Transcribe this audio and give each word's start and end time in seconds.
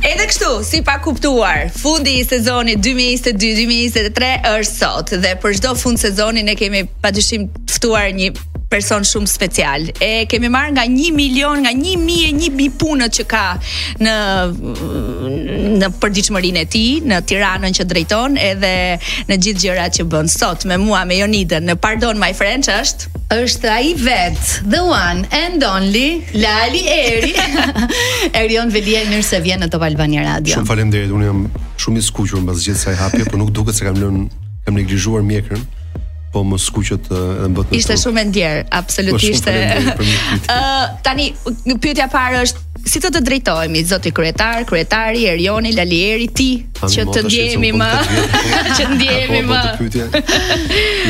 Edhe 0.00 0.24
kështu, 0.30 0.46
si 0.64 0.78
pa 0.80 0.94
kuptuar, 1.04 1.66
fundi 1.76 2.14
i 2.22 2.22
sezonit 2.24 2.80
2022-2023 2.80 4.30
është 4.48 4.78
sot 4.78 5.12
dhe 5.20 5.34
për 5.42 5.58
çdo 5.58 5.74
fund 5.82 6.00
sezoni 6.00 6.44
ne 6.48 6.54
kemi 6.56 6.86
padyshim 7.04 7.50
ftuar 7.68 8.08
një 8.16 8.30
person 8.70 9.02
shumë 9.02 9.26
special. 9.28 9.88
E 9.98 10.24
kemi 10.30 10.46
marrë 10.54 10.70
nga 10.76 10.82
1 10.86 11.08
milion, 11.16 11.58
nga 11.64 11.72
1 11.74 12.02
mijë 12.04 12.50
e 12.62 12.66
punët 12.78 13.16
që 13.16 13.24
ka 13.30 13.46
në 13.98 14.18
në 15.80 15.88
përditshmërinë 16.02 16.62
e 16.62 16.68
tij, 16.70 17.00
në 17.10 17.18
Tiranën 17.26 17.74
që 17.76 17.86
drejton 17.90 18.36
edhe 18.38 18.70
në 19.26 19.38
gjithë 19.46 19.62
gjërat 19.64 19.96
që 19.98 20.06
bën 20.12 20.30
sot 20.30 20.66
me 20.70 20.76
mua 20.78 21.02
me 21.08 21.18
Jonidën. 21.18 21.66
Në 21.66 21.74
pardon 21.82 22.20
my 22.22 22.30
friend 22.36 22.70
është 22.70 23.10
është 23.42 23.74
ai 23.74 23.90
vet, 23.98 24.40
the 24.70 24.82
one 24.86 25.26
and 25.42 25.66
only 25.66 26.22
Lali 26.38 26.84
Eri. 26.94 27.34
Erion 28.42 28.70
Velia 28.70 29.02
mirë 29.10 29.26
se 29.32 29.42
vjen 29.42 29.62
në 29.66 29.70
Top 29.74 29.82
Albania 29.88 30.22
Radio. 30.30 30.54
Shumë 30.54 30.70
faleminderit, 30.70 31.10
unë 31.16 31.26
jam 31.26 31.42
shumë 31.80 31.98
i 31.98 32.06
skuqur 32.06 32.46
mbas 32.46 32.62
gjithë 32.68 32.82
sa 32.86 32.94
i 32.94 33.02
hapje, 33.02 33.26
por 33.26 33.42
nuk 33.42 33.50
duket 33.54 33.74
se 33.78 33.86
kam 33.88 33.98
lënë 33.98 34.26
kam 34.66 34.78
neglizhuar 34.78 35.22
mjekrën 35.26 35.66
po 36.30 36.42
më 36.46 36.58
skuqet 36.62 37.10
edhe 37.10 37.48
më 37.50 37.56
botë. 37.58 37.76
Ishte 37.78 37.96
shumë 38.04 38.22
e 38.24 38.28
ndjer, 38.30 38.60
absolutisht. 38.80 39.46
Po, 39.46 40.08
Ë 40.54 40.58
tani 41.06 41.30
pyetja 41.82 42.08
e 42.08 42.12
parë 42.14 42.42
është 42.46 42.68
si 42.86 42.96
të 43.02 43.10
të 43.12 43.20
drejtohemi 43.26 43.82
zoti 43.84 44.08
kryetar, 44.16 44.62
kryetari 44.68 45.26
Erioni 45.28 45.74
Lalieri 45.76 46.26
ti 46.32 46.46
tani, 46.78 46.94
që 46.94 47.02
të 47.14 47.22
ndjehemi 47.26 47.72
më, 47.76 47.88
po, 48.12 48.60
që 48.68 48.78
të 48.78 48.86
ndjehemi 48.94 49.40
më. 49.50 49.58
Po 49.58 49.82
pyetja. 49.82 50.62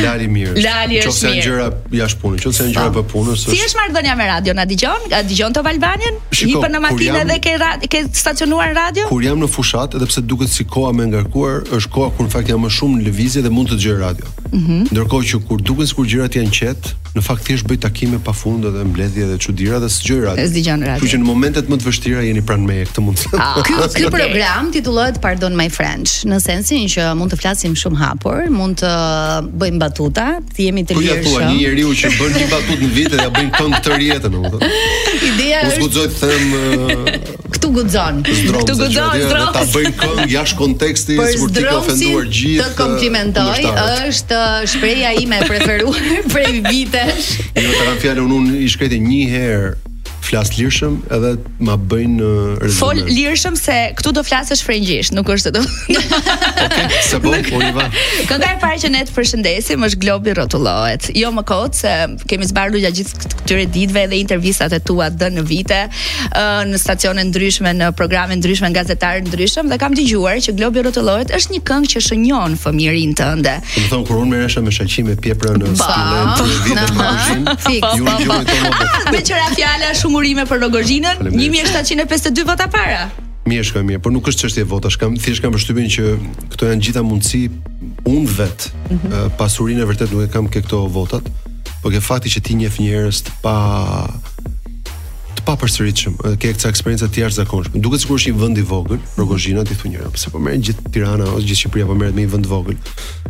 Lali 0.03 0.27
mirë. 0.35 0.55
Lali 0.65 0.99
është 1.03 1.05
mirë. 1.05 1.05
Qoftë 1.05 1.29
janë 1.29 1.45
gjëra 1.45 1.69
jashtë 2.01 2.23
punës, 2.25 2.45
qoftë 2.49 2.65
janë 2.67 2.75
gjëra 2.75 2.91
po. 2.95 3.05
për 3.05 3.13
punës. 3.13 3.45
Si 3.53 3.61
është 3.69 3.81
marrdhënia 3.85 4.17
me 4.19 4.27
radio 4.33 4.57
na 4.59 4.67
dëgjon? 4.73 5.07
A 5.13 5.23
dëgjon 5.31 5.57
Top 5.61 5.71
Albanian? 5.71 6.19
Hipën 6.41 6.75
në 6.77 6.83
makinë 6.87 7.23
dhe 7.31 7.39
ke 7.47 7.55
ke 7.95 8.03
stacionuar 8.19 8.75
radio? 8.81 9.07
Kur 9.13 9.23
jam 9.29 9.39
në 9.45 9.51
fushat, 9.55 9.95
edhe 10.01 10.11
pse 10.11 10.25
duket 10.27 10.51
si 10.51 10.67
koha 10.67 10.91
më 10.97 11.07
ngarkuar, 11.13 11.69
është 11.79 11.95
koha 11.95 12.11
kur 12.17 12.27
në 12.27 12.35
fakt 12.35 12.51
jam 12.51 12.65
më 12.67 12.73
shumë 12.81 12.99
në 12.99 13.07
lëvizje 13.09 13.45
dhe 13.47 13.55
mund 13.55 13.71
të 13.71 13.79
dëgjoj 13.79 13.99
radio. 14.03 14.35
Mhm 14.51 14.81
ndërkohë 15.11 15.27
që 15.27 15.49
kur 15.51 15.61
duken 15.67 15.87
sikur 15.91 16.07
gjërat 16.07 16.37
janë 16.37 16.53
qetë, 16.55 16.91
në 17.11 17.23
fakt 17.27 17.43
thjesht 17.49 17.67
bëj 17.67 17.79
takime 17.83 18.19
pafund 18.23 18.65
edhe 18.69 18.85
mbledhje 18.87 19.25
edhe 19.27 19.39
çuditëra 19.43 19.81
dhe 19.83 19.89
s'gjoj 19.91 20.21
radio. 20.23 20.45
S'dëgjon 20.47 20.83
radio. 20.87 21.03
Kështu 21.03 21.11
që 21.11 21.19
në 21.19 21.27
momentet 21.27 21.67
më 21.71 21.79
të 21.81 21.87
vështira 21.89 22.23
jeni 22.23 22.45
pranë 22.47 22.63
me 22.69 22.77
këtë 22.87 23.03
mundësi. 23.05 23.33
Ky 23.67 23.89
ky 23.91 24.13
program 24.15 24.71
titullohet 24.75 25.19
Pardon 25.25 25.57
My 25.59 25.67
French, 25.75 26.15
në 26.31 26.39
sensin 26.45 26.87
që 26.93 27.09
mund 27.19 27.35
të 27.35 27.41
flasim 27.43 27.75
shumë 27.81 27.99
hapur, 28.05 28.45
mund 28.55 28.85
të 28.85 28.93
bëjmë 29.59 29.83
batuta, 29.83 30.29
të 30.55 30.69
jemi 30.69 30.87
të 30.87 31.01
lirshëm. 31.01 31.27
Po 31.27 31.35
jua 31.35 31.51
një 31.51 31.59
njeriu 31.59 31.97
që 32.05 32.13
bën 32.21 32.39
një 32.39 32.49
batutë 32.55 32.81
në 32.85 32.95
vit 33.01 33.11
dhe 33.11 33.19
ja 33.19 33.35
bën 33.35 33.51
këngë 33.59 33.83
të 33.83 33.99
rjetën, 33.99 34.39
domethënë. 34.39 34.73
Ideja 35.33 35.69
është 35.75 35.91
Ku 35.91 35.91
guxoj 35.91 36.09
të 36.13 36.21
them 36.23 37.11
këtu 37.51 37.69
guxon. 37.75 38.17
Këtu 38.25 38.75
guxon, 38.79 39.11
zdrom. 39.25 39.51
Ta 39.57 39.65
bëjmë 39.75 39.93
këngë 39.99 40.25
jashtë 40.33 40.59
kontekstit, 40.61 41.21
sigurt 41.35 41.57
të 41.59 41.65
ofenduar 41.77 42.31
gjithë. 42.31 42.69
Të 42.71 42.79
komplimentoj, 42.79 43.57
është 44.07 44.39
shprehje 44.71 45.00
Historia 45.01 45.19
ime 45.23 45.39
e 45.41 45.45
preferuar 45.45 46.01
prej 46.33 46.61
vitesh. 46.69 47.27
Nuk 47.57 47.65
e 47.65 47.85
kam 47.87 47.97
fjalën 48.03 48.29
unë 48.37 48.59
i 48.67 48.69
shkretë 48.69 48.99
një 49.01 49.23
herë 49.33 49.71
flas 50.31 50.53
lirshëm 50.55 50.95
edhe 51.17 51.31
ma 51.67 51.75
bëjnë 51.91 52.27
rezume. 52.63 52.79
Fol 52.79 53.01
lirshëm 53.11 53.57
se 53.59 53.77
këtu 53.99 54.13
do 54.15 54.23
flasësh 54.25 54.61
frëngjisht, 54.67 55.15
nuk 55.17 55.31
është 55.35 55.51
do. 55.57 55.63
Okej, 55.63 56.05
okay, 56.67 57.01
se 57.07 57.19
po, 57.25 57.33
po 57.49 57.61
i 57.67 57.71
va. 57.75 57.89
Kënga 58.29 58.51
e 58.55 58.61
parë 58.63 58.79
që 58.85 58.91
ne 58.95 59.01
të 59.09 59.15
përshëndesim 59.17 59.87
është 59.89 59.99
Globi 60.05 60.35
rrotullohet. 60.39 61.09
Jo 61.19 61.33
më 61.35 61.45
kot 61.51 61.81
se 61.81 61.95
kemi 62.31 62.47
zbardhur 62.51 62.83
gjatë 62.85 62.99
gjithë 63.01 63.23
këtyre 63.35 63.65
ditëve 63.77 64.05
edhe 64.07 64.21
intervistat 64.21 64.77
e 64.77 64.81
tua 64.87 65.09
dhe 65.11 65.33
në 65.35 65.45
vite 65.51 65.81
në 66.71 66.79
stacione 66.81 67.25
ndryshme, 67.33 67.75
në 67.81 67.91
programe 67.99 68.39
ndryshme, 68.39 68.71
në 68.71 68.79
gazetarë 68.79 69.25
ndryshëm 69.27 69.73
dhe 69.73 69.81
kam 69.83 69.99
dëgjuar 69.99 70.39
që 70.47 70.55
Globi 70.61 70.87
rrotullohet 70.87 71.35
është 71.41 71.57
një 71.57 71.63
këngë 71.73 71.93
që 71.97 72.05
shënjon 72.07 72.55
fëmijërinë 72.63 73.19
tënde. 73.19 73.57
Do 73.75 73.83
të 73.83 73.91
thon 73.91 74.07
kur 74.07 74.23
unë 74.23 74.31
merresha 74.37 74.63
me 74.63 74.71
shaqim 74.79 75.11
me 75.11 75.19
pjeprën 75.19 75.59
në 75.65 75.75
studentë 75.81 76.49
vitin 76.53 76.83
e 76.85 76.89
mbarshëm. 78.29 78.65
Me 79.11 79.23
çfarë 79.27 79.53
fjala 79.57 79.93
shumë 79.99 80.20
burime 80.21 80.45
për 80.45 80.61
Rogozhinën, 80.65 81.29
1752 81.33 82.45
vota 82.45 82.67
para. 82.69 83.07
Mirë 83.49 83.65
shkoj 83.71 83.83
mirë, 83.89 84.01
por 84.05 84.13
nuk 84.13 84.27
është 84.29 84.43
çështje 84.45 84.65
votash, 84.69 84.99
kam 85.01 85.15
thjesht 85.17 85.41
kam 85.41 85.55
përshtypjen 85.55 85.87
që 85.95 86.05
këto 86.53 86.67
janë 86.69 86.85
gjitha 86.85 87.03
mundësi 87.09 87.41
unë 88.11 88.33
vet. 88.37 88.67
Mm 88.93 88.97
-hmm. 89.01 89.31
Pasurinë 89.39 89.87
vërtet 89.89 90.13
nuk 90.13 90.27
e 90.27 90.33
kam 90.35 90.49
ke 90.49 90.61
këto 90.63 90.79
votat, 90.99 91.25
por 91.83 91.93
ke 91.93 92.01
fakti 92.01 92.29
që 92.35 92.41
ti 92.45 92.55
njeh 92.61 92.77
njerëz 92.83 93.17
të 93.27 93.31
pa 93.43 93.55
të 95.37 95.41
pa 95.47 95.55
përsëritshëm, 95.63 96.13
ke 96.41 96.53
këtë 96.53 96.69
eksperiencë 96.73 97.07
të 97.09 97.19
jashtëzakonshme. 97.23 97.81
Duket 97.81 98.01
sikur 98.01 98.17
është 98.19 98.29
një 98.31 98.41
vend 98.43 98.59
i 98.59 98.63
vogël, 98.75 99.01
Rogozhina 99.17 99.65
ti 99.65 99.75
thonjë, 99.83 100.11
pse 100.13 100.31
po 100.31 100.39
merren 100.39 100.63
gjithë 100.65 100.91
Tirana 100.93 101.25
ose 101.37 101.47
gjithë 101.47 101.61
Shqipëria 101.63 101.87
po 101.89 101.95
merret 101.95 102.15
me 102.15 102.23
një 102.27 102.33
vend 102.35 102.47
vogël. 102.53 102.77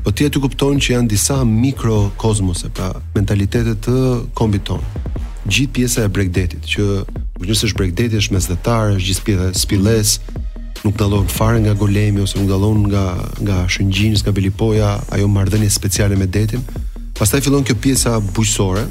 Po 0.04 0.08
ti 0.10 0.26
aty 0.26 0.38
kupton 0.42 0.76
që 0.84 0.88
janë 0.96 1.08
disa 1.14 1.44
mikrokozmose, 1.44 2.66
pra 2.76 2.88
mentalitete 3.14 3.72
të 3.84 3.94
kombit 4.34 4.62
tonë 4.70 4.86
gjithë 5.48 5.72
pjesa 5.72 6.04
e 6.04 6.08
bregdetit, 6.12 6.66
që 6.68 6.86
nëse 7.40 7.68
është 7.70 7.78
bregdeti 7.78 8.18
është 8.20 8.34
mesdhetar, 8.36 8.90
është 8.98 9.06
gjithë 9.08 9.24
pjesa 9.28 9.50
spilles, 9.58 10.14
nuk 10.84 10.96
dallon 11.00 11.28
fare 11.28 11.60
nga 11.60 11.74
golemi 11.76 12.20
ose 12.22 12.38
nuk 12.38 12.48
dallon 12.50 12.84
nga 12.90 13.04
nga 13.40 13.62
shëngjinj, 13.68 14.20
nga 14.24 14.32
belipoja, 14.36 14.98
ajo 15.16 15.28
marrëdhënie 15.28 15.70
speciale 15.72 16.16
me 16.16 16.26
detin. 16.26 16.60
Pastaj 17.18 17.42
fillon 17.44 17.64
kjo 17.64 17.74
pjesa 17.80 18.18
bujqësore, 18.32 18.84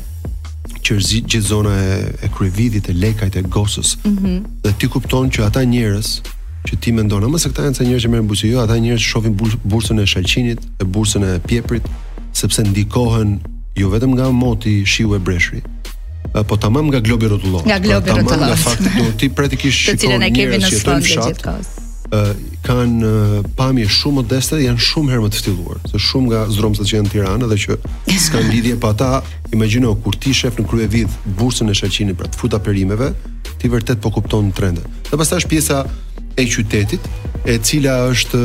që 0.86 0.96
është 0.98 1.20
gjithë 1.30 1.46
zona 1.50 1.74
e, 1.76 1.96
e 2.26 2.30
kryevidit, 2.34 2.90
e 2.90 2.94
lekajt, 2.98 3.36
e 3.36 3.44
gosës. 3.46 3.98
Mm 4.06 4.18
-hmm. 4.18 4.38
Dhe 4.64 4.72
ti 4.80 4.88
kupton 4.88 5.30
që 5.30 5.46
ata 5.46 5.62
njerëz 5.64 6.22
që 6.66 6.76
ti 6.82 6.92
mendon, 6.92 7.24
ama 7.24 7.38
se 7.40 7.50
këta 7.50 7.64
janë 7.64 7.78
ca 7.78 7.84
njerëz 7.84 8.04
që 8.06 8.10
merren 8.10 8.28
bujqë, 8.30 8.48
jo, 8.48 8.60
ata 8.62 8.74
njerëz 8.74 9.00
shohin 9.12 9.36
bursën 9.72 10.00
e 10.02 10.06
shalqinit, 10.08 10.60
e 10.80 10.84
bursën 10.84 11.24
e 11.24 11.40
pieprit 11.40 11.84
sepse 12.34 12.64
ndikohen 12.64 13.40
jo 13.76 13.90
vetëm 13.90 14.12
nga 14.16 14.30
moti 14.32 14.86
shiu 14.86 15.16
e 15.16 15.20
breshrit, 15.20 15.64
po 16.48 16.58
tamam 16.58 16.88
nga 16.90 17.00
globi 17.00 17.28
rrotullon. 17.28 17.62
Nga 17.66 17.80
globi 17.80 18.10
rrotullon. 18.10 18.26
Tamam 18.26 18.50
nga 18.50 18.56
fakti 18.56 18.90
do 18.98 19.12
ti 19.18 19.30
praktikisht 19.30 19.80
shikon. 19.80 19.98
Të 19.98 20.06
cilën 20.06 20.26
e 20.28 20.32
kemi 20.36 20.60
në 20.62 20.72
sfondë 20.80 21.14
gjithkohë 21.14 21.70
kanë 22.66 23.10
pamje 23.54 23.86
shumë 23.86 24.16
modeste 24.24 24.58
janë 24.58 24.82
shumë 24.82 25.12
herë 25.14 25.24
më 25.28 25.28
të 25.30 25.40
ftilluar 25.44 25.78
se 25.92 26.00
shumë 26.02 26.30
nga 26.32 26.40
zdromësat 26.50 26.88
që 26.90 26.96
janë 26.96 27.06
në 27.06 27.12
Tiranë 27.14 27.50
dhe 27.52 27.58
që 27.64 27.76
s'kan 28.24 28.48
lidhje 28.50 28.80
pa 28.82 28.88
po 28.88 28.90
ata 28.96 29.52
imagjino 29.54 29.92
kur 30.02 30.18
ti 30.18 30.34
shef 30.34 30.58
në 30.58 30.66
kryevidh 30.72 31.20
bursën 31.38 31.70
e 31.70 31.76
Shaqinit 31.78 32.18
për 32.18 32.32
të 32.34 32.42
futa 32.42 32.58
perimeve 32.66 33.12
ti 33.62 33.70
vërtet 33.70 34.02
po 34.02 34.10
kupton 34.16 34.50
trendet 34.58 34.90
dhe 35.12 35.22
pastaj 35.22 35.44
është 35.44 35.52
pjesa 35.54 35.84
e 36.34 36.48
qytetit 36.50 37.06
e 37.46 37.60
cila 37.62 38.00
është 38.10 38.42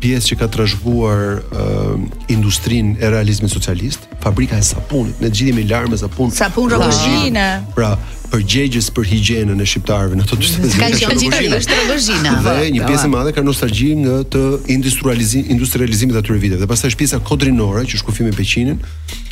pjesë 0.00 0.32
që 0.34 0.38
ka 0.42 0.46
trashëguar 0.56 1.20
uh, 1.42 2.24
industrinë 2.32 2.98
e 3.00 3.10
realizmit 3.12 3.52
socialist, 3.52 4.04
fabrika 4.24 4.58
e 4.60 4.64
sapunit, 4.66 5.18
ne 5.22 5.30
gjithë 5.30 5.52
jemi 5.52 5.64
larë 5.70 5.92
me 5.92 5.98
sapun. 6.00 6.30
Sapun 6.34 6.70
rrogozhina. 6.72 7.46
Pra, 7.76 7.94
pra, 7.96 8.14
përgjegjës 8.32 8.88
për 8.94 9.06
higjienën 9.12 9.60
e 9.62 9.66
shqiptarëve 9.70 10.16
në 10.18 10.24
ato 10.26 10.36
40 10.40 10.66
vjet. 10.66 10.78
Ka 10.80 10.90
gjithë 10.94 11.18
gjithërisht 11.38 11.70
rrogozhina. 11.74 12.32
Dhe 12.46 12.72
një 12.74 12.88
pjesë 12.88 13.06
e 13.06 13.12
madhe 13.12 13.30
ka 13.36 13.44
nostalgji 13.46 13.92
nga 14.02 14.16
të 14.34 14.42
industrializimit 14.76 15.52
industrializimi 15.54 16.16
të 16.16 16.24
atyre 16.24 16.40
viteve. 16.42 16.60
Dhe 16.64 16.70
pastaj 16.72 16.92
është 16.92 17.04
pjesa 17.04 17.20
kodrinore 17.28 17.86
që 17.86 18.02
shkufim 18.02 18.26
me 18.28 18.34
Beqinin, 18.36 18.82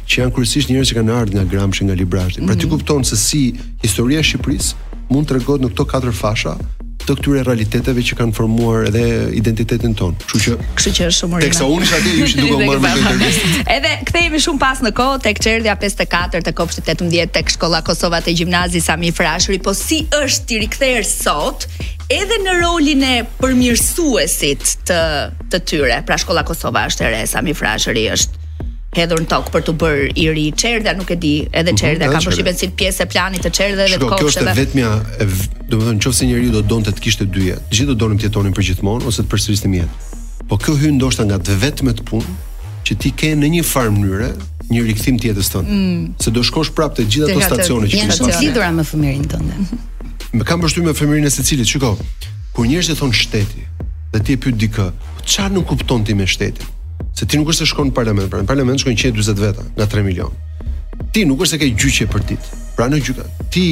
që 0.05 0.23
janë 0.23 0.35
kryesisht 0.37 0.71
njerëz 0.73 0.93
që 0.95 1.01
kanë 1.01 1.17
ardhur 1.19 1.41
nga 1.41 1.45
Gramshi 1.51 1.89
nga 1.91 1.99
Librashti. 1.99 2.45
Pra 2.47 2.55
ti 2.57 2.69
mhm. 2.69 2.77
kupton 2.77 3.05
se 3.05 3.19
si 3.21 3.45
historia 3.85 4.23
e 4.23 4.27
Shqipërisë 4.27 5.11
mund 5.11 5.27
të 5.29 5.41
rregohet 5.41 5.65
në 5.67 5.73
këto 5.75 5.89
katër 5.91 6.15
fasha 6.17 6.55
të 7.09 7.15
këtyre 7.19 7.43
realiteteve 7.47 8.03
që 8.09 8.17
kanë 8.19 8.35
formuar 8.37 8.87
edhe 8.89 9.03
identitetin 9.37 9.95
tonë. 9.99 10.19
Kështu 10.25 10.41
që, 10.45 10.55
kështu 10.79 10.93
që 10.99 11.09
është 11.11 11.19
shumë 11.19 11.37
rëndë. 11.37 11.49
Teksa 11.49 11.69
unë 11.71 11.87
isha 11.87 12.01
deri 12.05 12.23
ishi 12.25 12.39
duke 12.39 12.55
u 12.55 12.69
marrë 12.69 12.85
me 12.85 12.93
intervistë. 13.01 13.65
Edhe 13.75 13.93
kthehemi 14.11 14.41
shumë 14.45 14.63
pas 14.63 14.81
në 14.85 14.93
kohë 15.01 15.19
tek 15.27 15.43
çerdhja 15.45 15.75
54 15.83 16.45
tek 16.49 16.57
kopshti 16.63 16.87
18 16.87 17.31
tek 17.37 17.53
shkolla 17.55 17.83
Kosova 17.87 18.23
te 18.25 18.35
gjimnazi 18.37 18.81
Sami 18.85 19.11
Frashëri, 19.15 19.61
po 19.67 19.75
si 19.77 20.03
është 20.17 20.49
ti 20.49 20.61
rikthyer 20.65 21.05
sot? 21.09 21.69
Edhe 22.13 22.41
në 22.45 22.57
rolin 22.63 23.05
e 23.11 23.15
përmirësuesit 23.41 24.65
të 24.91 25.03
të 25.53 25.61
tyre, 25.71 26.01
pra 26.09 26.19
shkolla 26.21 26.45
Kosova 26.49 26.87
është 26.91 27.07
e 27.09 27.13
re, 27.19 27.21
Sami 27.31 27.57
Frashëri 27.57 28.09
është 28.17 28.43
hedhur 28.97 29.21
në 29.25 29.29
tokë 29.31 29.53
për 29.55 29.65
të 29.67 29.75
bërë 29.83 30.05
i 30.21 30.25
ri 30.35 30.45
çerdha, 30.59 30.93
nuk 30.99 31.11
e 31.11 31.17
di, 31.21 31.33
edhe 31.51 31.67
mhm, 31.73 31.81
çerdha 31.81 32.09
ka 32.13 32.21
përshipë 32.25 32.55
si 32.59 32.69
pjesë 32.79 33.05
e 33.07 33.11
planit 33.13 33.45
të 33.47 33.53
çerdhave 33.59 33.93
dhe 33.93 34.01
të 34.01 34.09
kokës. 34.09 34.19
Kjo 34.19 34.33
është 34.33 34.57
vetmja, 34.61 34.91
domethënë 35.71 36.01
nëse 36.05 36.29
njeriu 36.31 36.55
do 36.55 36.63
donte 36.71 36.95
të 36.95 37.05
kishte 37.05 37.27
dy 37.29 37.49
jetë, 37.51 37.65
gjithë 37.73 37.91
do 37.91 37.97
donim 38.05 38.21
të 38.21 38.29
jetonin 38.29 38.57
për 38.57 38.69
gjithmonë 38.71 39.09
ose 39.11 39.23
të 39.25 39.33
përsërisnim 39.35 39.77
jetë. 39.81 40.19
Po 40.51 40.59
kjo 40.63 40.77
hyn 40.83 40.99
ndoshta 41.01 41.27
nga 41.29 41.39
të 41.47 41.57
vetme 41.63 41.95
të 41.99 42.05
punë 42.11 42.35
që 42.85 42.97
ti 43.01 43.13
ke 43.17 43.33
në 43.41 43.51
një 43.59 43.65
farë 43.69 43.95
mënyrë 43.97 44.31
një 44.71 44.85
rikthim 44.91 45.19
të 45.21 45.31
jetës 45.33 45.51
tonë. 45.55 45.81
Mm. 45.81 46.05
Se 46.21 46.33
do 46.35 46.43
shkosh 46.45 46.71
prapë 46.77 47.01
te 47.03 47.07
gjithë 47.09 47.33
ato 47.33 47.49
stacione 47.51 47.89
që 47.89 48.03
janë 48.03 48.21
të 48.21 48.37
lidhura 48.43 48.71
me 48.77 48.85
fëmirin 48.89 49.27
tënde. 49.33 49.79
Më 50.39 50.43
kam 50.49 50.63
me 50.67 50.95
fëmirin 50.99 51.27
e 51.29 51.31
secilit. 51.31 51.69
Shikoj, 51.71 51.97
kur 52.57 52.67
njerëzit 52.67 52.97
e 52.97 52.99
thonë 52.99 53.15
shteti, 53.17 53.63
dhe 54.13 54.21
ti 54.27 54.35
e 54.37 54.41
pyrë 54.43 54.59
dika, 54.65 54.89
po 54.93 55.45
nuk 55.55 55.69
kupton 55.71 56.03
ti 56.05 56.15
me 56.19 56.27
shtetin? 56.27 56.73
se 57.25 57.31
ti 57.33 57.41
nuk 57.41 57.49
është 57.49 57.65
të 57.65 57.69
shkon 57.71 57.89
në 57.89 57.95
parlament, 57.97 58.27
pra 58.29 58.43
në 58.43 58.49
parlament 58.49 58.83
shkon 58.83 58.97
140 58.99 59.41
veta 59.41 59.65
nga 59.79 59.87
3 59.89 60.03
milion. 60.05 60.33
Ti 61.15 61.25
nuk 61.25 61.41
është 61.47 61.57
të 61.57 61.61
ke 61.63 61.69
gjyqje 61.73 62.07
për 62.13 62.25
ditë. 62.31 62.57
Pra 62.77 62.89
në 62.91 62.99
gjyqje, 63.01 63.25
ti 63.55 63.65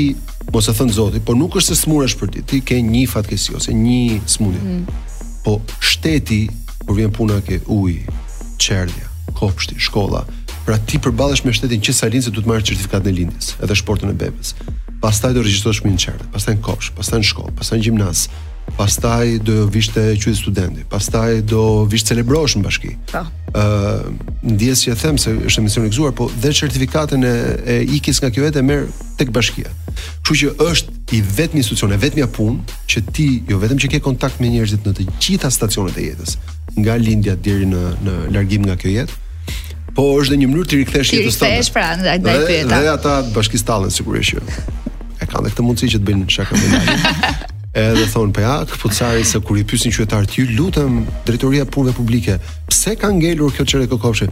mos 0.54 0.68
e 0.70 0.74
thënë 0.78 0.94
zoti, 0.96 1.20
po 1.26 1.36
nuk 1.36 1.58
është 1.60 1.74
të 1.74 1.78
smurësh 1.82 2.14
për 2.20 2.30
ditë. 2.36 2.48
Ti 2.52 2.60
ke 2.70 2.78
një 2.86 3.02
fatkesi 3.12 3.54
ose 3.58 3.74
një 3.76 4.22
smurësh. 4.36 4.62
Mm. 4.62 5.00
Po 5.44 5.58
shteti, 5.84 6.40
kur 6.86 6.96
vjen 6.96 7.12
puna 7.14 7.40
ke 7.44 7.58
ujë, 7.66 8.14
çerdhja, 8.62 9.10
kopshti, 9.36 9.76
shkolla. 9.84 10.22
Pra 10.64 10.78
ti 10.86 11.02
përballesh 11.02 11.44
me 11.44 11.52
shtetin 11.52 11.82
që 11.84 11.96
sa 11.98 12.08
lindse 12.08 12.32
do 12.32 12.40
të 12.40 12.48
marrësh 12.48 12.70
certifikatën 12.72 13.10
e 13.12 13.16
lindjes, 13.20 13.52
edhe 13.60 13.76
shportën 13.82 14.08
e 14.08 14.16
bebës. 14.22 14.54
Pastaj 15.02 15.34
do 15.36 15.42
regjistrohesh 15.44 15.82
në 15.84 15.98
çerdhë, 16.06 16.30
pastaj 16.32 16.56
në 16.56 16.64
kopsht, 16.64 16.94
pastaj 16.96 17.20
në 17.24 17.28
shkollë, 17.32 17.56
pastaj 17.58 17.82
në 17.82 17.88
gjimnaz, 17.88 18.28
pastaj 18.76 19.38
do 19.44 19.66
vishte 19.66 20.00
qytet 20.16 20.36
studenti, 20.38 20.84
pastaj 20.88 21.42
do 21.46 21.84
vishte 21.90 22.14
celebrosh 22.14 22.56
në 22.58 22.62
bashki. 22.64 22.92
Po. 23.12 23.22
Ë, 23.52 24.10
ndjes 24.48 24.86
që 24.86 24.94
them 25.02 25.18
se 25.20 25.34
është 25.48 25.60
emision 25.62 25.86
i 25.88 25.92
gëzuar, 25.92 26.14
po 26.16 26.28
dhe 26.40 26.52
certifikatën 26.56 27.26
e, 27.28 27.32
e 27.66 27.76
ikis 27.98 28.22
nga 28.22 28.30
kjo 28.32 28.46
vetë 28.46 28.62
merr 28.64 28.86
tek 29.20 29.32
bashkia. 29.34 29.70
Kështu 29.94 30.38
që 30.40 30.70
është 30.70 31.18
i 31.18 31.20
vetmi 31.38 31.60
institucion, 31.60 31.92
e 31.92 31.98
vetmja 32.00 32.30
punë 32.32 32.76
që 32.90 33.04
ti 33.12 33.28
jo 33.50 33.58
vetëm 33.62 33.82
që 33.82 33.92
ke 33.96 34.00
kontakt 34.06 34.40
me 34.40 34.48
njerëzit 34.54 34.88
në 34.88 34.94
të 34.98 35.08
gjitha 35.20 35.50
stacionet 35.52 35.98
e 36.00 36.06
jetës, 36.12 36.38
nga 36.78 36.96
lindja 36.96 37.36
deri 37.44 37.68
në 37.68 37.82
në 38.06 38.16
largim 38.36 38.64
nga 38.70 38.78
kjo 38.80 38.94
jetë. 38.96 39.20
Po 39.92 40.06
është 40.16 40.32
dhe 40.32 40.38
një 40.40 40.46
mënyrë 40.48 40.70
të 40.72 40.78
rikthesh 40.80 41.10
jetës 41.18 41.36
tonë. 41.42 41.42
Ti 41.42 41.58
rikthesh 41.58 41.72
pra 41.74 41.88
ndaj 42.00 42.22
pyetave. 42.24 42.86
Dhe 42.86 42.92
ata 42.96 43.18
bashkistallën 43.34 43.92
sigurisht 43.92 44.38
që 44.38 45.20
e 45.22 45.28
kanë 45.28 45.52
këtë 45.52 45.66
mundësi 45.66 45.92
që 45.92 46.00
të 46.00 46.06
bëjnë 46.08 46.32
shaka 46.32 46.56
me 46.56 47.50
edhe 47.72 48.04
thon 48.12 48.32
po 48.32 48.40
ja 48.40 48.64
kputçari 48.68 49.24
se 49.24 49.38
kur 49.40 49.56
i 49.58 49.64
pyesin 49.64 49.92
qytetar 49.92 50.26
ti 50.28 50.44
lutem 50.56 51.06
drejtoria 51.24 51.64
punëve 51.64 51.94
publike 51.96 52.34
pse 52.68 52.96
ka 53.00 53.08
ngelur 53.08 53.52
kjo 53.56 53.64
çere 53.64 53.86
kokoshi 53.88 54.26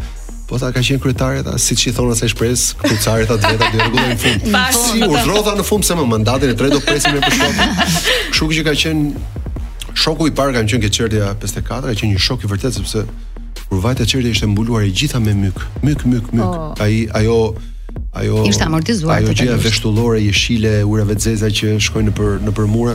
po 0.50 0.58
ta 0.58 0.68
ka 0.74 0.80
qenë 0.84 1.00
kryetaret 1.00 1.48
as 1.48 1.64
siç 1.70 1.86
i 1.88 1.92
thonë 1.96 2.12
asaj 2.12 2.34
shpres 2.34 2.64
kputçari 2.82 3.24
ta 3.30 3.38
dreta 3.40 3.70
dy 3.72 3.80
në 3.80 4.18
fund 4.22 4.76
si 4.82 5.00
u 5.06 5.14
rrodha 5.16 5.56
në 5.56 5.64
fund 5.64 5.88
se 5.88 5.96
më 5.96 6.04
mandatin 6.10 6.52
e 6.52 6.58
tretë 6.58 6.76
do 6.76 6.82
presim 6.84 7.16
në 7.16 7.24
përshkop 7.24 7.88
kështu 8.34 8.50
që 8.58 8.66
ka 8.68 8.76
qenë 8.84 9.96
shoku 10.04 10.28
i 10.28 10.36
parë 10.36 10.56
kanë 10.58 10.74
qenë 10.74 10.84
këtë 10.84 11.10
54 11.48 11.64
ka 11.70 11.80
qenë 11.94 12.12
një 12.12 12.22
shok 12.26 12.44
i 12.44 12.52
vërtet 12.52 12.76
sepse 12.76 13.06
kur 13.70 13.80
vajta 13.84 14.04
çertja 14.04 14.34
ishte 14.36 14.52
mbuluar 14.52 14.84
e 14.84 14.92
gjitha 14.92 15.16
me 15.22 15.32
myk 15.46 15.64
myk 15.86 16.04
myk 16.12 16.28
myk 16.34 16.44
oh. 16.44 16.76
ai 16.84 17.06
ajo 17.22 17.40
ajo 18.12 18.42
ishte 18.48 18.64
amortizuar 18.66 19.18
ajo 19.22 19.32
gjëja 19.34 19.58
veshtullore 19.62 20.20
jeshile 20.24 20.72
urave 20.88 21.16
të 21.18 21.24
zeza 21.28 21.50
që 21.60 21.74
shkojnë 21.86 22.10
në 22.12 22.16
për 22.16 22.38
në 22.46 22.54
për 22.58 22.88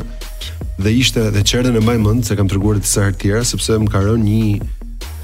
dhe 0.85 0.91
ishte 1.01 1.23
dhe 1.35 1.41
çerdhen 1.51 1.77
e 1.79 1.83
mbaj 1.83 1.97
mend 2.03 2.25
se 2.27 2.35
kam 2.39 2.49
treguar 2.51 2.77
disa 2.83 3.07
herë 3.07 3.17
tjera 3.21 3.45
sepse 3.51 3.77
më 3.85 3.93
ka 3.93 4.01
rënë 4.07 4.27
një 4.29 4.71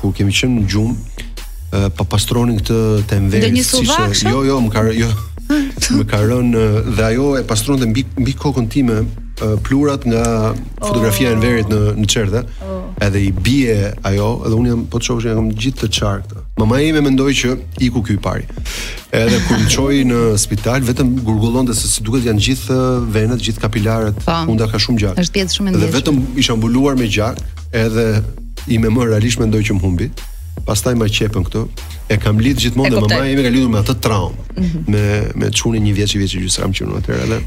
ku 0.02 0.12
kemi 0.18 0.32
qenë 0.34 0.56
në 0.62 0.70
gjumë, 0.72 1.26
pa 2.00 2.06
pastronin 2.14 2.58
këtë 2.62 2.78
të 3.12 3.20
enverit 3.20 3.46
dhe 3.46 3.52
një 3.60 3.66
suvak 3.68 4.16
jo, 4.26 4.42
jo, 4.48 4.56
më 4.66 4.72
ka 4.74 4.82
rënë 4.88 4.98
jo, 5.04 5.10
më 6.00 6.08
ka 6.10 6.24
rënë 6.24 6.64
dhe 6.98 7.06
ajo 7.12 7.28
e 7.38 7.44
pastronte 7.52 7.84
dhe 7.86 7.92
mbi, 7.92 8.06
mbi 8.24 8.34
kokën 8.42 8.72
time 8.74 8.98
plurat 9.68 10.06
nga 10.08 10.26
oh. 10.52 10.62
fotografia 10.82 11.30
oh, 11.34 11.38
enverit 11.38 11.70
në, 11.72 11.82
në 12.02 12.10
qërë 12.16 12.44
oh. 12.72 12.78
edhe 13.06 13.22
i 13.28 13.34
bie 13.46 13.78
ajo 14.10 14.32
edhe 14.48 14.58
unë 14.64 14.74
jam 14.74 14.88
po 14.94 15.02
të 15.04 15.12
shokë 15.12 15.28
që 15.28 15.36
jam 15.36 15.52
gjithë 15.58 15.86
të 15.86 15.92
çartë 16.00 16.41
Mama 16.60 16.76
me 16.78 17.02
mendoi 17.02 17.32
që 17.36 17.54
iku 17.84 18.02
ky 18.04 18.12
kjoj 18.12 18.18
pari. 18.24 18.44
Edhe 19.16 19.38
kur 19.48 19.60
në 19.60 19.68
çoi 19.72 20.00
në 20.08 20.18
spital 20.40 20.84
vetëm 20.88 21.14
gurgullonte 21.26 21.74
se 21.76 21.88
si 21.90 22.04
duket 22.04 22.26
janë 22.28 22.42
gjithë 22.48 22.78
venët, 23.14 23.40
gjithë 23.44 23.62
kapilarët, 23.64 24.20
po. 24.26 24.36
unda 24.52 24.68
ka 24.72 24.80
shumë 24.82 25.00
gjak. 25.04 25.22
Është 25.24 25.38
pjesë 25.38 25.58
shumë 25.58 25.80
e 25.80 25.92
Vetëm 25.94 26.20
isha 26.42 26.56
mbuluar 26.60 27.00
me 27.00 27.08
gjak, 27.12 27.40
edhe 27.72 28.06
i 28.68 28.78
me 28.84 28.92
më 28.92 29.08
realisht 29.14 29.40
mendoj 29.42 29.64
që 29.70 29.78
më 29.80 29.84
humbi. 29.86 30.10
Pastaj 30.68 30.94
më 31.00 31.08
qepën 31.16 31.46
këto. 31.48 31.64
E 32.12 32.18
kam 32.22 32.38
lidh 32.44 32.60
gjithmonë 32.66 33.00
mama 33.00 33.22
ime 33.32 33.46
ka 33.48 33.52
lidhur 33.56 33.72
me 33.72 33.80
atë 33.82 33.96
traumë. 34.04 34.46
Mhm. 34.60 34.86
Me 34.92 35.04
me 35.42 35.52
çunin 35.56 35.88
një 35.88 35.96
vjeç 36.02 36.18
i 36.18 36.22
vjeç 36.22 36.36
i 36.38 36.44
gjysëm 36.44 36.76
që 36.76 36.86
unë 36.88 37.00
atëherë 37.00 37.24
edhe 37.30 37.40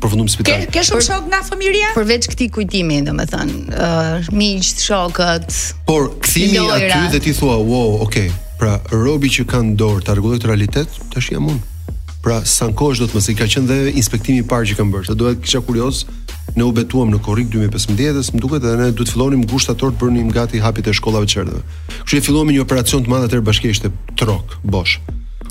përfundum 0.00 0.28
në 0.30 0.34
spital. 0.36 0.62
Ke, 0.62 0.70
ke 0.78 0.86
shumë 0.86 1.06
shok 1.10 1.26
nga 1.28 1.42
fëmijëria? 1.50 1.90
Përveç 1.98 2.30
këtij 2.32 2.52
kujtimi, 2.54 3.02
domethënë, 3.10 3.58
uh, 3.74 4.30
miq, 4.30 4.70
shokët. 4.86 5.50
Por 5.90 6.12
kthimi 6.22 6.62
aty 6.78 7.02
dhe 7.18 7.20
ti 7.26 7.34
thua, 7.34 7.58
"Wow, 7.58 7.98
okay, 8.06 8.30
Pra, 8.62 8.76
robi 8.94 9.26
që 9.26 9.42
kanë 9.50 9.72
dorë 9.74 10.04
të 10.06 10.14
rregullojë 10.14 10.40
të 10.44 10.46
realitet, 10.46 10.92
tash 11.10 11.32
jam 11.34 11.48
unë. 11.50 11.96
Pra, 12.22 12.36
sa 12.46 12.68
do 12.80 13.06
të 13.10 13.14
mos 13.16 13.26
ka 13.38 13.46
qenë 13.54 13.66
dhe 13.70 13.78
inspektimi 14.00 14.38
i 14.38 14.44
parë 14.50 14.68
që 14.70 14.76
kanë 14.78 14.92
bërë. 14.94 15.16
Doja 15.18 15.34
kisha 15.42 15.60
kurioz, 15.66 16.04
ne 16.54 16.62
u 16.62 16.70
betuam 16.72 17.10
në 17.10 17.18
korrik 17.26 17.48
2015, 17.50 18.30
më 18.36 18.40
duket 18.44 18.62
edhe 18.62 18.76
ne 18.84 18.92
duhet 18.94 19.10
të 19.10 19.14
fillonim 19.16 19.42
gushtator 19.50 19.90
të 19.96 20.04
bënim 20.04 20.30
gati 20.30 20.62
hapit 20.62 20.86
të 20.86 20.94
shkollave 21.00 21.26
të 21.26 21.32
çerdhëve. 21.32 21.62
Kështu 22.06 22.34
e 22.40 22.44
me 22.44 22.54
një 22.54 22.62
operacion 22.62 23.02
të 23.02 23.10
madh 23.10 23.26
atë 23.26 23.72
e 23.72 23.90
trok, 24.22 24.54
bosh. 24.62 24.94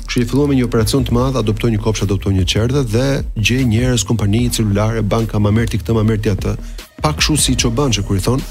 Kështu 0.08 0.22
e 0.24 0.30
filluam 0.32 0.48
me 0.48 0.56
një 0.56 0.70
operacion 0.70 1.04
të 1.04 1.12
madh, 1.18 1.36
adoptoi 1.42 1.74
një 1.76 1.82
kopshë, 1.84 2.06
adoptoi 2.08 2.32
një 2.38 2.46
çerdhë 2.52 2.86
dhe 2.94 3.06
gjej 3.36 3.66
njerëz 3.74 4.06
kompani 4.08 4.46
celulare, 4.56 5.02
banka, 5.04 5.36
mamerti 5.38 5.84
këtë, 5.84 5.98
mamerti 6.00 6.32
atë 6.32 6.56
pak 7.02 7.18
kështu 7.18 7.34
si 7.42 7.54
që 7.58 7.70
bënë 7.74 7.96
që 7.98 8.02
kur 8.06 8.16
i 8.16 8.22
thonë, 8.22 8.44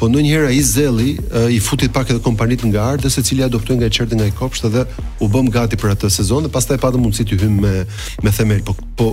po 0.00 0.08
në 0.10 0.24
njëherë 0.26 0.50
i 0.58 0.62
zeli 0.66 1.10
i 1.54 1.58
futit 1.62 1.92
pak 1.94 2.10
edhe 2.10 2.20
kompanitë 2.24 2.66
nga 2.72 2.86
ardhe 2.96 3.10
se 3.14 3.22
cili 3.28 3.44
adoptojnë 3.46 3.84
nga 3.84 4.06
i 4.16 4.18
nga 4.18 4.26
i 4.26 4.34
kopsht 4.40 4.66
dhe 4.74 4.82
u 5.22 5.28
bëm 5.30 5.50
gati 5.54 5.78
për 5.78 5.94
atë 5.94 6.10
sezon 6.18 6.44
dhe 6.46 6.50
pas 6.52 6.66
ta 6.66 6.74
e 6.74 6.82
patë 6.82 6.98
mundësi 7.00 7.24
të 7.30 7.38
hymë 7.44 7.58
me, 7.62 7.84
me 8.26 8.32
themel. 8.34 8.60
Po, 8.66 8.74
po 8.98 9.06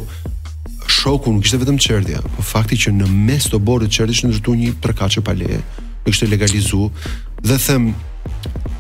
shoku 0.89 1.29
nuk 1.33 1.45
ishte 1.45 1.61
vetëm 1.61 1.77
qertja, 1.77 2.23
po 2.35 2.41
fakti 2.53 2.79
që 2.85 2.95
në 2.97 3.09
mes 3.29 3.45
të 3.51 3.61
borët 3.61 3.93
qertë 3.93 4.15
ishte 4.15 4.31
nëzhtu 4.31 4.57
një 4.57 4.71
përkaqë 4.83 5.21
paleje, 5.29 5.61
nuk 6.07 6.15
ishte 6.15 6.31
legalizu 6.33 6.89
dhe 7.45 7.59
them 7.67 7.91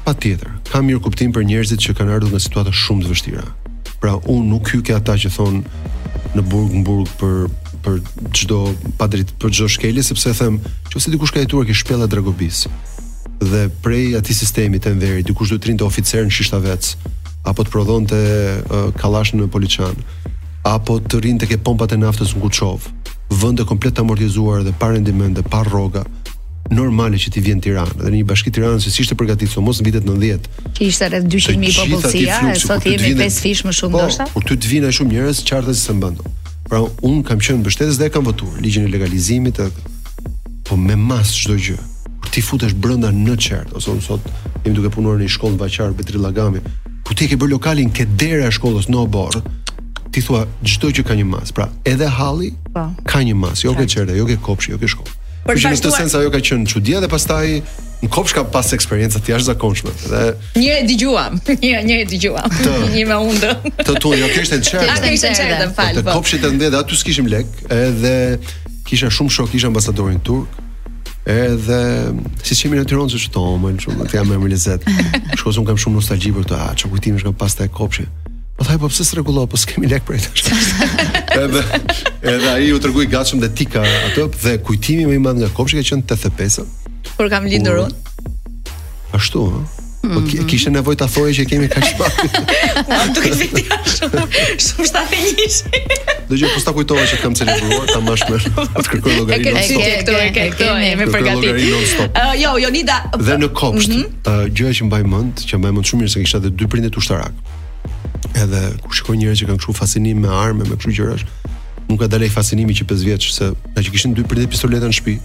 pa 0.07 0.17
tjetër, 0.17 0.49
kam 0.71 0.89
mirë 0.89 1.05
kuptim 1.05 1.33
për 1.35 1.45
njerëzit 1.51 1.85
që 1.85 1.93
kanë 2.01 2.17
ardhur 2.17 2.33
nga 2.33 2.41
situata 2.41 2.73
shumë 2.73 3.05
të 3.05 3.13
vështira. 3.13 3.45
Pra 4.01 4.15
unë 4.25 4.49
nuk 4.55 4.73
hyj 4.73 4.85
këta 4.89 5.17
që 5.21 5.29
thon 5.37 5.61
në 6.37 6.45
burg 6.49 6.73
në 6.81 6.85
burg 6.87 7.09
për 7.21 7.35
për 7.83 7.99
çdo 8.35 8.59
padrit 8.99 9.31
për 9.41 9.53
çdo 9.55 9.67
shkelje 9.71 10.03
sepse 10.11 10.33
them, 10.39 10.59
nëse 10.93 11.11
dikush 11.13 11.33
ka 11.33 11.43
jetuar 11.43 11.67
ke 11.69 11.75
shpella 11.75 12.07
dragobis. 12.11 12.65
Dhe 13.39 13.67
prej 13.83 14.17
atij 14.19 14.37
sistemi 14.43 14.81
të 14.83 14.95
nderi 14.97 15.23
dikush 15.27 15.53
do 15.53 15.57
të 15.59 15.69
trinte 15.69 15.87
oficer 15.87 16.25
në 16.27 16.33
Shishtavec, 16.35 16.93
apo 17.47 17.63
të 17.65 17.73
prodhonte 17.75 18.19
uh, 18.19 18.89
kallash 18.99 19.33
në 19.39 19.47
Polician, 19.53 19.95
apo 20.67 20.99
të 21.05 21.21
rinte 21.25 21.47
ke 21.47 21.59
pompat 21.63 21.95
e 21.95 21.99
naftës 22.01 22.35
në 22.35 22.43
Kuçov 22.45 22.89
vende 23.39 23.61
komplet 23.69 23.93
të 23.93 24.01
amortizuar 24.01 24.63
dhe 24.65 24.71
pa 24.81 24.87
rendiment 24.89 25.35
dhe 25.37 25.43
pa 25.45 25.59
rroga 25.67 26.01
normale 26.73 27.17
që 27.21 27.29
ti 27.35 27.41
vjen 27.45 27.61
Tiranë 27.61 27.99
dhe 28.01 28.07
në 28.09 28.15
një 28.19 28.25
bashki 28.31 28.49
Tiranës 28.53 28.87
që 28.89 29.03
ishte 29.05 29.15
përgatitur 29.17 29.53
so 29.59 29.61
mos 29.65 29.77
në 29.81 29.85
vitet 29.87 30.05
90. 30.09 30.49
Kishte 30.77 31.07
rreth 31.13 31.29
200 31.29 31.61
mijë 31.61 31.75
popullsia, 31.77 32.39
sot 32.61 32.89
jemi 32.89 33.13
5 33.21 33.39
fish 33.45 33.63
më 33.69 33.73
shumë 33.77 33.93
po, 33.95 34.03
ndoshta. 34.03 34.27
Po, 34.33 34.41
ty 34.45 34.57
të 34.57 34.71
vinë 34.73 34.91
shumë 34.97 35.13
njerëz, 35.15 35.43
çfarë 35.49 35.73
të 35.77 35.97
bëndon? 36.01 36.37
Pra 36.69 36.81
un 37.03 37.23
kam 37.25 37.39
qenë 37.41 37.57
në 37.57 37.63
mbështetës 37.63 37.97
dhe 37.97 38.09
kam 38.13 38.27
votuar 38.27 38.59
ligjin 38.61 38.85
e 38.85 38.91
legalizimit 38.93 39.57
të 39.57 39.65
po 40.69 40.75
me 40.77 40.93
mas 41.01 41.31
çdo 41.33 41.55
gjë. 41.57 41.77
Kur 42.21 42.31
ti 42.35 42.43
futesh 42.45 42.75
brenda 42.77 43.09
në 43.13 43.33
çert 43.41 43.73
ose 43.77 43.89
un 43.89 44.03
sot 44.05 44.27
jemi 44.61 44.75
duke 44.77 44.91
punuar 44.93 45.17
në 45.17 45.25
një 45.25 45.33
shkollë 45.33 45.55
në 45.57 45.61
Vaçar 45.63 45.95
Betrillagami, 45.97 46.61
ku 47.07 47.17
ti 47.17 47.25
ke 47.31 47.39
bërë 47.41 47.55
lokalin 47.55 47.89
ke 47.89 48.05
dera 48.21 48.51
e 48.51 48.53
shkollës 48.53 48.85
në 48.93 49.01
Obor, 49.01 49.39
ti 50.13 50.21
thua 50.21 50.43
çdo 50.61 50.93
gjë 50.93 51.07
ka 51.09 51.17
një 51.17 51.25
mas. 51.31 51.55
Pra 51.57 51.65
edhe 51.89 52.05
halli 52.05 52.51
pa. 52.69 52.85
Po. 52.85 53.07
ka 53.15 53.25
një 53.25 53.33
mas, 53.33 53.65
jo 53.65 53.73
ke 53.73 53.87
çerta, 53.89 54.13
jo 54.13 54.29
ke 54.29 54.37
kopshi, 54.37 54.75
jo 54.77 54.77
ke 54.83 54.91
shkollë. 54.93 55.17
Por 55.49 55.57
në 55.57 55.73
këtë 55.73 55.95
sens 55.97 56.13
ajo 56.21 56.29
ka 56.29 56.37
qenë 56.45 56.69
çudi 56.69 56.99
dhe 57.01 57.09
pastaj 57.09 57.63
në 58.01 58.07
kopsh 58.15 58.33
ka 58.37 58.43
pas 58.47 58.69
eksperiencat 58.75 59.27
jashtë 59.27 59.49
zakonshme 59.51 59.91
dhe... 60.05 60.21
Një 60.55 60.77
e 60.77 60.83
digjua 60.87 61.25
Një, 61.63 61.81
një 61.89 61.97
e 62.05 62.05
digjua 62.07 62.45
të, 62.53 62.75
Një 62.95 63.03
me 63.09 63.17
undë 63.27 63.53
Të 63.81 63.97
tu, 64.03 64.13
jo 64.15 64.29
kështë 64.31 64.55
e 64.55 64.61
në 64.61 64.67
qerdë 64.69 64.93
Ate 64.93 65.11
ishte 65.17 65.33
në 65.33 65.39
qerdë 65.41 65.67
Të, 65.75 65.89
të 65.97 66.05
kopsh 66.07 66.37
e 66.37 66.39
të 66.39 66.47
po. 66.47 66.55
ndedhe 66.59 66.79
Atë 66.79 66.99
s'kishim 67.01 67.27
lek 67.31 67.61
Edhe 67.75 68.15
Kisha 68.89 69.11
shumë 69.11 69.35
shok 69.35 69.51
Kisha 69.51 69.67
ambasadorin 69.67 70.21
turk 70.25 70.57
Edhe 71.29 71.81
si 72.47 72.55
qemi 72.61 72.79
në 72.79 72.87
Tironë 72.89 73.19
Që 73.19 73.33
të 73.35 73.43
omën 73.57 73.81
Që 73.83 73.97
të 74.13 74.21
jam 74.21 74.31
e 74.31 74.39
më 74.45 74.53
lezet 74.55 74.87
Shko 75.41 75.67
kam 75.67 75.75
shumë 75.77 75.99
nostalgji 75.99 76.31
për 76.39 76.47
të 76.53 76.61
A, 76.69 76.71
që 76.79 76.93
kujtimi 76.95 77.19
shka 77.21 77.35
pas 77.37 77.51
të 77.59 77.67
e 77.67 77.73
kopshi 77.75 78.07
Po 78.59 78.65
thaj, 78.67 78.75
po 78.81 78.89
pse 78.91 79.05
së 79.07 79.15
regulo, 79.21 79.45
po 79.47 79.55
s'kemi 79.55 79.87
lek 79.87 80.01
për 80.07 80.17
e 80.17 80.17
të 80.19 80.57
edhe, 81.45 81.61
edhe 82.27 82.49
ai 82.51 82.65
u 82.75 82.79
tërgu 82.83 83.05
gatshëm 83.07 83.39
dhe 83.39 83.47
tika 83.55 83.85
atëp 84.09 84.35
Dhe 84.43 84.57
kujtimi 84.67 85.05
më 85.07 85.15
i 85.15 85.21
madh 85.23 85.39
nga 85.39 85.47
kopshi 85.55 85.79
ka 85.79 85.85
qënë 85.93 86.03
85 86.11 86.57
kur 87.17 87.29
kam 87.29 87.45
lindur 87.49 87.85
unë. 87.85 88.07
Ashtu, 89.13 89.39
ëh. 89.39 89.59
Mm 89.59 90.11
-hmm. 90.11 90.13
Po 90.13 90.19
mhm. 90.19 90.45
kishe 90.47 90.69
nevojë 90.71 90.95
ta 90.97 91.05
thojë 91.11 91.33
që 91.39 91.43
kemi 91.49 91.67
kaq 91.67 91.97
pak. 91.97 92.13
Po 92.87 93.13
duke 93.15 93.29
të 93.29 93.47
ti 93.55 93.63
shumë 93.95 94.21
shumë 94.65 94.85
shtatë 94.89 95.23
nisi. 95.23 95.63
Do 96.29 96.35
po 96.35 96.35
të 96.35 96.63
thotë 96.65 96.73
kujtova 96.77 97.03
që 97.09 97.17
kam 97.23 97.35
celebruar 97.35 97.87
ta 97.93 97.99
mbash 97.99 98.23
më. 98.29 98.37
Të 98.83 98.87
kërkoj 98.93 99.17
llogarinë. 99.17 99.49
Okej, 99.49 99.75
okej, 99.75 99.97
okej, 100.01 100.51
okej, 100.51 100.71
okej, 100.71 100.95
më 101.01 101.05
përgatit. 101.15 101.51
Uh, 101.51 102.41
jo, 102.43 102.55
jo, 102.63 102.69
Nida. 102.71 102.97
Po- 103.11 103.19
Dhe 103.27 103.35
në 103.43 103.49
kopsht, 103.59 103.89
mhm. 103.89 103.99
uh, 104.23 104.45
gjëja 104.57 104.73
që 104.79 104.85
mbaj 104.89 105.03
mend, 105.13 105.35
që 105.49 105.59
mbaj 105.59 105.71
mend 105.75 105.85
shumë 105.89 105.99
mirë 106.03 106.13
se 106.15 106.23
kisha 106.23 106.39
të 106.47 106.55
dy 106.59 106.65
prindet 106.71 106.95
ushtarak. 106.97 107.33
Edhe 108.43 108.61
kur 108.83 108.95
shikoj 108.95 109.17
njerëz 109.19 109.37
që 109.39 109.45
kanë 109.49 109.59
kështu 109.59 109.73
fascinim 109.83 110.19
me 110.23 110.31
armë, 110.43 110.63
me 110.69 110.75
kështu 110.75 111.19
nuk 111.89 111.99
ka 112.05 112.09
dalë 112.09 112.29
fascinimi 112.31 112.75
që 112.77 112.85
5 112.89 113.05
vjeç 113.09 113.27
se 113.33 113.49
ta 113.73 113.81
që 113.81 113.91
kishin 113.95 114.13
dy 114.17 114.23
pritë 114.29 114.51
pistoleta 114.53 114.87
në 114.91 114.97
shtëpi. 114.99 115.15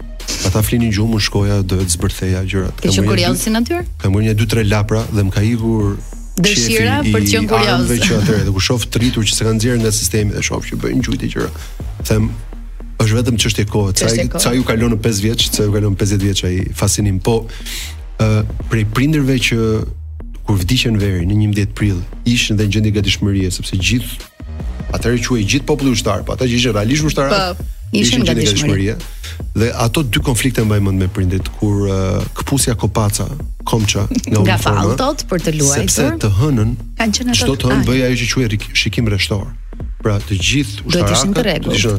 Ata 0.48 0.62
flinin 0.64 0.90
gjumë, 0.94 1.18
unë 1.18 1.24
shkoja 1.26 1.58
do 1.68 1.76
të 1.82 1.86
zbërtheja 1.92 2.40
gjërat. 2.48 2.80
Ke 2.80 2.88
Kishë 2.88 3.04
kurioz 3.04 3.40
si 3.44 3.52
natyrë? 3.52 3.82
Kam 4.00 4.14
marrë 4.16 4.30
një 4.30 4.36
2-3 4.40 4.64
lapra 4.72 5.02
dhe 5.12 5.26
më 5.28 5.34
ka 5.36 5.44
ikur 5.44 5.98
dëshira 6.44 6.96
për 7.10 7.24
të 7.24 7.30
qenë 7.34 7.50
kurioz. 7.52 7.84
Dhe 7.90 7.98
që 8.06 8.16
atëherë 8.18 8.46
dhe 8.48 8.54
ku 8.56 8.64
shoh 8.68 8.86
tritur 8.96 9.26
që 9.28 9.36
s'ka 9.38 9.52
nxjerrë 9.58 9.84
nga 9.84 9.92
sistemi 9.98 10.32
dhe 10.34 10.44
shof 10.48 10.64
që 10.70 10.80
bëjnë 10.84 11.04
gjujtë 11.06 11.30
gjëra. 11.34 11.64
Them 12.08 12.30
është 13.04 13.18
vetëm 13.20 13.38
çështje 13.44 13.66
kohe, 13.68 13.92
sa 14.00 14.08
ça 14.40 14.54
ju 14.56 14.64
kalon 14.64 14.96
në 14.96 15.02
5 15.04 15.20
vjeç, 15.26 15.48
sa 15.58 15.66
ju 15.68 15.74
kalon 15.76 15.92
në 15.92 16.00
50 16.00 16.28
vjeç 16.28 16.44
ai 16.48 16.54
fascinim. 16.80 17.20
Po 17.20 17.42
ë 17.44 18.30
uh, 18.40 18.52
për 18.70 18.86
prindërve 18.96 19.36
që 19.48 19.60
kur 20.44 20.58
vdiqën 20.60 20.96
veri 21.00 21.24
në 21.28 21.36
11 21.40 21.72
prill, 21.76 22.00
ishin 22.28 22.56
dhe 22.58 22.64
në 22.68 22.74
gjendje 22.76 22.90
gatishmërie 22.98 23.48
sepse 23.54 23.76
gjithë 23.80 24.32
atëherë 24.94 25.22
quhej 25.26 25.44
gjithë 25.52 25.66
populli 25.68 25.94
ushtar, 25.96 26.22
po 26.26 26.34
ata 26.36 26.46
që 26.48 26.58
ishin 26.60 26.74
realisht 26.76 27.06
ushtarë. 27.08 27.30
Po, 27.58 27.66
ishin 27.98 28.22
nga 28.24 28.34
dishmëria. 28.38 28.96
Dhe 29.58 29.70
ato 29.84 30.04
dy 30.06 30.22
konflikte 30.26 30.62
mbaj 30.66 30.80
mend 30.86 31.02
me 31.02 31.08
prindit 31.10 31.48
kur 31.58 31.86
uh, 31.88 32.22
Kpusja 32.38 32.74
Kopaca, 32.78 33.26
Komça, 33.66 34.04
nga 34.26 34.42
Nga 34.44 34.56
Falltot 34.62 35.24
për 35.30 35.46
të 35.46 35.56
luajtur. 35.58 35.90
Sepse 35.90 36.10
të 36.24 36.30
hënën. 36.40 36.74
Çdo 37.40 37.56
të 37.58 37.70
hënë 37.70 37.88
bëj 37.88 38.04
ajo 38.08 38.20
që 38.20 38.28
quhej 38.34 38.76
shikim 38.84 39.10
rreshtor. 39.10 39.48
Pra 40.04 40.18
të 40.22 40.38
gjithë 40.50 40.90
ushtarakët 40.90 41.70
të 41.70 41.96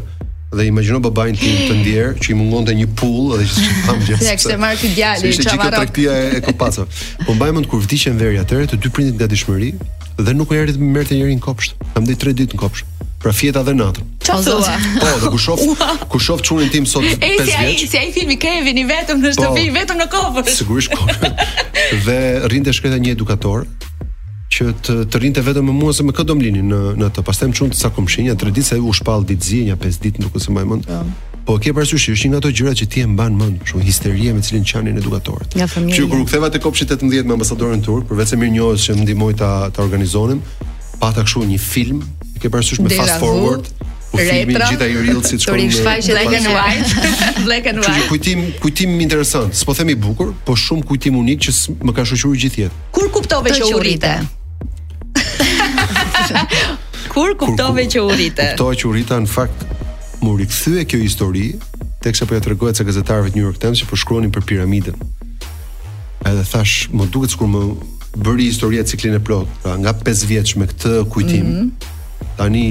dhe 0.56 0.66
imagjino 0.70 1.02
babain 1.04 1.36
tim 1.36 1.56
të 1.68 1.74
ndier 1.82 2.12
që 2.22 2.30
i 2.32 2.36
mungonte 2.40 2.72
një 2.80 2.86
pull 2.96 3.34
edhe 3.36 3.48
që 3.50 3.64
kam 3.88 3.98
gjë. 4.08 4.20
Ja 4.24 4.36
kishte 4.38 4.56
marrë 4.62 4.78
ti 4.84 4.92
djalin 4.94 5.18
çavarrë. 5.18 5.32
Ishte 5.34 5.46
çika 5.52 5.68
tregtia 5.74 6.14
e, 6.22 6.30
e 6.38 6.42
kopacës. 6.46 7.02
Po 7.26 7.36
mbajmë 7.36 7.64
kur 7.68 7.82
vdiqen 7.84 8.16
veri 8.22 8.40
atëre 8.40 8.70
të 8.72 8.80
dy 8.86 8.92
prindit 8.96 9.18
nga 9.20 9.28
dëshmëri, 9.28 9.74
dhe 10.16 10.32
nuk 10.34 10.52
e 10.52 10.60
erdhi 10.60 10.78
merrte 10.80 11.16
njëri 11.18 11.36
në 11.40 11.44
kopsht. 11.44 11.76
Kam 11.94 12.06
ditë 12.08 12.22
3 12.32 12.36
ditë 12.42 12.56
në 12.56 12.62
kopsht. 12.62 13.04
Pra 13.22 13.32
fjeta 13.34 13.64
dhe 13.66 13.74
natën. 13.76 14.06
Çfarë? 14.24 14.76
Po, 15.00 15.08
dhe 15.08 15.16
po, 15.26 15.32
ku 15.34 15.38
shoh? 15.42 15.64
Ku 16.12 16.20
shoh 16.22 16.42
çunin 16.46 16.70
tim 16.72 16.86
sot 16.88 17.04
5 17.04 17.20
vjet. 17.22 17.56
Ai 17.60 17.88
si 17.88 17.98
ai 17.98 18.12
filmi 18.16 18.38
Kevin 18.40 18.78
i 18.78 18.86
vetëm 18.86 19.22
në 19.22 19.34
po. 19.34 19.34
shtëpi, 19.38 19.66
po, 19.66 19.78
vetëm 19.80 20.00
në 20.04 20.08
kopsht. 20.14 20.54
Sigurisht 20.62 20.94
kopsht. 20.94 21.22
Po. 21.22 21.64
dhe 22.08 22.20
rrinte 22.48 22.74
shkreta 22.74 22.98
një 23.02 23.16
edukator 23.18 23.66
që 24.56 24.72
të 24.86 25.00
të 25.36 25.44
vetëm 25.50 25.66
me 25.72 25.76
mua 25.76 25.92
se 25.94 26.04
me 26.06 26.14
këtë 26.16 26.30
do 26.32 26.36
mlinin 26.40 26.70
në 26.72 26.82
në 27.02 27.12
të. 27.16 27.26
Pastaj 27.28 27.52
më 27.52 27.60
çun 27.60 27.74
të 27.74 27.82
sa 27.82 27.92
komshinja 27.92 28.38
3 28.40 28.56
ditë 28.56 28.70
se 28.72 28.80
u 28.80 28.94
shpall 28.96 29.26
ditë 29.28 29.50
zi, 29.52 29.64
një 29.72 29.80
5 29.84 30.04
ditë 30.06 30.24
nuk 30.24 30.36
u 30.40 30.46
se 30.46 30.54
më 30.56 30.66
mend. 30.70 30.88
Po 31.46 31.60
ke 31.62 31.72
parasysh 31.78 32.10
një 32.18 32.30
nga 32.34 32.40
ato 32.42 32.50
gjëra 32.50 32.72
që 32.74 32.86
ti 32.90 33.02
e 33.06 33.08
mban 33.10 33.36
mend, 33.38 33.60
shumë 33.70 33.86
histeria 33.86 34.34
me 34.34 34.42
cilin 34.46 34.66
qanin 34.66 34.98
edukatorët. 34.98 35.54
Që 35.54 36.06
kur 36.10 36.24
u 36.24 36.26
ktheva 36.26 36.50
te 36.50 36.58
kopshi 36.62 36.88
18 36.90 37.28
me 37.30 37.36
ambasadorin 37.38 37.84
turk, 37.86 38.08
përveç 38.10 38.34
mirë 38.42 38.54
njohës 38.56 38.86
që 38.88 38.96
më 38.98 39.06
ndihmoi 39.06 39.36
ta 39.42 39.50
ta 39.76 39.84
organizonim, 39.86 40.40
pata 41.02 41.22
kështu 41.26 41.46
një 41.46 41.60
film, 41.62 42.00
ke 42.42 42.50
parasysh 42.50 42.82
me 42.82 42.90
fast 42.98 43.22
forward, 43.22 43.70
filmi 44.16 44.56
i 44.56 44.58
gjithaj 44.64 44.90
i 44.96 45.04
real 45.06 45.22
si 45.28 45.38
të 45.38 45.46
shkojnë 45.46 45.84
Black 45.84 46.34
and 46.40 46.50
White 46.56 47.46
Black 47.48 48.08
kujtim, 48.10 48.46
kujtim 48.64 48.94
interesant, 49.04 49.54
s'po 49.60 49.76
themi 49.78 49.92
bukur 50.00 50.32
po 50.48 50.56
shumë 50.58 50.86
kujtim 50.88 51.20
unik 51.20 51.44
që 51.46 51.56
më 51.86 51.94
ka 51.98 52.08
shushur 52.08 52.32
gjithë 52.46 52.62
jetë 52.62 52.80
kur 52.96 53.10
kuptove 53.12 53.52
që 53.58 53.68
u 53.76 53.82
rrite? 53.84 54.14
kur 57.14 57.36
kuptove 57.44 57.86
që 57.92 58.06
u 58.06 58.10
rrite? 58.16 58.48
kuptove 58.56 58.78
që 58.80 58.88
u 58.88 58.96
në 59.04 59.24
fakt 59.36 59.68
më 60.26 60.40
rikthye 60.42 60.86
kjo 60.90 61.00
histori, 61.04 61.46
teksa 62.06 62.26
po 62.30 62.38
ja 62.38 62.42
tregohet 62.44 62.80
se 62.80 62.86
gazetarëve 62.88 63.32
të 63.32 63.38
New 63.40 63.48
York 63.48 63.62
Times 63.62 63.82
që 63.84 63.90
po 63.90 63.98
shkruanin 64.00 64.34
për 64.34 64.46
piramidën. 64.50 64.98
Edhe 66.26 66.46
thash, 66.50 66.76
më 66.94 67.08
duket 67.14 67.36
sikur 67.36 67.50
më 67.54 67.64
bëri 68.26 68.48
historia 68.50 68.86
ciklin 68.90 69.18
e 69.20 69.24
plot, 69.26 69.50
pra 69.64 69.76
nga 69.82 69.94
5 70.06 70.26
vjeç 70.30 70.56
me 70.62 70.68
këtë 70.72 70.94
kujtim. 71.14 71.42
Mm 71.46 71.58
-hmm. 71.58 72.30
Tani 72.40 72.66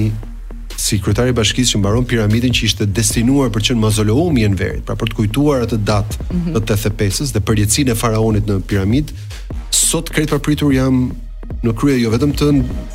si 0.84 0.98
kryetari 1.02 1.30
i 1.32 1.36
bashkisë 1.38 1.70
që 1.74 1.78
mbaron 1.80 2.04
piramidën 2.12 2.52
që 2.56 2.62
ishte 2.68 2.86
destinuar 2.98 3.50
për 3.54 3.60
të 3.60 3.66
qenë 3.68 3.82
mazoleumi 3.86 4.40
i 4.40 4.44
Enverit, 4.48 4.82
pra 4.86 4.94
për 4.98 5.06
të 5.10 5.14
kujtuar 5.20 5.60
atë 5.66 5.76
datë 5.92 6.14
mm 6.16 6.38
-hmm. 6.38 6.54
të 6.62 6.74
85-s 6.80 7.28
dhe 7.34 7.40
përjetësinë 7.48 7.90
e 7.94 8.00
faraonit 8.02 8.44
në 8.50 8.54
piramidë, 8.70 9.10
sot 9.70 10.10
krejt 10.14 10.30
papritur 10.34 10.72
jam 10.80 10.96
në 11.64 11.72
krye 11.80 11.96
jo 12.02 12.10
vetëm 12.14 12.32
të 12.40 12.46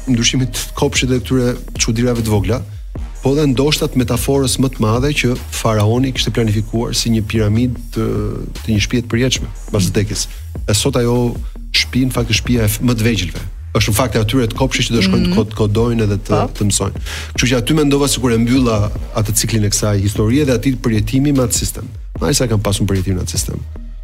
ndryshimit 0.10 0.50
të 0.56 0.74
kopshit 0.80 1.10
dhe 1.12 1.20
këtyre 1.22 1.48
çuditërave 1.82 2.22
të 2.22 2.32
vogla, 2.36 2.58
po 3.24 3.36
dhe 3.36 3.44
ndoshtat 3.52 3.98
metaforës 4.00 4.54
më 4.64 4.70
të 4.78 4.84
madhe 4.84 5.10
që 5.22 5.34
faraoni 5.56 6.14
kështë 6.16 6.34
planifikuar 6.38 6.94
si 6.96 7.12
një 7.12 7.24
piramid 7.30 7.76
të, 7.96 8.06
të 8.64 8.68
një 8.72 8.84
shpijet 8.86 9.10
përjeqme, 9.12 9.50
mas 9.74 9.90
të 9.90 9.92
mm. 9.92 9.98
dekis. 10.00 10.24
E 10.72 10.76
sot 10.78 11.00
ajo 11.02 11.16
shpijin, 11.76 12.14
fakt 12.16 12.32
e 12.32 12.38
shpija 12.40 12.68
e 12.68 12.72
më 12.90 12.96
të 13.00 13.08
vejgjilve. 13.10 13.44
Êshtë 13.78 13.92
në 13.94 13.98
fakt 14.00 14.16
e 14.18 14.24
atyre 14.24 14.48
të 14.50 14.58
kopshi 14.58 14.86
që 14.88 14.96
do 14.96 15.04
shkojnë 15.06 15.28
mm 15.28 15.34
-hmm. 15.36 15.50
të 15.52 15.60
kodojnë 15.60 16.08
edhe 16.08 16.18
të, 16.30 16.38
po. 16.38 16.54
të 16.60 16.70
mësojnë. 16.70 17.04
Që 17.36 17.52
që 17.52 17.60
aty 17.60 17.76
me 17.76 18.08
sikur 18.16 18.32
e 18.34 18.38
mbylla 18.38 18.78
atë 19.20 19.36
ciklin 19.42 19.64
e 19.68 19.74
kësaj 19.74 20.00
historie 20.08 20.46
dhe 20.46 20.54
aty 20.56 20.76
përjetimi 20.86 21.32
më 21.36 21.44
atë 21.48 21.60
sistem. 21.62 21.86
Ma 22.22 22.34
sa 22.34 22.48
kam 22.48 22.60
pasun 22.62 22.88
përjetimi 22.88 23.16
në 23.20 23.28
atë 23.28 23.32
sistem 23.38 23.60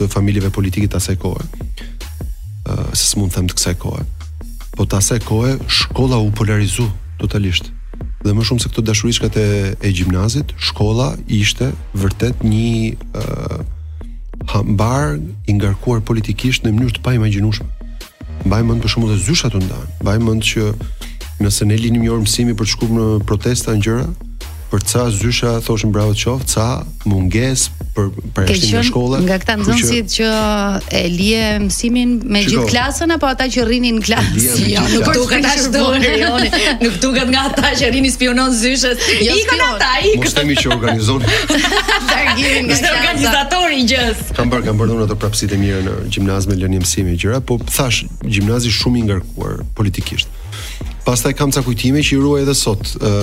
të 0.00 0.08
familjeve 0.16 0.48
politike 0.50 0.88
të 0.88 0.96
asaj 1.04 1.18
kohe. 1.20 1.44
se 2.96 3.20
uh, 3.20 3.28
të 3.28 3.30
them 3.36 3.46
të 3.52 3.58
kësaj 3.60 3.74
kohe. 3.84 4.06
Po 4.72 4.86
të 4.88 4.96
asaj 5.04 5.18
kohe 5.28 5.58
shkolla 5.68 6.16
u 6.16 6.30
polarizu 6.32 6.88
totalisht 7.20 7.68
dhe 8.24 8.32
më 8.32 8.40
shumë 8.48 8.62
se 8.62 8.68
këto 8.72 8.80
dashurishkat 8.88 9.34
e, 9.36 9.48
e 9.84 9.88
gjimnazit, 9.92 10.54
shkolla 10.64 11.10
ishte 11.28 11.72
vërtet 11.92 12.40
një 12.40 12.96
mbar 14.64 15.18
i 15.48 15.52
ngarkuar 15.54 16.02
politikisht 16.06 16.64
në 16.64 16.72
mënyrë 16.74 16.96
të 16.98 17.02
paimagjinueshme. 17.06 17.66
Mbaj 18.44 18.62
mend 18.68 18.82
për 18.84 18.92
shembull 18.94 19.14
dhe 19.14 19.22
zyshat 19.24 19.54
të 19.54 19.62
ndan, 19.62 19.84
mbaj 20.04 20.16
mend 20.20 20.44
që 20.44 20.68
nëse 21.44 21.66
ne 21.68 21.78
linim 21.80 22.02
një 22.04 22.12
orë 22.14 22.26
mësimi 22.26 22.56
për 22.58 22.68
të 22.68 22.74
shkuar 22.74 22.94
në 22.98 23.06
protesta 23.30 23.74
në 23.74 23.84
gjëra, 23.86 24.06
për 24.70 24.86
ca 24.90 25.06
zysha 25.20 25.56
thoshin 25.66 25.94
bravo 25.94 26.14
të 26.16 26.22
qoftë, 26.28 26.48
ca 26.54 27.10
munges 27.10 27.68
për 27.94 28.08
për 28.36 28.48
shtimin 28.48 28.78
e 28.80 28.82
shkollës. 28.88 29.22
Nga 29.28 29.36
këta 29.42 29.54
nxënësit 29.60 30.10
që 30.16 30.30
e 30.98 31.02
lië 31.12 31.42
mësimin 31.64 32.14
me 32.34 32.42
gjithë 32.46 32.64
klasën 32.72 33.14
apo 33.16 33.28
ata 33.30 33.46
që 33.54 33.66
rrinin 33.68 34.00
në 34.00 34.04
klasë. 34.08 34.54
Jo, 34.72 34.84
nuk 34.90 35.08
duket 35.14 35.46
ka 35.46 35.54
dorë 35.74 36.14
Nuk 36.82 36.98
duket 37.02 37.30
nga 37.30 37.44
ata 37.52 37.70
që 37.78 37.92
rrinin 37.92 38.14
spionon 38.14 38.54
zyshës. 38.56 39.08
Jo, 39.22 39.36
ikën 39.42 39.64
ata, 39.70 39.90
ikën. 40.10 40.24
Mos 40.26 40.36
themi 40.36 40.58
që 40.58 40.72
organizon. 40.74 41.24
Targimin. 41.50 42.70
Është 42.74 42.92
Organizatori 42.98 43.80
i 43.84 43.88
gjës. 43.92 44.24
Kam 44.36 44.50
bërë 44.52 44.68
kam 44.70 44.80
bërë 44.80 45.00
ato 45.06 45.18
prapësitë 45.22 45.58
mira 45.62 45.82
në 45.86 45.96
gjimnaz 46.14 46.50
me 46.50 46.58
lënë 46.60 46.82
mësimin 46.82 47.14
e 47.14 47.20
gjëra, 47.22 47.40
po 47.46 47.60
thash 47.70 48.02
gjimnazi 48.26 48.74
shumë 48.74 49.04
i 49.04 49.06
ngarkuar 49.08 49.60
politikisht. 49.78 50.30
Pastaj 51.04 51.34
kam 51.36 51.50
ca 51.52 51.60
kujtime 51.60 52.00
që 52.00 52.14
i 52.14 52.16
ruaj 52.16 52.42
edhe 52.46 52.52
sot, 52.56 52.82
uh, 52.96 53.16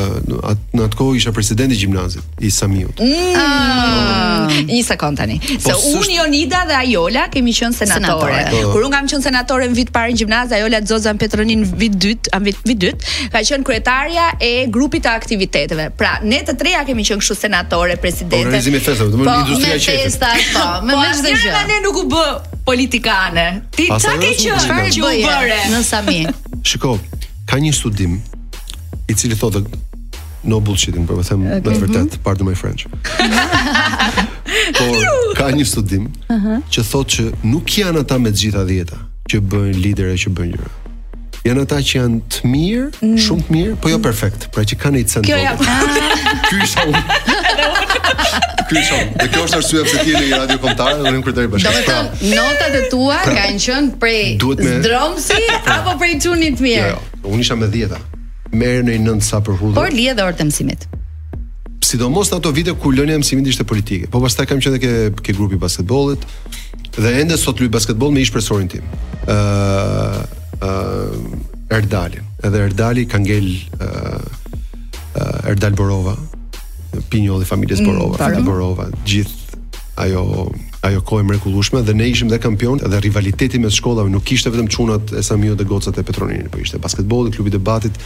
at, 0.51 0.59
në 0.77 0.83
atë 0.85 0.97
kohë 0.99 1.15
isha 1.17 1.31
presidenti 1.33 1.73
i 1.73 1.79
gjimnazit 1.81 2.41
i 2.45 2.51
Samiut. 2.53 2.99
Mm. 3.01 3.31
Mm. 3.31 4.65
Një 4.69 4.81
sekond 4.85 5.17
tani. 5.17 5.39
Po, 5.41 5.55
Se 5.65 5.73
sush... 5.79 6.03
Uni 6.03 6.19
Onida 6.21 6.59
dhe 6.69 6.75
Ajola 6.77 7.23
kemi 7.33 7.55
qenë 7.57 7.73
senatore. 7.79 8.35
senatore. 8.35 8.67
Po. 8.67 8.75
Kur 8.75 8.83
unë 8.85 8.93
kam 8.93 9.07
qenë 9.09 9.25
senatore 9.25 9.69
në 9.71 9.77
vit 9.79 9.89
parë 9.97 10.13
në 10.13 10.21
gjimnaz, 10.21 10.53
Ajola 10.59 10.83
Zoza 10.91 11.15
Petronin 11.23 11.63
në 11.65 11.71
vit 11.81 11.95
dytë, 12.05 12.31
në 12.37 12.45
vit, 12.51 12.59
vit 12.69 12.83
dytë, 12.85 13.09
ka 13.33 13.41
qenë 13.49 13.65
kryetaria 13.71 14.27
e 14.47 14.51
grupit 14.75 15.01
të 15.07 15.15
aktiviteteve. 15.17 15.87
Pra, 15.97 16.19
ne 16.21 16.37
të 16.47 16.53
treja 16.61 16.83
kemi 16.85 17.01
qenë 17.09 17.23
kështu 17.25 17.37
senatore, 17.47 17.95
presidente. 18.03 18.37
Po, 18.37 18.45
organizimi 18.51 18.83
festave, 18.85 19.09
do 19.09 19.17
të 19.17 19.23
thonë 19.23 19.31
po, 19.31 19.55
industria 19.55 20.03
e 20.03 20.11
po, 20.13 20.27
po, 20.61 20.67
me 20.85 21.01
mes 21.01 21.25
dhe 21.25 21.33
gjë. 21.33 21.57
Po, 21.57 21.63
ne 21.73 21.79
nuk 21.87 21.97
u 21.97 22.05
bë 22.13 22.27
politikane. 22.69 23.47
Ti 23.73 23.89
çka 23.89 24.19
ke 24.21 24.35
qenë? 24.43 24.67
Çfarë 24.67 24.93
u 25.01 25.11
bëre 25.25 25.57
në 25.73 25.81
Sami? 25.89 26.21
Shikoj 26.67 27.10
ka 27.51 27.57
një 27.59 27.73
studim 27.75 28.13
i 29.11 29.13
cili 29.17 29.35
thotë 29.35 29.61
no 30.47 30.61
bullshitting, 30.63 31.03
por 31.05 31.19
them 31.21 31.41
okay. 31.43 31.57
në 31.59 31.63
të 31.65 31.71
mhm. 31.73 31.81
vërtetë, 31.81 32.19
pardon 32.23 32.47
my 32.47 32.55
French. 32.57 32.85
por 34.79 35.35
ka 35.37 35.49
një 35.53 35.65
studim 35.69 36.05
uh 36.07 36.35
-huh. 36.39 36.61
që 36.71 36.83
thotë 36.91 37.11
që 37.17 37.25
nuk 37.51 37.75
janë 37.77 37.99
ata 38.05 38.17
me 38.23 38.29
të 38.31 38.39
gjitha 38.43 38.63
dhjeta 38.71 38.97
që 39.33 39.41
bëjnë 39.51 39.81
lidere 39.83 40.15
që 40.23 40.29
bëjnë 40.39 40.55
gjëra. 40.55 40.71
Janë 41.47 41.61
ata 41.65 41.75
që 41.89 41.93
janë 41.99 42.17
të 42.33 42.49
mirë, 42.53 42.87
mm. 43.01 43.17
shumë 43.25 43.43
të 43.47 43.51
mirë, 43.55 43.75
po 43.83 43.89
jo 43.89 43.97
mm. 43.97 44.03
perfekt, 44.07 44.41
pra 44.53 44.63
që 44.69 44.75
kanë 44.83 44.97
një 45.01 45.07
cent. 45.11 45.25
Kjo 45.27 45.37
ja. 45.43 45.51
Ky 46.49 46.55
është 46.63 46.89
Dhe 49.19 49.27
kjo 49.31 49.41
është 49.45 49.57
arsye 49.57 49.83
pse 49.83 49.97
ti 50.03 50.09
je 50.11 50.15
në 50.19 50.37
radio 50.39 50.57
kombëtare 50.63 50.99
dhe 51.01 51.09
unë 51.15 51.21
kryetari 51.23 51.47
bashkë. 51.51 51.71
Do 51.71 51.77
të 51.77 51.85
pra- 51.89 52.35
notat 52.35 52.71
e 52.77 52.83
tua 52.91 53.15
ka 53.17 53.25
pra- 53.31 53.35
kanë 53.39 53.63
qenë 53.65 53.97
prej 53.99 54.27
me... 54.39 54.77
Pra- 55.65 55.79
apo 55.79 55.91
prej 55.99 56.13
mirë? 56.15 56.87
Jo, 56.87 56.93
jo. 56.93 56.99
Unë 57.23 57.43
isha 57.45 57.55
me 57.57 57.67
10-a. 57.69 57.99
Merë 58.51 58.81
në 58.85 58.95
i 58.97 59.01
nëndë 59.05 59.23
sa 59.25 59.39
për 59.45 59.59
hudhe. 59.59 59.77
Por 59.77 59.93
li 59.93 60.07
edhe 60.11 60.23
orë 60.25 60.39
të 60.41 60.47
mësimit. 60.49 60.87
Sidomos 61.85 62.29
në 62.31 62.39
ato 62.39 62.51
vite 62.55 62.73
kur 62.79 62.95
lënia 62.95 63.17
e 63.17 63.21
mësimit 63.21 63.47
ishte 63.51 63.65
politike. 63.67 64.09
Po 64.11 64.21
pastaj 64.23 64.47
kam 64.51 64.61
qenë 64.63 64.81
ke 64.81 64.91
ke 65.21 65.35
grupi 65.37 65.57
basketbollit 65.61 66.25
dhe 66.97 67.13
ende 67.21 67.37
sot 67.39 67.59
luaj 67.61 67.71
basketboll 67.77 68.11
me 68.15 68.23
ish 68.25 68.31
profesorin 68.33 68.69
tim. 68.71 68.85
ë 69.25 69.35
uh, 69.35 70.19
ë 70.61 70.71
uh, 70.71 71.37
Erdalin. 71.71 72.25
Edhe 72.43 72.65
Erdali 72.67 73.05
ka 73.07 73.19
ngel 73.23 73.45
ë 73.53 73.91
uh, 73.91 75.49
Erdal 75.51 75.75
Borova, 75.77 76.15
pinjolli 77.11 77.45
familjes 77.47 77.79
mm, 77.79 77.87
Borova, 77.87 78.27
mm, 78.27 78.45
Borova, 78.47 78.87
gjithë 79.07 79.61
ajo 80.03 80.25
ajo 80.81 81.01
kohë 81.05 81.21
e 81.21 81.27
mrekullueshme 81.29 81.81
dhe 81.85 81.93
ne 81.93 82.07
ishim 82.09 82.29
dhe 82.31 82.39
kampion 82.41 82.79
dhe 82.81 82.99
rivaliteti 83.05 83.59
mes 83.61 83.75
shkollave 83.77 84.09
nuk 84.09 84.23
kishte 84.25 84.49
vetëm 84.53 84.69
çunat 84.73 85.11
e 85.13 85.21
Samiut 85.23 85.59
dhe 85.59 85.65
gocat 85.69 85.97
e 85.97 86.03
Petronirit, 86.03 86.47
por 86.51 86.61
ishte 86.63 86.79
basketbolli, 86.81 87.33
klubi 87.35 87.51
i 87.53 87.57
debatit 87.57 87.97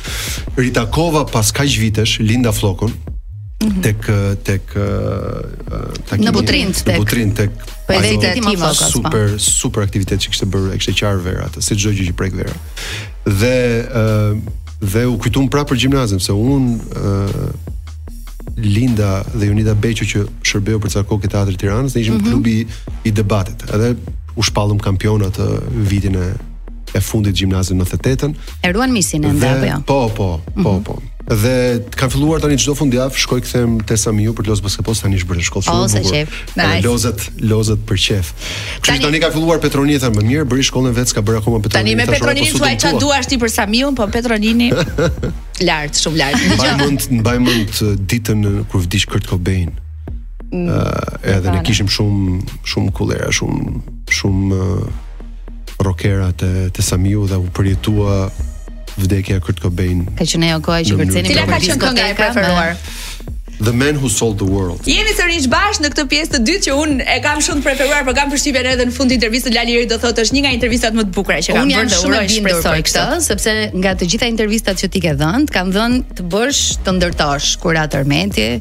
Rita 0.57 0.83
Kova 0.91 1.23
pas 1.29 1.53
kaq 1.55 1.77
vitesh 1.79 2.17
Linda 2.19 2.51
Flokon 2.51 2.91
mhm. 3.63 3.79
tek 3.81 4.09
tek 4.43 4.75
tek 6.09 6.19
në 6.19 6.35
butrin 6.35 6.73
tek 6.75 6.97
në 6.97 7.03
butrin 7.03 7.31
tek 7.37 7.55
po 7.85 8.01
ti 8.01 8.43
më 8.43 8.57
ka 8.59 8.67
po. 8.67 8.91
super 8.91 9.29
super 9.39 9.85
aktivitet 9.87 10.25
që 10.25 10.33
kishte 10.35 10.49
bërë, 10.51 10.75
kishte 10.81 10.97
qarë 10.99 11.23
vera 11.29 11.47
atë, 11.47 11.63
si 11.63 11.77
çdo 11.79 11.93
gjë 11.95 12.07
që 12.09 12.15
prek 12.19 12.33
vera. 12.33 12.55
Dhe 13.29 13.55
dhe 14.83 15.05
u 15.07 15.13
kujtum 15.21 15.45
prapë 15.53 15.69
për 15.71 15.83
gjimnazin, 15.85 16.19
se 16.19 16.33
un 16.33 16.73
Linda 18.57 19.23
dhe 19.37 19.49
Unita 19.51 19.75
Beqo 19.75 20.05
që 20.09 20.21
shërbeu 20.47 20.79
për 20.83 20.93
çarkok 20.95 21.25
e 21.27 21.31
teatrit 21.33 21.59
Tiranës, 21.61 21.95
ne 21.97 22.01
ishim 22.05 22.15
mm 22.15 22.21
-hmm. 22.21 22.29
klubi 22.29 22.67
i 23.03 23.11
debatit. 23.11 23.63
Edhe 23.73 23.93
u 24.35 24.43
shpallëm 24.43 24.79
kampionat 24.79 25.37
atë 25.39 25.49
vitin 25.89 26.15
e 26.15 26.27
e 26.95 26.99
fundit 27.01 27.35
gjimnazit 27.35 27.75
98-ën. 27.77 28.35
E 28.63 28.71
ruan 28.71 28.91
misin 28.91 29.23
ende 29.23 29.47
apo 29.47 29.65
jo? 29.67 29.77
Po, 29.85 30.07
po, 30.07 30.11
po, 30.15 30.37
mm 30.55 30.65
-hmm. 30.65 30.83
po. 30.83 30.93
Dhe 31.25 31.81
ka 31.97 32.05
filluar 32.05 32.37
tani 32.37 32.53
çdo 32.53 32.75
fundjavë, 32.77 33.17
shkoj 33.17 33.39
kthem 33.41 33.71
te 33.89 33.95
Samiu 33.97 34.35
për 34.37 34.45
Los 34.45 34.59
Basketball 34.61 34.93
tani 34.93 35.17
është 35.17 35.29
bërë 35.31 35.45
shkollë 35.47 35.65
shumë 35.65 35.97
e 35.97 36.03
bukur. 36.03 36.35
Nice. 36.53 36.83
Lozët, 36.85 37.23
lozët 37.41 37.81
për 37.89 37.97
qef. 38.03 38.29
Kështu 38.75 38.91
tani, 38.91 39.01
tani 39.07 39.21
ka 39.23 39.31
filluar 39.33 39.57
Petronia 39.63 39.97
më 40.05 40.21
mirë, 40.21 40.45
bëri 40.51 40.67
shkollën 40.69 40.93
vetë, 40.93 41.15
ka 41.17 41.23
bërë 41.25 41.41
akoma 41.41 41.63
Petronia. 41.65 41.81
Tani 41.95 41.97
me 41.97 42.05
Petronin 42.05 42.51
thua 42.53 42.69
ç'a 42.77 42.91
duash 43.01 43.25
ti 43.33 43.39
për 43.41 43.55
Samiun, 43.55 43.97
po 43.97 44.05
Petronini 44.13 44.69
lart, 45.65 45.97
shumë 45.97 46.21
lart. 46.21 46.47
Mbaj 46.53 46.73
mend, 46.83 47.07
mbaj 47.23 47.41
mend 47.49 47.85
ditën 48.05 48.45
kur 48.69 48.85
vdiq 48.85 49.09
Kurt 49.09 49.25
Cobain. 49.33 49.73
Ëh, 49.73 50.49
mm, 50.53 50.69
uh, 50.69 51.13
edhe 51.39 51.57
ne 51.57 51.65
kishim 51.65 51.89
shumë 51.89 52.43
shumë 52.69 52.93
kullera, 52.95 53.33
shumë 53.33 54.11
shumë 54.13 54.57
uh, 54.61 55.77
rockera 55.81 56.29
te 56.37 56.85
Samiu 56.85 57.25
dhe 57.33 57.41
u 57.41 57.49
përjetua 57.49 58.27
vdekja 58.97 59.39
Kurt 59.43 59.59
Cobain. 59.63 60.05
Ka 60.19 60.25
qenë 60.27 60.51
ajo 60.53 60.61
koha 60.63 60.83
që 60.87 60.97
kërceni 61.01 61.35
për 61.39 61.53
këtë 61.55 61.79
këngë 61.85 62.09
e 62.11 62.17
preferuar. 62.19 62.77
The 63.55 63.71
Man 63.71 63.95
Who 64.01 64.09
Sold 64.11 64.35
The 64.41 64.45
World. 64.51 64.81
Jemi 64.89 65.13
sërish 65.15 65.45
bash 65.49 65.77
në 65.79 65.87
këtë 65.93 66.03
pjesë 66.11 66.33
të 66.33 66.39
dytë 66.47 66.63
që 66.65 66.73
unë 66.75 67.05
e 67.13 67.15
kam 67.23 67.39
shumë 67.43 67.63
preferuar, 67.63 68.01
por 68.07 68.15
kam 68.17 68.27
përshtypjen 68.33 68.67
edhe 68.73 68.83
në 68.89 68.93
fund 68.95 69.11
të 69.11 69.15
intervistës 69.15 69.55
Lali 69.55 69.77
Iri 69.77 69.85
do 69.87 69.95
thotë 70.03 70.25
është 70.25 70.35
një 70.35 70.43
nga 70.43 70.51
intervistat 70.57 70.97
më 70.97 71.05
të 71.07 71.13
bukura 71.15 71.37
që 71.39 71.55
kam 71.55 71.71
bërë. 71.71 71.85
Unë 71.85 71.95
jam 71.95 72.01
shumë 72.01 72.17
e 72.17 72.27
bindur 72.33 72.59
për 72.67 72.83
këtë, 72.89 73.05
sepse 73.29 73.55
nga 73.79 73.93
të 73.95 74.09
gjitha 74.11 74.27
intervistat 74.33 74.83
që 74.83 74.91
ti 74.97 75.03
ke 75.07 75.15
dhënë, 75.23 75.47
kam 75.55 75.71
dhënë 75.75 76.03
të 76.19 76.27
bësh 76.35 76.61
të 76.83 76.95
ndërtosh 76.99 77.51
kur 77.63 77.79
atë 77.79 78.03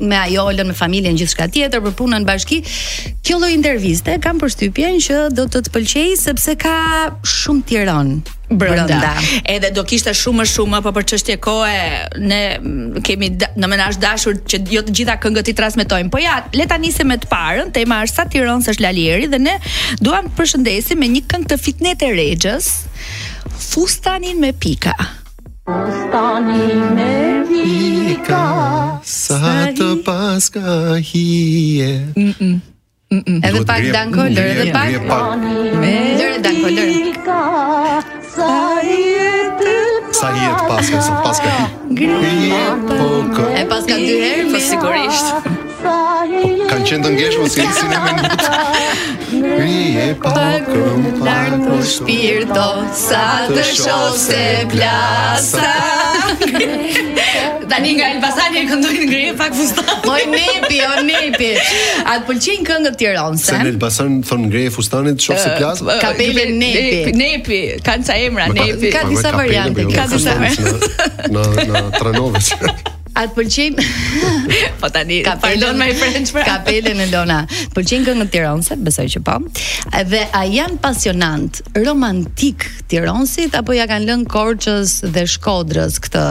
me 0.00 0.16
ajolën, 0.24 0.66
me 0.66 0.74
familjen, 0.76 1.16
gjithçka 1.18 1.46
tjetër 1.52 1.82
për 1.84 1.94
punën 1.98 2.24
bashki. 2.26 2.60
Kjo 3.26 3.38
lloj 3.40 3.52
interviste 3.54 4.16
kam 4.24 4.40
përshtypjen 4.40 4.98
që 5.04 5.22
do 5.36 5.44
të 5.50 5.62
të 5.66 5.72
pëlqej 5.74 6.12
sepse 6.20 6.56
ka 6.62 6.74
shumë 7.26 7.66
Tiron. 7.70 8.20
Brenda. 8.50 9.12
Edhe 9.46 9.68
do 9.70 9.84
kishte 9.86 10.10
shumë 10.16 10.40
më 10.40 10.46
shumë, 10.50 10.80
po 10.82 10.90
për 10.96 11.04
çështje 11.12 11.36
kohe 11.44 11.76
ne 12.18 12.40
mm, 12.56 13.04
kemi 13.06 13.28
në 13.36 13.68
menazh 13.70 14.00
dashur 14.02 14.40
që 14.42 14.62
jo 14.72 14.82
të 14.88 14.96
gjitha 15.00 15.14
këngët 15.22 15.52
i 15.52 15.54
transmetojmë. 15.60 16.10
Po 16.10 16.18
ja, 16.18 16.40
le 16.58 16.66
ta 16.70 16.80
nisim 16.82 17.12
me 17.12 17.20
të 17.22 17.30
parën. 17.30 17.70
Tema 17.76 18.00
është 18.08 18.22
sa 18.22 18.26
Tiron 18.32 18.64
është 18.66 18.82
Lalieri 18.86 19.30
dhe 19.30 19.38
ne 19.44 19.54
duam 20.02 20.26
të 20.32 20.40
përshëndesim 20.40 20.98
me 20.98 21.12
një 21.14 21.22
këngë 21.30 21.52
të 21.52 21.60
Fitnet 21.62 22.02
e 22.08 22.12
Rexhës. 22.18 22.72
Fustanin 23.70 24.40
me 24.42 24.50
pika. 24.56 24.96
Stani 25.70 26.66
me 26.96 27.14
vika 27.48 28.42
Sa 29.06 29.38
të 29.76 29.88
paska 30.04 30.98
hije 31.10 31.88
Edhe 33.10 33.58
pak 33.70 33.82
danko 33.96 34.26
lërë 34.26 34.50
Edhe 34.50 34.72
pak 34.74 34.90
danko 35.06 35.34
lërë 35.78 36.34
Lërë 36.74 36.94
Sa 38.30 38.82
i 38.82 38.84
të 39.62 39.72
paska 40.10 40.18
Sa 40.20 40.28
i 40.34 40.36
e 40.42 40.44
të 40.58 40.62
paska 40.74 40.98
Sa 41.06 41.10
të 41.14 41.22
paska 41.28 41.52
hije 42.26 42.62
E 43.62 43.64
të 43.70 43.98
herë 44.10 44.44
Fësikurisht 44.56 45.26
Kanë 46.70 46.96
në 47.04 47.10
ngeshë 47.14 47.40
rije 49.60 50.08
pakëm 50.22 51.06
Larë 51.24 51.58
për 51.64 51.84
shpirë 51.94 52.46
do 52.50 52.66
sa 52.96 53.22
të 53.50 53.64
shosë 53.76 54.20
se 54.24 54.44
plasa 54.72 55.70
Tani 57.70 57.92
nga 57.98 58.08
Elbasani 58.12 58.62
e 58.62 58.66
këndojnë 58.68 59.00
në 59.02 59.08
grije 59.10 59.34
pak 59.38 59.54
fustan 59.56 59.90
Oj 60.10 60.24
nepi, 60.32 60.80
oj 60.86 61.02
nepi 61.06 61.50
A 62.04 62.18
të 62.20 62.24
pëlqin 62.30 62.66
këngët 62.68 62.98
tjeron 63.00 63.38
Se 63.40 63.58
në 63.60 63.74
Elbasani 63.74 64.22
thonë 64.28 64.46
në 64.48 64.52
grije 64.54 64.74
fustanit 64.76 65.20
të 65.20 65.28
shosë 65.28 65.42
se 65.46 65.54
plasa 65.58 65.98
Kapele 66.02 66.46
nepi 66.54 67.18
Nepi, 67.20 67.60
kanë 67.86 68.08
ca 68.08 68.18
emra, 68.24 68.48
nepi 68.54 68.92
Ka 68.94 69.04
disa 69.10 69.34
variante 69.36 69.88
Ka 69.92 70.08
disa 70.14 70.38
variante 70.40 71.04
Në 71.28 71.50
tranovës 71.52 71.76
Në 71.76 71.84
tranovës 72.64 72.96
A 73.18 73.24
të 73.26 73.34
pëlqejmë? 73.36 73.84
po 74.80 74.88
tani, 74.94 75.20
pardon 75.42 75.76
my 75.78 75.88
French 75.98 76.30
pra. 76.34 76.44
Kapelen 76.46 77.00
e 77.02 77.08
Lona. 77.10 77.40
Pëlqejnë 77.74 78.06
këngët 78.10 78.30
Tironse, 78.36 78.76
besoj 78.86 79.06
që 79.16 79.22
po. 79.26 79.36
Dhe 80.12 80.22
a 80.36 80.44
janë 80.46 80.78
pasionant 80.84 81.62
romantik 81.84 82.66
Tironsit 82.90 83.56
apo 83.58 83.74
ja 83.76 83.88
kanë 83.90 84.08
lënë 84.10 84.30
Korçës 84.30 85.00
dhe 85.10 85.26
Shkodrës 85.30 85.98
këtë 86.04 86.24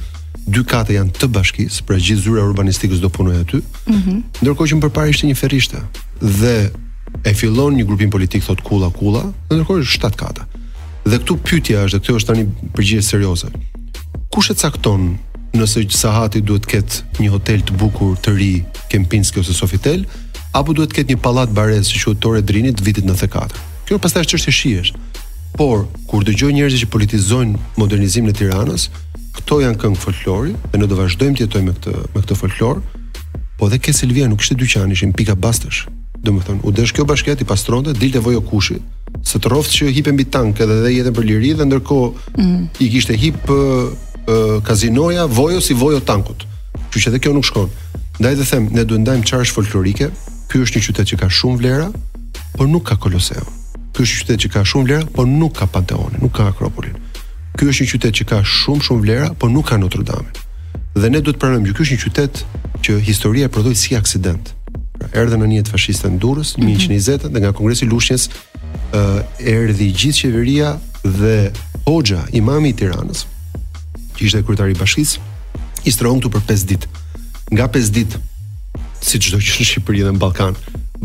dy 0.48 0.64
kate 0.66 0.94
janë 0.96 1.12
të 1.18 1.28
bashkisë, 1.34 1.84
pra 1.84 1.98
gjithë 2.00 2.24
zyra 2.24 2.44
urbanistikës 2.48 3.02
do 3.02 3.10
punojë 3.12 3.42
aty. 3.44 3.60
Ëh. 3.60 3.88
Mm 3.92 4.20
Ndërkohë 4.42 4.70
që 4.72 4.78
më 4.78 4.90
parë 4.96 5.12
ishte 5.12 5.28
një 5.28 5.36
ferrishte 5.36 5.80
dhe 6.22 6.54
e 7.28 7.32
fillon 7.36 7.74
një 7.76 7.84
grupim 7.88 8.10
politik 8.12 8.44
thot 8.46 8.62
kulla 8.64 8.88
kulla, 8.96 9.26
ndërkohë 9.52 9.84
është 9.84 9.96
shtat 9.98 10.16
kata. 10.20 10.46
Dhe 11.08 11.20
këtu 11.20 11.36
pyetja 11.46 11.84
është, 11.86 11.96
dhe 11.96 12.02
këtu 12.06 12.16
është 12.20 12.32
tani 12.32 12.46
përgjigje 12.76 13.04
serioze. 13.08 13.48
Kush 14.32 14.50
e 14.52 14.56
cakton 14.60 15.16
nëse 15.56 15.84
Sahati 15.96 16.42
duhet 16.44 16.66
të 16.66 16.72
ketë 16.74 17.22
një 17.22 17.30
hotel 17.34 17.62
të 17.68 17.76
bukur 17.80 18.16
të 18.24 18.34
ri, 18.36 18.52
Kempinski 18.92 19.40
ose 19.40 19.52
Sofitel, 19.56 20.04
apo 20.56 20.72
duhet 20.72 20.92
të 20.92 21.00
ketë 21.02 21.14
një 21.14 21.22
pallat 21.24 21.50
bares 21.52 21.88
si 21.92 22.00
qytet 22.00 22.22
Tore 22.24 22.42
Drini 22.42 22.72
të 22.72 22.84
vitit 22.84 23.04
94. 23.04 23.60
Kjo 23.88 24.00
pastaj 24.00 24.24
është 24.24 24.36
çështë 24.38 24.54
shihesh. 24.58 24.92
Por 25.56 25.86
kur 26.06 26.22
dëgjoj 26.28 26.52
njerëz 26.54 26.76
që 26.82 26.88
politizojnë 26.92 27.58
modernizimin 27.80 28.30
e 28.30 28.36
Tiranës, 28.36 28.90
këto 29.38 29.60
janë 29.64 29.78
këngë 29.82 30.00
folklori 30.02 30.54
dhe 30.72 30.78
ne 30.82 30.86
do 30.90 30.96
vazhdojmë 30.98 31.38
të 31.38 31.44
jetojmë 31.46 31.70
me 31.70 31.76
këtë 31.76 31.94
me 32.18 32.22
këtë 32.22 32.36
folklor. 32.40 32.80
Po 33.58 33.68
dhe 33.70 33.78
ke 33.82 33.94
Silvia 33.94 34.26
nuk 34.30 34.42
ishte 34.42 34.56
dyqan, 34.58 34.90
ishin 34.94 35.12
pika 35.14 35.36
bastësh. 35.38 35.84
Domethënë, 36.24 36.64
u 36.66 36.72
desh 36.74 36.90
kjo 36.94 37.04
bashkëti 37.06 37.46
pastronte, 37.46 37.92
dilte 37.94 38.22
vojë 38.22 38.40
kushi, 38.50 38.78
se 39.26 39.38
të 39.38 39.52
rroftë 39.52 39.74
që 39.76 39.90
hipe 39.98 40.14
mbi 40.14 40.26
tank 40.34 40.58
edhe 40.64 40.78
dhe 40.84 40.90
jetën 40.94 41.14
për 41.14 41.28
liri 41.30 41.52
dhe 41.60 41.66
ndërko 41.68 41.98
mm. 42.34 42.64
i 42.82 42.88
kishte 42.96 43.14
hip 43.18 43.52
uh, 43.54 43.60
uh, 44.26 44.56
kazinoja 44.66 45.28
vojo 45.30 45.62
si 45.62 45.76
vojo 45.78 46.00
tankut 46.02 46.42
që 46.90 47.04
që 47.04 47.12
dhe 47.14 47.20
kjo 47.22 47.32
nuk 47.36 47.46
shkon 47.46 47.70
ndaj 48.18 48.34
dhe 48.40 48.46
them, 48.50 48.66
ne 48.74 48.82
duhet 48.84 49.04
ndajmë 49.06 49.26
qarësh 49.30 49.54
folklorike 49.54 50.10
kjo 50.50 50.64
është 50.66 50.76
një 50.80 50.86
qytet 50.88 51.12
që 51.12 51.20
ka 51.22 51.30
shumë 51.38 51.60
vlera 51.62 51.88
por 52.58 52.68
nuk 52.70 52.88
ka 52.90 52.98
koloseum. 53.00 53.46
Ky 53.94 54.02
është 54.04 54.12
një 54.12 54.22
qytet 54.26 54.42
që 54.44 54.52
ka 54.56 54.66
shumë 54.66 54.88
vlera 54.90 55.08
por 55.14 55.30
nuk 55.30 55.54
ka 55.62 55.70
panteone, 55.70 56.18
nuk 56.22 56.34
ka 56.36 56.50
akropolin 56.50 56.98
Ky 57.58 57.66
është 57.66 57.82
një 57.84 57.88
qytet 57.90 58.14
që 58.20 58.24
ka 58.30 58.36
shumë 58.46 58.84
shumë 58.86 59.00
vlera, 59.02 59.28
por 59.34 59.50
nuk 59.50 59.66
ka 59.72 59.76
Notre 59.82 60.04
Dame. 60.06 60.30
Dhe 60.94 61.08
ne 61.10 61.18
duhet 61.18 61.34
të 61.34 61.40
pranojmë 61.42 61.66
që 61.66 61.74
ky 61.74 61.82
është 61.82 61.96
një 61.96 62.02
qytet 62.04 62.38
që 62.86 62.98
historia 63.02 63.48
e 63.48 63.50
prodhoi 63.50 63.74
si 63.74 63.96
aksident. 63.98 64.52
Pra, 64.94 65.08
erdhi 65.24 65.34
në 65.40 65.48
një 65.56 65.64
fashiste 65.66 66.06
në 66.12 66.20
Durrës 66.22 66.52
në 66.60 66.68
1920 66.76 66.86
mm 66.86 66.94
-hmm. 66.94 67.34
dhe 67.34 67.40
nga 67.42 67.50
Kongresi 67.58 67.84
i 67.84 67.88
Lushnjës 67.90 68.28
uh, 68.28 69.26
erdhi 69.56 69.90
gjithë 69.90 70.22
qeveria 70.22 70.68
dhe 71.02 71.34
Hoxha, 71.88 72.20
imam 72.38 72.62
i 72.66 72.72
Tiranës, 72.78 73.26
që 74.14 74.20
ishte 74.28 74.42
kryetari 74.46 74.70
i 74.70 74.78
bashkisë, 74.78 75.18
i 75.84 75.90
strohon 75.90 76.20
këtu 76.20 76.28
për 76.36 76.42
5 76.54 76.68
ditë. 76.70 76.86
Nga 77.56 77.66
5 77.74 77.90
ditë, 77.96 78.16
si 79.02 79.18
çdo 79.18 79.36
që 79.42 79.50
në 79.58 79.68
Shqipëri 79.70 80.02
dhe 80.06 80.12
në 80.14 80.22
Ballkan, 80.22 80.54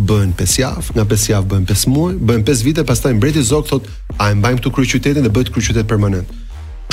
bën 0.10 0.30
5 0.38 0.60
javë, 0.62 0.94
nga 0.96 1.04
5 1.16 1.30
javë 1.34 1.48
bën 1.52 1.64
5 1.74 1.88
muaj, 1.94 2.14
bën 2.30 2.46
5 2.46 2.64
vite, 2.68 2.84
pastaj 2.84 3.14
mbreti 3.14 3.42
Zog 3.44 3.66
thotë, 3.72 3.88
a 4.22 4.30
e 4.30 4.34
mbajmë 4.36 4.58
këtu 4.60 4.72
kryeqytetin 4.72 5.24
dhe 5.24 5.34
bëhet 5.36 5.54
kryeqytet 5.54 5.86
permanent. 5.88 6.28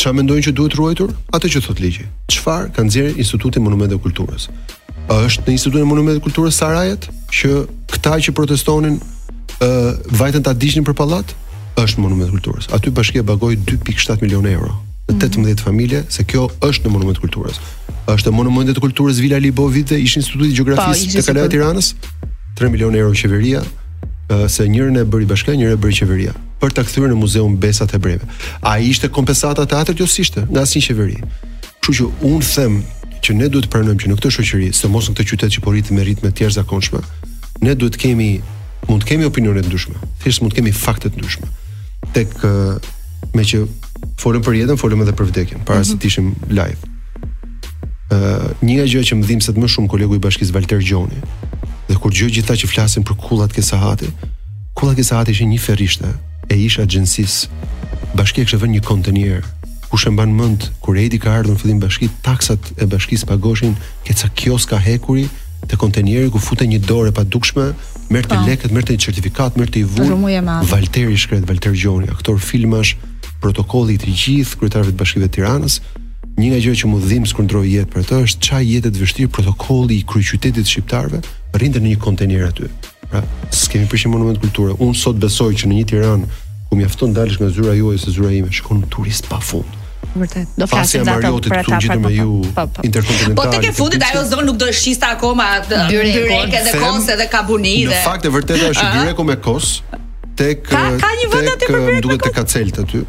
çfarë 0.00 0.16
mendojnë 0.22 0.44
që 0.46 0.52
duhet 0.56 0.74
ruajtur? 0.78 1.10
Atë 1.36 1.48
që 1.52 1.60
thot 1.66 1.80
ligji. 1.82 2.06
Çfarë 2.32 2.70
ka 2.72 2.80
nxjerr 2.86 3.18
Instituti 3.20 3.60
i 3.60 3.62
Monumenteve 3.62 3.98
dhe 3.98 4.06
Kulturës? 4.06 4.46
A 5.12 5.18
është 5.26 5.42
në 5.44 5.52
Institutin 5.58 5.84
e 5.84 5.88
Monumenteve 5.90 6.22
dhe 6.22 6.24
Kulturës 6.24 6.56
Sarajet 6.56 7.04
që 7.36 7.50
këta 7.92 8.14
që 8.24 8.32
protestonin 8.38 8.94
ë 8.96 9.68
uh, 9.68 9.90
vajtën 10.16 10.46
ta 10.46 10.54
dishnin 10.56 10.86
për 10.88 10.96
pallat? 11.02 11.34
Është 11.82 12.00
në 12.00 12.06
Monumentin 12.06 12.32
e 12.32 12.38
Kulturës. 12.38 12.70
Aty 12.78 12.94
bashkia 12.96 13.20
bagoi 13.28 13.58
2.7 13.68 14.24
milionë 14.24 14.54
euro 14.54 14.72
në 15.10 15.18
18 15.18 15.42
mm 15.42 15.44
-hmm. 15.44 15.60
familje 15.68 16.00
se 16.16 16.24
kjo 16.24 16.48
është 16.68 16.86
në 16.88 16.90
monument 16.96 17.18
kulturës. 17.20 17.56
Është 18.14 18.30
në 18.30 18.32
monument 18.40 18.70
të 18.72 18.80
kulturës 18.86 19.18
Vila 19.20 19.38
Libovite, 19.44 19.98
ishin 20.00 20.22
instituti 20.22 20.54
gjeografis 20.56 21.04
i 21.04 21.08
po, 21.12 21.18
të 21.20 21.26
Kalaja 21.28 21.48
Tiranës, 21.52 21.94
3 22.58 22.70
milionë 22.74 22.96
euro 23.04 23.12
qeveria, 23.20 23.60
se 24.48 24.68
njërin 24.68 24.96
e 24.96 25.04
bëri 25.04 25.26
bashkia, 25.26 25.54
njërin 25.60 25.74
e 25.76 25.80
bëri 25.82 25.96
qeveria 26.00 26.32
për 26.62 26.76
ta 26.78 26.84
kthyer 26.86 27.10
në 27.10 27.16
muzeun 27.18 27.56
Besa 27.60 27.88
të 27.90 27.96
Hebreve. 27.98 28.28
Ai 28.70 28.84
ishte 28.92 29.10
kompensata 29.10 29.66
teatrit 29.66 29.98
jo 29.98 30.06
sishte 30.08 30.44
nga 30.46 30.62
asnjë 30.62 30.84
qeveri. 30.86 31.18
Kështu 31.82 31.94
që 31.98 32.08
un 32.30 32.38
them 32.46 32.76
që 33.24 33.36
ne 33.40 33.48
duhet 33.50 33.66
të 33.66 33.70
pranojmë 33.72 34.02
që 34.02 34.10
në 34.10 34.16
këtë 34.20 34.32
shoqëri, 34.36 34.68
sëmos 34.78 35.08
në 35.10 35.16
këtë 35.16 35.26
qytet 35.32 35.56
që 35.56 35.62
po 35.64 35.74
rritet 35.74 35.94
me 35.98 36.06
ritme 36.06 36.30
të 36.34 36.48
zakonshme, 36.56 37.02
ne 37.66 37.74
duhet 37.74 37.96
të 37.96 38.02
kemi 38.04 38.30
mund 38.88 39.02
të 39.02 39.10
kemi 39.12 39.26
opinione 39.26 39.62
të 39.62 39.70
ndryshme, 39.70 39.96
thjesht 40.22 40.42
mund 40.42 40.54
të 40.54 40.60
kemi 40.60 40.72
fakte 40.84 41.10
të 41.10 41.18
ndryshme. 41.20 41.50
Tek 42.14 42.38
me 43.38 43.44
që 43.50 43.60
folëm 44.22 44.42
për 44.46 44.56
jetën, 44.62 44.78
folëm 44.82 45.02
edhe 45.04 45.14
për 45.18 45.28
vdekjen, 45.32 45.62
para 45.66 45.78
mm 45.82 45.86
-hmm. 45.86 45.92
se 45.92 46.00
të 46.02 46.06
ishim 46.10 46.34
live. 46.48 46.78
Ë, 48.10 48.18
uh, 48.18 48.50
një 48.66 48.74
nga 48.74 48.86
gjërat 48.90 49.06
që 49.10 49.14
më 49.18 49.24
dhimbset 49.28 49.56
më 49.62 49.68
shumë 49.74 49.88
kolegu 49.94 50.14
i 50.18 50.24
bashkisë 50.24 50.52
Walter 50.54 50.80
Gjoni, 50.82 51.20
dhe 51.88 51.94
kur 52.02 52.10
dëgjoj 52.10 52.30
gjithta 52.34 52.54
që 52.58 52.66
flasin 52.74 53.04
për 53.06 53.14
kullat 53.22 53.52
ke 53.54 53.62
sahati, 53.62 54.10
kullat 54.74 54.96
ke 54.98 55.04
sahati 55.10 55.30
ishin 55.36 55.48
një 55.54 55.58
ferrishte 55.66 56.08
e 56.46 56.54
ish 56.58 56.78
agjensis 56.80 57.48
bashki 58.16 58.42
e 58.42 58.46
kështë 58.46 58.60
vën 58.62 58.72
një 58.76 58.82
kontenier 58.86 59.44
ku 59.92 59.98
shëmban 60.00 60.32
mban 60.34 60.54
mënd 60.54 60.66
kër 60.82 60.98
Edi 61.06 61.20
ka 61.22 61.34
ardhë 61.38 61.54
në 61.54 61.60
fëdhim 61.62 61.80
bashki 61.82 62.08
taksat 62.24 62.70
e 62.82 62.86
së 62.88 63.26
pagoshin 63.30 63.76
ke 64.06 64.14
ca 64.20 64.28
kioska 64.38 64.78
hekuri 64.78 65.28
të 65.68 65.78
kontenieri 65.78 66.30
ku 66.34 66.38
fute 66.38 66.66
një 66.66 66.80
dore 66.88 67.12
pa 67.14 67.22
dukshme 67.22 67.68
mërë 68.12 68.26
të 68.30 68.36
po. 68.38 68.46
leket, 68.46 68.70
mërë 68.74 68.86
të 68.86 68.92
një 68.94 69.02
certifikat, 69.06 69.52
mërë 69.56 69.70
të 69.72 69.78
i 69.78 69.84
vun 69.86 70.46
Valteri 70.66 71.16
Shkret, 71.16 71.46
Valteri 71.46 71.78
Gjoni 71.78 72.10
aktor 72.10 72.40
filmash, 72.42 72.96
protokolli 73.40 73.96
të 73.98 74.10
gjithë 74.10 74.58
kryetarëve 74.58 74.92
të 74.92 74.98
bashkive 74.98 75.28
të 75.30 75.36
Tiranës, 75.38 75.78
një 76.38 76.46
nga 76.50 76.60
gjë 76.64 76.74
që 76.82 76.90
më 76.90 76.98
dhimb 77.06 77.26
këndroj 77.38 77.66
jetë 77.76 77.90
për 77.94 78.08
të 78.10 78.18
është 78.26 78.42
çaj 78.48 78.62
jetë 78.74 78.90
të 78.90 79.02
vështirë 79.06 79.32
protokolli 79.38 80.00
i 80.02 80.06
kryeqytetit 80.10 80.66
shqiptarve 80.66 81.22
shqiptarëve 81.22 81.78
në 81.80 81.86
një 81.88 81.98
kontener 82.02 82.48
aty 82.50 82.70
pra 83.12 83.22
s'kemi 83.52 83.86
përshim 83.92 84.14
monument 84.14 84.40
kulture. 84.42 84.74
Unë 84.82 84.96
sot 84.98 85.20
besoj 85.20 85.52
që 85.60 85.68
në 85.70 85.78
një 85.80 85.86
Tiranë 85.92 86.40
ku 86.70 86.78
mjafton 86.80 87.12
dalësh 87.16 87.38
nga 87.42 87.50
zyra 87.52 87.74
juaj 87.76 87.98
ose 88.00 88.14
zyra 88.16 88.30
ime, 88.38 88.50
shkon 88.58 88.82
turist 88.92 89.28
pafund. 89.30 89.78
Vërtet. 90.12 90.48
Do 90.60 90.66
flasim 90.68 91.06
për 91.06 91.26
ata 91.28 91.30
këtu 91.56 91.80
gjithë 91.84 91.98
me 92.04 92.10
ju 92.12 92.42
po, 92.56 92.64
po. 92.76 92.82
interkontinental. 92.84 93.36
Po 93.38 93.46
tek 93.54 93.68
e 93.70 93.72
fundit 93.76 94.02
ajo 94.08 94.24
zonë 94.28 94.44
nuk 94.48 94.58
do 94.60 94.68
të 94.70 94.76
shista 94.76 95.12
akoma 95.16 95.48
byrek 95.68 96.56
edhe 96.58 96.74
kos 96.82 97.08
edhe 97.14 97.28
kabuni 97.32 97.76
dhe. 97.86 97.94
Në 97.94 98.00
fakt 98.06 98.28
e 98.28 98.32
vërtetë 98.34 98.72
është 98.74 98.88
byrek 98.96 99.22
me 99.30 99.38
kos 99.46 99.70
tek 100.42 100.64
ka, 100.66 100.82
ka 101.00 101.10
një 101.20 101.30
vend 101.32 101.50
aty 101.54 101.70
për 101.70 101.78
byrek. 101.86 102.02
Duhet 102.08 102.26
të 102.26 102.32
kacelt 102.40 102.82
aty. 102.84 103.02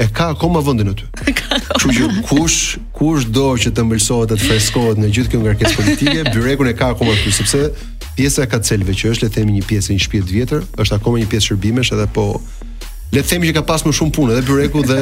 E 0.00 0.06
ka 0.16 0.30
akoma 0.34 0.62
vendin 0.64 0.88
aty. 0.94 1.06
Kështu 1.38 1.90
që 1.98 2.10
kush 2.26 2.58
kush 2.96 3.26
do 3.36 3.50
që 3.60 3.74
të 3.76 3.84
mbëlsohet 3.86 4.32
atë 4.34 4.46
freskohet 4.48 4.98
në 5.02 5.10
gjithë 5.18 5.34
kjo 5.34 5.42
ngarkesë 5.44 5.76
politike, 5.78 6.20
byrekun 6.34 6.70
e 6.72 6.76
ka 6.78 6.88
akoma 6.96 7.14
aty 7.18 7.34
sepse 7.36 7.68
pjesa 8.20 8.44
e 8.44 8.50
kacelve 8.52 8.92
që 8.96 9.14
është 9.14 9.24
le 9.26 9.30
të 9.32 9.38
themi 9.40 9.54
një 9.58 9.62
pjesë 9.68 9.94
një 9.94 9.98
shtëpi 10.04 10.20
të 10.28 10.34
vjetër, 10.36 10.64
është 10.82 10.96
akoma 10.98 11.20
një 11.22 11.28
pjesë 11.32 11.52
shërbimesh 11.54 11.92
edhe 11.98 12.08
po 12.18 12.26
Le 13.10 13.24
të 13.24 13.26
themi 13.26 13.48
që 13.48 13.54
ka 13.56 13.62
pas 13.66 13.82
më 13.82 13.90
shumë 13.98 14.12
punë, 14.14 14.34
edhe 14.36 14.42
byreku 14.46 14.84
dhe 14.86 14.96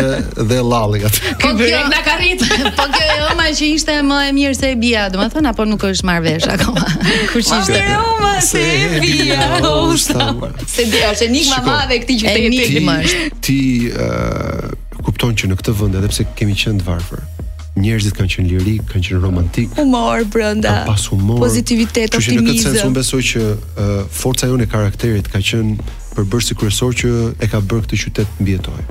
dhe 0.49 0.61
llalli 0.65 1.03
aty. 1.05 1.19
Po 1.43 1.51
byrek 1.59 1.91
na 1.93 1.99
ka 2.07 2.15
rrit. 2.17 2.41
Po 2.79 2.87
kjo 2.95 3.01
e 3.05 3.17
oma 3.35 3.51
që 3.59 3.67
ishte 3.75 3.99
më 4.09 4.21
e 4.31 4.31
mirë 4.33 4.57
se 4.57 4.71
e 4.73 4.79
bia, 4.81 5.03
domethënë 5.13 5.51
apo 5.51 5.67
nuk 5.69 5.85
është 5.91 6.07
marr 6.09 6.23
vesh 6.25 6.49
akoma. 6.55 6.87
Kush 7.35 7.53
ishte? 7.59 7.77
Se 7.77 7.99
oma 8.15 8.33
se 8.47 8.63
e 8.65 9.03
bia. 9.05 9.61
Se 9.93 10.89
di 10.89 11.05
është 11.05 11.29
enigma 11.29 11.61
e 11.61 11.67
madhe 11.67 11.99
e 11.99 12.03
këtij 12.07 12.25
qyteti. 12.25 12.81
Ti 12.81 13.29
ti 13.45 13.61
kupton 15.05 15.37
që 15.37 15.53
në 15.53 15.61
këtë 15.61 15.77
vend 15.83 16.01
edhe 16.01 16.09
pse 16.15 16.27
kemi 16.41 16.57
qenë 16.57 16.81
të 16.81 16.89
varfër, 16.89 17.21
njerëzit 17.81 18.17
kanë 18.19 18.33
qenë 18.35 18.49
lirik, 18.55 18.87
kanë 18.91 19.09
qenë 19.09 19.21
romantik, 19.23 19.73
humor 19.79 20.25
brenda, 20.33 20.77
pas 20.89 21.05
humor, 21.13 21.41
pozitivitet, 21.43 22.15
optimizëm. 22.19 22.45
Që 22.45 22.45
në 22.45 22.59
këtë 22.59 22.65
sens 22.67 22.85
unë 22.89 22.97
besoj 22.99 23.23
që 23.31 23.45
uh, 23.45 23.93
forca 24.21 24.51
jone 24.51 24.67
e 24.67 24.73
karakterit 24.73 25.31
ka 25.33 25.43
qenë 25.51 25.89
përbërësi 26.17 26.59
kryesor 26.59 26.97
që 27.03 27.13
e 27.45 27.51
ka 27.53 27.63
bërë 27.63 27.87
këtë 27.87 28.01
qytet 28.05 28.43
mbi 28.43 28.57
jetoj. 28.57 28.83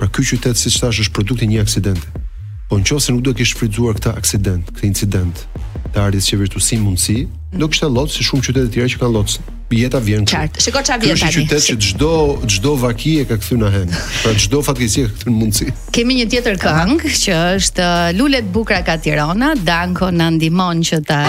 Pra 0.00 0.10
ky 0.10 0.26
qytet 0.32 0.58
siç 0.60 0.80
thash 0.82 1.04
është 1.06 1.14
produkt 1.16 1.44
i 1.44 1.48
një 1.52 1.62
aksidenti. 1.64 2.22
Po 2.70 2.78
nëse 2.80 3.12
nuk 3.14 3.24
do 3.28 3.32
të 3.34 3.42
kishte 3.44 3.60
frytzuar 3.60 3.98
këtë 3.98 4.16
aksident, 4.18 4.70
këtë 4.72 4.88
incident, 4.90 5.44
të 5.92 6.06
ardhjes 6.08 6.28
që 6.30 6.38
virtusi 6.44 6.78
mundësi, 6.80 7.16
mm. 7.26 7.58
do 7.60 7.68
kishte 7.70 7.88
lloc 7.90 8.12
si 8.12 8.24
shumë 8.26 8.46
qytete 8.48 8.68
të 8.68 8.74
tjera 8.78 8.92
që 8.94 9.02
kanë 9.02 9.14
lloc. 9.18 9.36
Jeta 9.74 9.98
vjen. 9.98 10.22
Qartë. 10.30 10.60
Shiko 10.62 10.80
ça 10.86 10.94
vjen 11.02 11.16
tani. 11.16 11.30
Është 11.30 11.40
qytet 11.48 11.64
që 11.66 11.74
çdo 11.82 12.10
çdo 12.52 12.74
vaki 12.78 13.16
e 13.18 13.24
ka 13.26 13.40
kthyr 13.40 13.58
në 13.58 13.70
hend. 13.74 13.96
Pra 14.20 14.30
çdo 14.38 14.60
fatkeqësi 14.62 15.02
e 15.02 15.08
ka 15.08 15.16
kthyr 15.16 15.32
në 15.32 15.34
mundësi. 15.40 15.66
Kemi 15.96 16.14
një 16.20 16.28
tjetër 16.30 16.60
këngë 16.62 17.10
që 17.24 17.40
është 17.56 17.88
uh, 17.88 18.12
Lulet 18.20 18.46
Bukra 18.54 18.78
ka 18.86 18.94
Tirana, 19.02 19.50
Danko 19.66 20.12
na 20.14 20.28
ndihmon 20.36 20.84
që 20.86 21.02
ta 21.08 21.24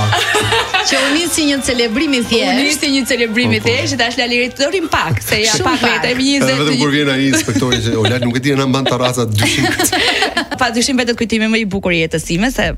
Që 0.88 0.98
u 0.98 1.08
nisi 1.14 1.28
si 1.34 1.46
një 1.48 1.58
celebrim 1.64 2.14
i 2.14 2.20
thjeshtë. 2.20 2.52
U 2.52 2.60
nisi 2.60 2.78
si 2.82 2.90
një 2.92 3.06
celebrim 3.08 3.54
i 3.56 3.58
po, 3.60 3.64
po. 3.66 3.72
thjeshtë, 3.72 3.98
tash 4.02 4.18
la 4.20 4.26
lirë 4.30 4.84
pak, 4.92 5.22
se 5.24 5.40
ja 5.42 5.56
Shum 5.56 5.66
pak 5.68 5.80
vetë 5.84 6.14
me 6.14 6.24
20. 6.24 6.34
Edhe 6.36 6.56
vetëm 6.60 6.80
kur 6.82 6.94
vjen 6.94 7.12
ai 7.14 7.26
inspektori 7.32 7.82
që 7.84 7.96
O 7.98 8.04
Olaj 8.04 8.20
nuk 8.24 8.38
e 8.38 8.44
di 8.46 8.54
na 8.56 8.66
mban 8.68 8.86
terraca 8.88 9.26
200. 9.26 9.92
Patyshim 10.60 11.00
vetë 11.00 11.16
kujtimi 11.18 11.48
më 11.52 11.64
i 11.64 11.68
bukur 11.72 11.94
i 11.96 12.02
jetës 12.04 12.28
time 12.30 12.52
se 12.54 12.70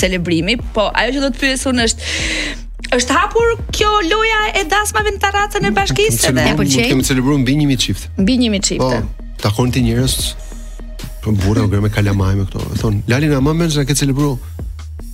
celebrimi, 0.00 0.56
po 0.74 0.90
ajo 0.92 1.14
që 1.18 1.24
do 1.28 1.32
të 1.34 1.42
pyes 1.46 1.66
unë 1.70 1.88
është 1.90 2.12
është 2.94 3.14
hapur 3.16 3.54
kjo 3.74 3.90
loja 4.06 4.42
e 4.60 4.64
dasmave 4.70 5.14
në 5.16 5.22
taracën 5.24 5.66
e 5.66 5.72
bashkisë 5.74 6.34
dhe 6.36 6.48
e 6.52 6.56
pëlqej. 6.60 6.84
Ne 6.86 6.92
kemi 6.94 7.08
celebruar 7.10 7.42
mbi 7.42 7.56
1000 7.64 7.84
çift. 7.86 8.08
Mbi 8.20 8.38
1000 8.46 8.68
çifte 8.72 9.02
takon 9.40 9.70
ti 9.70 9.80
njerëz 9.82 10.14
po 11.24 11.32
burra 11.32 11.64
u 11.64 11.70
gërmë 11.70 11.90
kalamaj 11.94 12.34
me 12.36 12.44
këto 12.48 12.62
e 12.74 12.78
thon 12.80 13.02
lali 13.10 13.28
na 13.30 13.40
më 13.42 13.54
mend 13.58 13.72
se 13.72 13.80
na 13.82 13.88
ke 13.88 13.96
celebru 13.96 14.36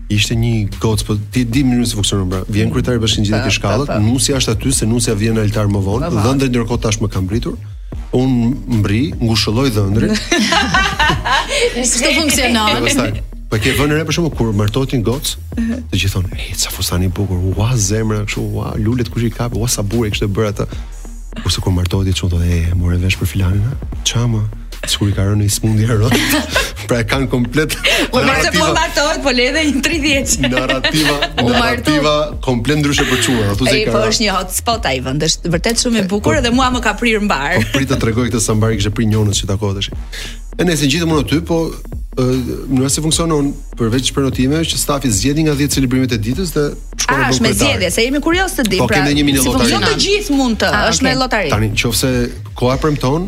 Ishte 0.07 0.37
një 0.39 0.69
gocë, 0.79 1.03
po 1.03 1.17
ti 1.35 1.41
di 1.43 1.65
më 1.67 1.73
shumë 1.81 1.87
se 1.89 1.97
funksionon 1.97 2.29
bra. 2.31 2.37
Vjen 2.47 2.69
kryetari 2.71 3.01
bashkinë 3.03 3.27
gjithë 3.27 3.41
këtë 3.41 3.55
shkallët, 3.57 3.89
nusi 4.05 4.31
është 4.37 4.53
aty 4.55 4.71
se 4.77 4.87
nusi 4.87 5.11
vjen 5.19 5.35
në 5.35 5.43
altar 5.49 5.67
më 5.67 5.81
vonë, 5.83 6.13
dhëndri 6.23 6.47
ndërkohë 6.53 6.79
tash 6.85 7.01
më 7.03 7.09
ka 7.11 7.25
mbritur. 7.25 7.57
Un 8.15 8.53
mbri, 8.79 9.01
ngushëlloj 9.19 9.67
dhëndrin. 9.75 10.15
Si 11.83 12.13
funksionon? 12.21 12.87
Po 13.47 13.55
ke 13.63 13.71
vënë 13.79 13.95
re 13.95 14.03
për 14.03 14.17
shkakun 14.17 14.33
kur 14.35 14.49
martotin 14.51 15.03
goc, 15.07 15.29
mhm. 15.55 15.85
të 15.91 16.01
gjithë 16.01 16.13
thonë, 16.17 16.31
"Ej, 16.35 16.55
sa 16.63 16.71
fustan 16.73 17.03
i 17.03 17.07
bukur, 17.07 17.39
ua 17.55 17.69
zemra 17.79 18.25
kështu, 18.27 18.43
ua 18.57 18.73
lulet 18.75 19.07
kush 19.09 19.23
i 19.23 19.29
kap, 19.31 19.55
ua 19.55 19.67
sa 19.71 19.83
bure 19.87 20.09
kështu 20.11 20.27
bër 20.35 20.49
atë." 20.51 20.67
Kurse 21.41 21.61
kur 21.61 21.71
martohet 21.71 22.09
i 22.09 22.13
çon 22.17 22.29
thotë, 22.33 22.43
"E, 22.57 22.73
morën 22.75 22.99
vesh 23.05 23.15
për 23.21 23.27
filanin, 23.33 23.63
ha? 23.63 23.73
Çama." 24.03 24.43
Sikur 24.87 25.09
i 25.09 25.11
ka 25.15 25.21
rënë 25.25 25.41
një 25.47 25.51
smundje 25.53 25.87
rrot. 25.89 26.13
pra 26.87 26.99
e 26.99 27.03
kanë 27.03 27.27
komplet. 27.31 27.71
Po 28.11 28.17
më 28.19 28.41
se 28.43 28.51
po 28.57 28.65
martohet, 28.79 29.19
po 29.23 29.29
le 29.31 29.35
ledhe 29.51 29.63
një 29.71 29.81
30. 29.83 30.39
narrativa, 30.53 31.17
po 31.39 31.47
narrativa 31.49 32.15
komplet 32.41 32.77
ndryshe 32.83 33.03
për 33.09 33.17
çuar. 33.25 33.55
Thu 33.57 33.65
Po 33.95 33.99
është 34.05 34.23
një 34.27 34.33
hotspot 34.37 34.85
ai 34.91 34.99
vend, 35.05 35.23
është 35.27 35.51
vërtet 35.53 35.75
shumë 35.83 35.97
i 35.97 36.03
po- 36.07 36.19
bukur 36.19 36.39
dhe 36.43 36.51
mua 36.51 36.67
më 36.75 36.83
ka 36.83 36.93
prirë 36.99 37.23
mbar. 37.27 37.57
Po 37.63 37.79
prit 37.79 37.89
të 37.89 37.97
tregoj 38.03 38.27
këtë 38.29 38.39
sambar, 38.47 38.75
kishte 38.75 38.91
prirë 38.95 39.11
njonës 39.15 39.41
që 39.41 39.45
takoheshin. 39.51 39.95
E 40.59 40.63
nëse 40.67 40.85
gjithë 40.91 41.07
në 41.09 41.19
ty 41.29 41.41
po 41.49 41.57
në 42.17 42.81
rasti 42.81 43.01
funksionon 43.03 43.51
përveç 43.77 44.07
për 44.15 44.23
notime 44.25 44.57
që 44.65 44.77
stafi 44.81 45.09
zgjedh 45.13 45.39
nga 45.45 45.53
10 45.59 45.73
celebrimet 45.75 46.11
e 46.11 46.17
ditës 46.23 46.53
dhe 46.55 46.61
shkon 47.03 47.19
në 47.21 47.41
me 47.45 47.51
zgjedhje, 47.53 47.91
se 47.93 48.01
jemi 48.07 48.21
kurioz 48.25 48.55
të 48.57 48.63
dimë. 48.69 48.79
Po 48.81 48.87
pra, 48.89 49.03
kemë 49.03 49.13
një 49.19 49.25
mini 49.27 49.43
lotari. 49.43 49.69
Jo 49.75 49.81
të 49.83 49.91
gjithë 50.05 50.37
mund 50.37 50.57
të, 50.63 50.71
ah, 50.73 50.87
është 50.89 51.05
me 51.05 51.13
lotari. 51.19 51.51
Tani, 51.53 51.69
nëse 51.75 52.09
koha 52.57 52.77
premton, 52.81 53.27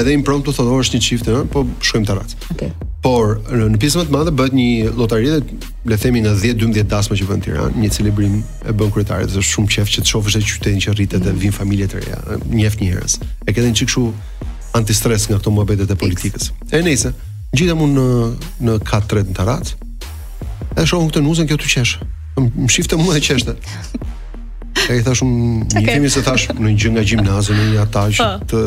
edhe 0.00 0.16
impromptu 0.18 0.54
thotë 0.56 0.72
oh, 0.74 0.80
është 0.82 0.98
një 0.98 1.04
çift, 1.06 1.30
po 1.52 1.62
shkojmë 1.86 2.08
te 2.10 2.16
rast. 2.18 2.48
Okej. 2.56 2.72
Por 3.06 3.36
në 3.54 3.78
pjesën 3.78 4.00
më 4.02 4.08
të 4.08 4.14
madhe 4.16 4.32
bëhet 4.34 4.56
një 4.58 4.98
lotari 4.98 5.30
dhe 5.30 5.38
le 5.86 5.94
të 5.94 6.00
themi 6.08 6.24
në 6.24 6.32
10-12 6.42 6.88
dasma 6.90 7.14
që 7.20 7.28
vënë 7.30 7.44
Tiranë, 7.46 7.78
një 7.84 7.90
celebrim 7.94 8.40
e 8.66 8.74
bën 8.74 8.90
kryetari, 8.96 9.28
është 9.28 9.44
shumë 9.52 9.70
qejf 9.76 9.92
që 9.94 10.02
të 10.02 10.10
shohësh 10.10 10.40
atë 10.40 10.50
qytetin 10.56 10.82
që 10.82 10.96
rritet 10.96 11.22
dhe 11.22 11.36
vin 11.38 11.54
familje 11.54 11.86
të 11.92 12.00
reja, 12.02 12.18
njeft 12.50 12.82
njerëz. 12.82 13.16
E 13.46 13.54
kanë 13.54 13.68
një 13.70 13.78
çikshu 13.82 14.04
anti-stres 14.80 15.28
nga 15.30 15.38
këto 15.38 15.54
muhabetet 15.54 15.92
e 15.94 16.00
politikës. 16.00 16.50
E 16.74 16.82
nejse. 16.82 17.14
Gjithëm 17.54 17.82
unë 17.84 17.94
në, 17.94 18.06
në 18.66 18.74
katë 18.86 19.22
në 19.28 19.34
Taracë, 19.36 19.76
e 20.76 20.84
shohën 20.84 21.08
këtë 21.10 21.22
nuzën, 21.22 21.48
kjo 21.48 21.58
të 21.62 21.70
qeshë. 21.70 22.08
Më 22.58 22.68
shifte 22.72 22.98
mua 23.00 23.16
e 23.16 23.22
qeshte. 23.24 23.54
E 24.86 24.98
i 24.98 25.04
thashë, 25.06 25.24
unë, 25.24 25.46
okay. 25.70 25.86
kemi 25.86 26.10
se 26.12 26.20
thash 26.26 26.48
në 26.52 26.66
një 26.66 26.74
gjë 26.82 26.90
nga 26.96 27.04
gjimnazë, 27.12 27.56
në 27.56 27.68
një 27.70 27.80
atash 27.86 28.20
po. 28.20 28.32
të... 28.50 28.64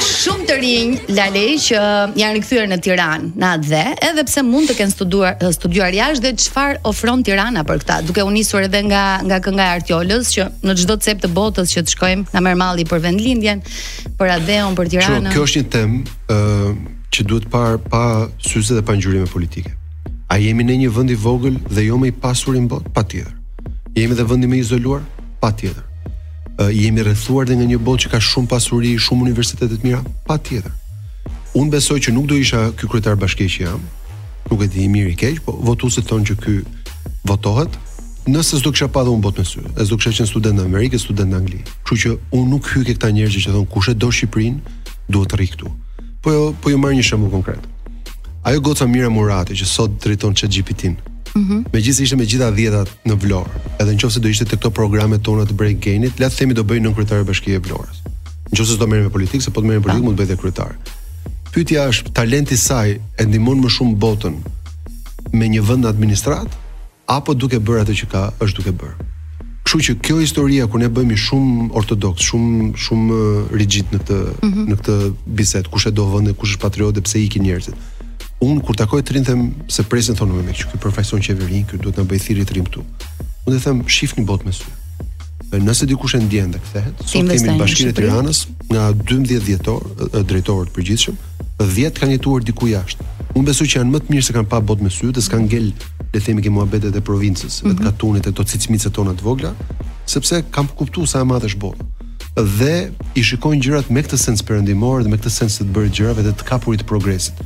shumë 0.00 0.46
të 0.48 0.54
rinj 0.62 0.92
Lalej 1.14 1.56
që 1.66 1.80
janë 2.18 2.34
rikthyer 2.36 2.68
në 2.70 2.76
Tiranë, 2.84 3.26
në 3.40 3.48
Adve, 3.52 3.80
edhe 4.06 4.22
pse 4.28 4.42
mund 4.46 4.70
të 4.70 4.76
kenë 4.78 4.94
studuar 4.94 5.40
studuar 5.54 5.92
jashtë 5.94 6.24
dhe 6.24 6.30
çfarë 6.46 6.78
ofron 6.88 7.20
Tirana 7.26 7.64
për 7.68 7.82
këtë, 7.82 7.98
duke 8.08 8.24
u 8.24 8.30
nisur 8.32 8.64
edhe 8.66 8.80
nga 8.88 9.02
nga 9.28 9.38
kënga 9.44 9.66
e 9.66 9.74
Artiolës 9.78 10.30
që 10.36 10.46
në 10.64 10.76
çdo 10.80 10.96
cep 11.04 11.20
të 11.24 11.30
botës 11.36 11.74
që 11.74 11.84
të 11.84 11.92
shkojmë 11.96 12.34
na 12.34 12.42
merr 12.46 12.58
malli 12.62 12.86
për 12.88 13.02
vendlindjen, 13.04 13.60
për 14.18 14.32
Adeon, 14.38 14.78
për 14.78 14.90
Tiranën. 14.94 15.28
Kjo, 15.28 15.36
kjo 15.36 15.48
është 15.48 15.64
një 15.64 15.70
temë 15.76 16.00
ë 16.30 16.72
që 17.16 17.28
duhet 17.28 17.50
par 17.52 17.76
pa 17.92 18.04
syze 18.46 18.76
dhe 18.78 18.84
pa 18.88 18.96
ngjyrime 18.96 19.28
politike. 19.32 19.74
A 20.32 20.40
jemi 20.40 20.64
në 20.64 20.80
një 20.84 20.94
vend 20.96 21.10
i 21.12 21.18
vogël 21.18 21.60
dhe 21.76 21.84
jo 21.90 22.00
më 22.00 22.12
i 22.12 22.16
pasur 22.24 22.56
i 22.56 22.64
botë? 22.72 22.92
Patjetër. 22.94 23.32
Jemi 23.98 24.16
dhe 24.16 24.26
vendi 24.30 24.48
më 24.48 24.62
izoluar? 24.64 25.04
Patjetër 25.42 25.89
jemi 26.68 27.00
rrethuar 27.02 27.46
dhe 27.48 27.54
nga 27.56 27.64
një 27.64 27.78
botë 27.80 28.00
që 28.06 28.12
ka 28.14 28.20
shumë 28.20 28.48
pasuri, 28.50 28.92
shumë 29.00 29.24
universitete 29.28 29.70
të 29.70 29.80
mira, 29.84 30.00
patjetër. 30.28 30.72
Unë 31.56 31.70
besoj 31.72 31.96
që 32.04 32.12
nuk 32.14 32.28
do 32.28 32.36
isha 32.36 32.68
ky 32.76 32.88
kryetar 32.90 33.16
bashkëqësi 33.18 33.56
që 33.56 33.64
jam. 33.64 33.80
Nuk 34.50 34.64
e 34.64 34.68
di 34.72 34.84
mirë 34.90 35.14
i 35.14 35.16
keq, 35.16 35.40
po 35.46 35.54
votuesit 35.64 36.08
thonë 36.10 36.28
që 36.30 36.34
ky 36.40 36.58
votohet 37.28 37.78
nëse 38.30 38.60
s'do 38.60 38.70
kisha 38.74 38.86
pa 38.92 39.02
dhe 39.04 39.10
unë 39.14 39.24
botë 39.24 39.40
në 39.42 39.48
sy. 39.48 39.62
E 39.80 39.86
s'do 39.86 39.96
kisha 39.96 40.12
qenë 40.20 40.30
student 40.30 40.60
në 40.60 40.66
Amerikë, 40.68 41.00
student 41.00 41.32
në 41.32 41.38
Angli. 41.40 41.62
Kështu 41.88 41.96
që 42.02 42.12
unë 42.36 42.50
nuk 42.52 42.68
hyj 42.74 42.84
këta 42.90 43.10
njerëz 43.16 43.40
që 43.46 43.54
thon 43.56 43.66
kush 43.72 43.88
e 43.92 43.96
do 43.96 44.10
Shqipërinë, 44.12 44.60
duhet 45.10 45.32
të 45.32 45.40
rri 45.40 45.48
këtu. 45.54 45.72
Po 46.22 46.34
jo, 46.34 46.42
po 46.60 46.70
ju 46.70 46.76
jo 46.76 46.82
marr 46.82 46.94
një 46.98 47.06
shembull 47.08 47.32
konkret. 47.32 47.64
Ajo 48.44 48.60
goca 48.64 48.86
Mira 48.88 49.08
Murati 49.12 49.56
që 49.56 49.66
sot 49.68 49.96
drejton 50.04 50.36
ChatGPT-n. 50.36 51.09
-hmm. 51.34 51.60
Megjithëse 51.72 52.02
ishte 52.02 52.16
me 52.16 52.26
gjitha 52.26 52.50
dhjetat 52.54 52.90
në 53.06 53.16
Vlorë. 53.22 53.60
Edhe 53.80 53.94
nëse 53.94 54.20
do 54.20 54.28
ishte 54.28 54.44
te 54.50 54.56
këto 54.56 54.70
programet 54.70 55.22
tona 55.22 55.46
të 55.46 55.54
break 55.56 55.78
gainit, 55.86 56.18
le 56.20 56.26
të 56.28 56.36
themi 56.38 56.54
do 56.54 56.64
bëjnë 56.64 56.86
nën 56.86 56.94
kryetare 56.96 57.24
bashkie 57.26 57.58
e 57.58 57.62
Vlorës. 57.64 58.02
Nëse 58.54 58.78
do 58.78 58.86
merrem 58.86 59.08
me 59.08 59.12
politikë, 59.16 59.44
se 59.46 59.50
po 59.54 59.60
të 59.62 59.68
merrem 59.70 59.84
politikë, 59.86 60.06
mund 60.06 60.18
të 60.18 60.24
bëj 60.24 60.30
dhe 60.32 60.40
kryetar. 60.42 60.72
Pyetja 61.54 61.86
është, 61.92 62.12
talenti 62.14 62.54
i 62.54 62.62
saj 62.66 62.96
e 62.98 63.22
ndihmon 63.26 63.62
më 63.64 63.70
shumë 63.76 63.96
botën 64.02 64.34
me 65.34 65.46
një 65.50 65.62
vend 65.68 65.86
administrat 65.86 66.50
apo 67.10 67.34
duke 67.34 67.58
bërë 67.58 67.84
atë 67.86 67.96
që 68.02 68.10
ka, 68.12 68.22
është 68.42 68.58
duke 68.62 68.74
bërë. 68.80 69.08
Kështu 69.66 69.84
që 69.86 69.94
kjo 70.06 70.16
historia 70.22 70.66
ku 70.66 70.78
ne 70.82 70.88
bëhemi 70.90 71.16
shumë 71.26 71.68
ortodoks, 71.78 72.24
shumë 72.30 72.70
shumë 72.84 73.10
uh, 73.14 73.54
rigjid 73.54 73.92
në 73.94 73.98
këtë 74.02 74.18
mm 74.18 74.50
-hmm. 74.52 74.64
në 74.70 74.74
këtë 74.78 74.94
bisedë, 75.38 75.70
kush 75.70 75.86
e 75.86 75.90
do 75.94 76.04
vendin, 76.10 76.34
kush 76.34 76.52
është 76.54 76.62
patriot 76.64 76.98
pse 77.04 77.18
ikin 77.26 77.42
njerëzit 77.42 77.74
un 78.40 78.58
kur 78.58 78.74
takoj 78.74 79.02
30 79.04 79.52
se 79.66 79.82
presin 79.88 80.16
thonë 80.16 80.32
me 80.32 80.44
me 80.48 80.54
që 80.56 80.70
përfaqëson 80.80 81.20
qeverinë, 81.26 81.66
këtu 81.68 81.82
duhet 81.84 81.96
të 82.00 82.04
bëj 82.08 82.20
thirrje 82.26 82.46
trim 82.48 82.64
këtu. 82.64 82.84
Unë 83.48 83.60
them 83.64 83.82
shifni 83.86 84.24
botën 84.26 84.48
me 84.48 84.54
sy. 84.56 84.68
Nëse 85.60 85.88
dikush 85.90 86.14
e 86.16 86.20
ndjen 86.24 86.54
dhe 86.54 86.60
kthehet, 86.62 87.02
sot 87.04 87.16
kemi 87.18 87.36
në 87.50 87.56
Bashkinë 87.60 87.92
të 87.92 88.04
Tiranës 88.06 88.40
nga 88.70 88.86
12 88.96 89.44
dhjetor 89.44 89.84
drejtorë 90.30 90.68
të 90.70 90.74
përgjithshëm, 90.76 91.18
10 91.60 91.98
kanë 92.00 92.14
jetuar 92.16 92.44
diku 92.46 92.70
jashtë. 92.70 93.06
Unë 93.36 93.46
besoj 93.50 93.66
që 93.70 93.80
janë 93.82 93.92
më 93.96 94.00
të 94.06 94.14
mirë 94.14 94.26
se 94.30 94.36
kanë 94.36 94.50
pa 94.54 94.62
botë 94.70 94.86
me 94.88 94.92
sy, 94.94 95.10
të 95.12 95.24
s'kan 95.26 95.44
gel, 95.52 95.68
le 95.74 96.10
të 96.16 96.24
themi 96.30 96.42
ke 96.46 96.54
muhabetet 96.54 96.96
e 96.96 97.04
provincës, 97.10 97.60
vetë 97.60 97.68
mm 97.74 97.76
-hmm. 97.76 97.90
katunit 97.92 98.26
e 98.26 98.32
to 98.32 98.42
cicmicet 98.44 98.92
tona 98.94 99.12
të 99.14 99.22
vogla, 99.26 99.52
sepse 100.06 100.42
kam 100.50 100.68
kuptuar 100.78 101.06
sa 101.06 101.20
e 101.20 101.24
madh 101.30 101.46
është 101.50 101.58
bota 101.66 101.84
dhe 102.38 102.90
i 103.18 103.22
shikojnë 103.26 103.62
gjërat 103.64 103.88
me 103.90 104.02
këtë 104.06 104.18
sens 104.20 104.44
perëndimor 104.46 105.02
dhe 105.02 105.10
me 105.10 105.18
këtë 105.18 105.32
sens 105.34 105.58
të 105.58 105.66
të 105.66 105.72
bërë 105.74 105.90
gjërave 105.98 106.24
dhe 106.28 106.34
të 106.38 106.46
kapurit 106.46 106.84
të 106.84 106.86
progresit. 106.86 107.40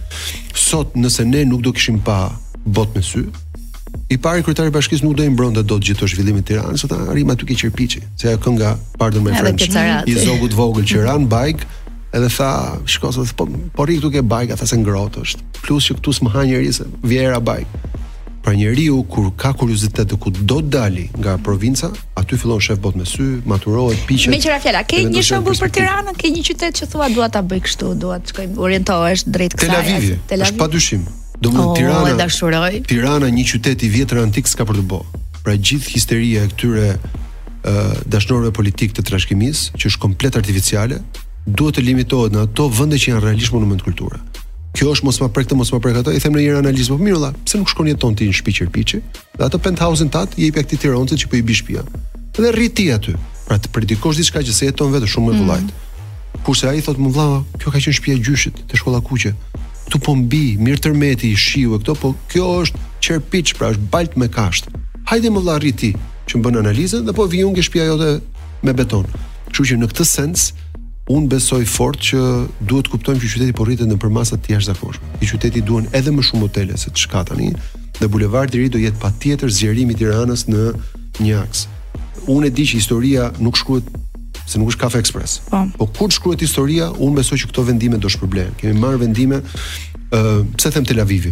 Sot 0.53 0.97
nëse 1.01 1.25
ne 1.25 1.45
nuk 1.49 1.63
do 1.65 1.73
kishim 1.73 2.01
pa 2.05 2.33
bot 2.65 2.93
me 2.97 3.03
sy, 3.05 3.25
i 4.13 4.19
pari 4.19 4.43
kryetari 4.45 4.69
i 4.69 4.75
bashkisë 4.75 5.05
nuk 5.07 5.15
do 5.17 5.25
i 5.25 5.31
mbronte 5.33 5.63
dot 5.65 5.81
gjithë 5.87 6.03
të 6.03 6.09
zhvillimin 6.15 6.45
e 6.45 6.49
Tiranës, 6.51 6.83
sot 6.85 6.93
arrim 6.97 7.31
aty 7.33 7.47
ke 7.49 7.57
qirpiçi, 7.63 8.03
se 8.21 8.29
ajo 8.29 8.41
kënga 8.45 8.75
pardon 9.01 9.25
my 9.25 9.33
French, 9.39 9.65
i 10.11 10.19
zogut 10.21 10.53
vogël 10.55 10.85
që 10.85 11.05
ran 11.07 11.25
bajk 11.31 11.65
edhe 12.15 12.29
tha, 12.37 12.51
shkoj 12.87 13.25
po 13.39 13.49
po 13.75 13.87
rri 13.87 13.97
këtu 13.99 14.13
ke 14.19 14.23
bike, 14.23 14.57
tha 14.61 14.67
se 14.69 14.77
ngrohtë 14.79 15.25
është. 15.25 15.47
Plus 15.65 15.89
që 15.89 15.97
këtu 15.99 16.13
s'm 16.19 16.29
ha 16.35 16.45
njerëz, 16.47 16.83
vjera 17.03 17.41
bajk 17.43 17.94
Pra 18.45 18.55
njeriu 18.55 19.03
kur 19.09 19.31
ka 19.37 19.53
kuriozitet 19.57 20.13
ku 20.21 20.29
do 20.31 20.59
të 20.61 20.69
dali 20.69 21.07
nga 21.17 21.39
provinca, 21.41 21.89
aty 22.21 22.37
fillon 22.37 22.61
shef 22.61 22.77
bot 22.87 22.95
me 22.97 23.07
sy, 23.09 23.41
maturohet, 23.49 24.03
piqet. 24.05 24.29
Me 24.29 24.37
qira 24.43 24.59
fjala, 24.61 24.83
ke 24.85 25.01
një 25.09 25.23
shembull 25.25 25.57
për, 25.57 25.73
Tiranën, 25.79 26.13
ke 26.21 26.29
një 26.35 26.43
qytet 26.51 26.77
që 26.77 26.89
thua 26.93 27.09
dua 27.15 27.31
ta 27.33 27.41
bëj 27.41 27.63
kështu, 27.65 27.95
dua 28.03 28.19
të 28.21 28.35
shkoj 28.35 28.45
orientohesh 28.67 29.25
drejt 29.33 29.57
kësaj. 29.57 29.71
Tel 29.73 29.81
Aviv. 29.81 30.45
Është 30.51 30.61
pa 30.61 30.69
dyshim. 30.75 31.07
Domthon 31.41 31.71
oh, 31.71 31.73
Tirana. 31.73 32.69
Tirana 32.93 33.33
një 33.33 33.47
qytet 33.49 33.81
i 33.81 33.91
vjetër 33.97 34.21
antik 34.27 34.49
s'ka 34.53 34.69
për 34.69 34.83
të 34.83 34.87
bë. 34.93 35.01
Pra 35.45 35.57
gjithë 35.57 35.95
histeria 35.97 36.45
e 36.45 36.53
këtyre 36.53 36.85
ë 36.93 36.99
uh, 37.01 37.97
dashnorëve 38.13 38.53
politik 38.61 38.93
të 38.97 39.09
trashëgimisë, 39.09 39.73
që 39.81 39.89
është 39.95 40.05
komplet 40.05 40.37
artificiale, 40.37 41.01
duhet 41.49 41.81
të 41.81 41.89
limitohet 41.89 42.37
në 42.37 42.45
ato 42.45 42.69
vende 42.83 43.01
që 43.01 43.15
janë 43.15 43.25
realisht 43.25 43.57
monument 43.57 43.85
kulturore 43.89 44.21
kjo 44.75 44.91
është 44.91 45.07
mos 45.07 45.21
më 45.23 45.29
prek 45.35 45.47
të 45.51 45.57
mos 45.57 45.71
më 45.71 45.79
prek 45.85 45.99
ato, 46.01 46.13
i 46.13 46.19
them 46.21 46.35
në 46.35 46.43
një 46.43 46.55
analizë, 46.61 46.91
po 46.97 46.99
mirë 46.99 47.17
valla, 47.17 47.31
pse 47.47 47.59
nuk 47.61 47.71
shkon 47.71 47.93
jeton 47.93 48.17
ti 48.19 48.27
në 48.27 48.35
shtëpi 48.35 48.55
qerpiçi? 48.59 49.01
Dhe 49.39 49.47
ato 49.47 49.61
penthouse-in 49.63 50.11
tat 50.11 50.35
i 50.39 50.49
jep 50.49 50.59
këtij 50.59 50.81
tironcit 50.83 51.21
që 51.23 51.31
po 51.31 51.39
i 51.39 51.43
bish 51.47 51.63
shtëpia. 51.63 51.85
Dhe 52.35 52.51
rri 52.51 52.69
ti 52.75 52.89
aty. 52.91 53.15
Pra 53.47 53.59
të 53.61 53.71
predikosh 53.75 54.19
diçka 54.19 54.43
që 54.43 54.55
se 54.57 54.67
jeton 54.71 54.91
vetë 54.95 55.07
shumë 55.13 55.31
më 55.31 55.39
vullajt. 55.39 55.69
Mm. 55.71 56.43
Kurse 56.47 56.67
ai 56.71 56.81
thotë 56.83 57.05
më 57.05 57.11
valla, 57.15 57.43
kjo 57.61 57.71
ka 57.71 57.79
qenë 57.79 57.95
shtëpia 58.01 58.19
gjyshit 58.27 58.63
te 58.71 58.81
shkolla 58.81 58.99
kuqe. 59.07 59.31
Tu 59.93 60.01
po 60.03 60.15
mbi, 60.19 60.57
mirë 60.65 60.81
tërmeti, 60.89 61.31
shiu 61.39 61.77
e 61.77 61.81
këto, 61.85 61.95
po 62.01 62.13
kjo 62.33 62.49
është 62.65 62.85
qerpiç, 63.07 63.55
pra 63.61 63.71
është 63.77 63.87
balt 63.95 64.17
me 64.19 64.27
kasht. 64.33 64.67
Hajde 65.11 65.31
më 65.31 65.39
valla 65.43 65.59
rri 65.61 65.71
ti 65.77 65.93
që 66.27 66.41
më 66.41 66.45
bën 66.49 66.61
analizën 66.65 67.05
dhe 67.07 67.15
po 67.15 67.29
vijon 67.31 67.55
ke 67.55 67.63
shtëpia 67.67 67.91
jote 67.93 68.11
me 68.67 68.73
beton. 68.75 69.07
Kështu 69.53 69.63
që, 69.63 69.71
që 69.75 69.81
në 69.85 69.93
këtë 69.93 70.09
sens, 70.09 70.49
unë 71.11 71.29
besoj 71.29 71.65
fort 71.69 72.01
që 72.01 72.19
duhet 72.65 72.89
kuptojmë 72.89 73.21
që 73.21 73.31
qyteti 73.35 73.55
po 73.59 73.67
rritet 73.69 73.89
në 73.91 73.99
përmasa 74.01 74.39
të 74.41 74.55
jashtëzakonshme. 74.55 75.09
I 75.21 75.29
qyteti 75.29 75.61
duan 75.61 75.89
edhe 75.93 76.13
më 76.15 76.25
shumë 76.25 76.47
hotele 76.47 76.79
se 76.81 76.91
çka 76.97 77.25
tani, 77.29 77.51
dhe 77.99 78.09
bulevardi 78.09 78.57
i 78.57 78.63
ri 78.65 78.71
do 78.73 78.81
jetë 78.81 79.01
patjetër 79.03 79.53
zgjerimi 79.53 79.93
i 79.95 79.99
Tiranës 80.01 80.47
në 80.49 80.73
një 81.21 81.43
aks. 81.43 81.67
Unë 82.33 82.49
e 82.49 82.55
di 82.57 82.65
që 82.71 82.81
historia 82.81 83.27
nuk 83.37 83.59
shkruhet 83.61 83.91
se 84.49 84.61
nuk 84.61 84.71
është 84.73 84.81
kafe 84.87 85.03
ekspres. 85.05 85.39
Po. 85.51 85.61
po 85.77 85.89
kur 85.99 86.13
shkruhet 86.13 86.41
historia, 86.45 86.89
unë 86.97 87.21
besoj 87.21 87.37
që 87.43 87.53
këto 87.53 87.67
vendime 87.69 88.01
do 88.01 88.09
shpërblehen. 88.13 88.57
Kemi 88.61 88.81
marrë 88.81 89.03
vendime 89.05 89.43
ë 89.45 90.23
uh, 90.23 90.41
pse 90.57 90.73
them 90.73 90.89
Tel 90.89 91.05
Aviv. 91.05 91.29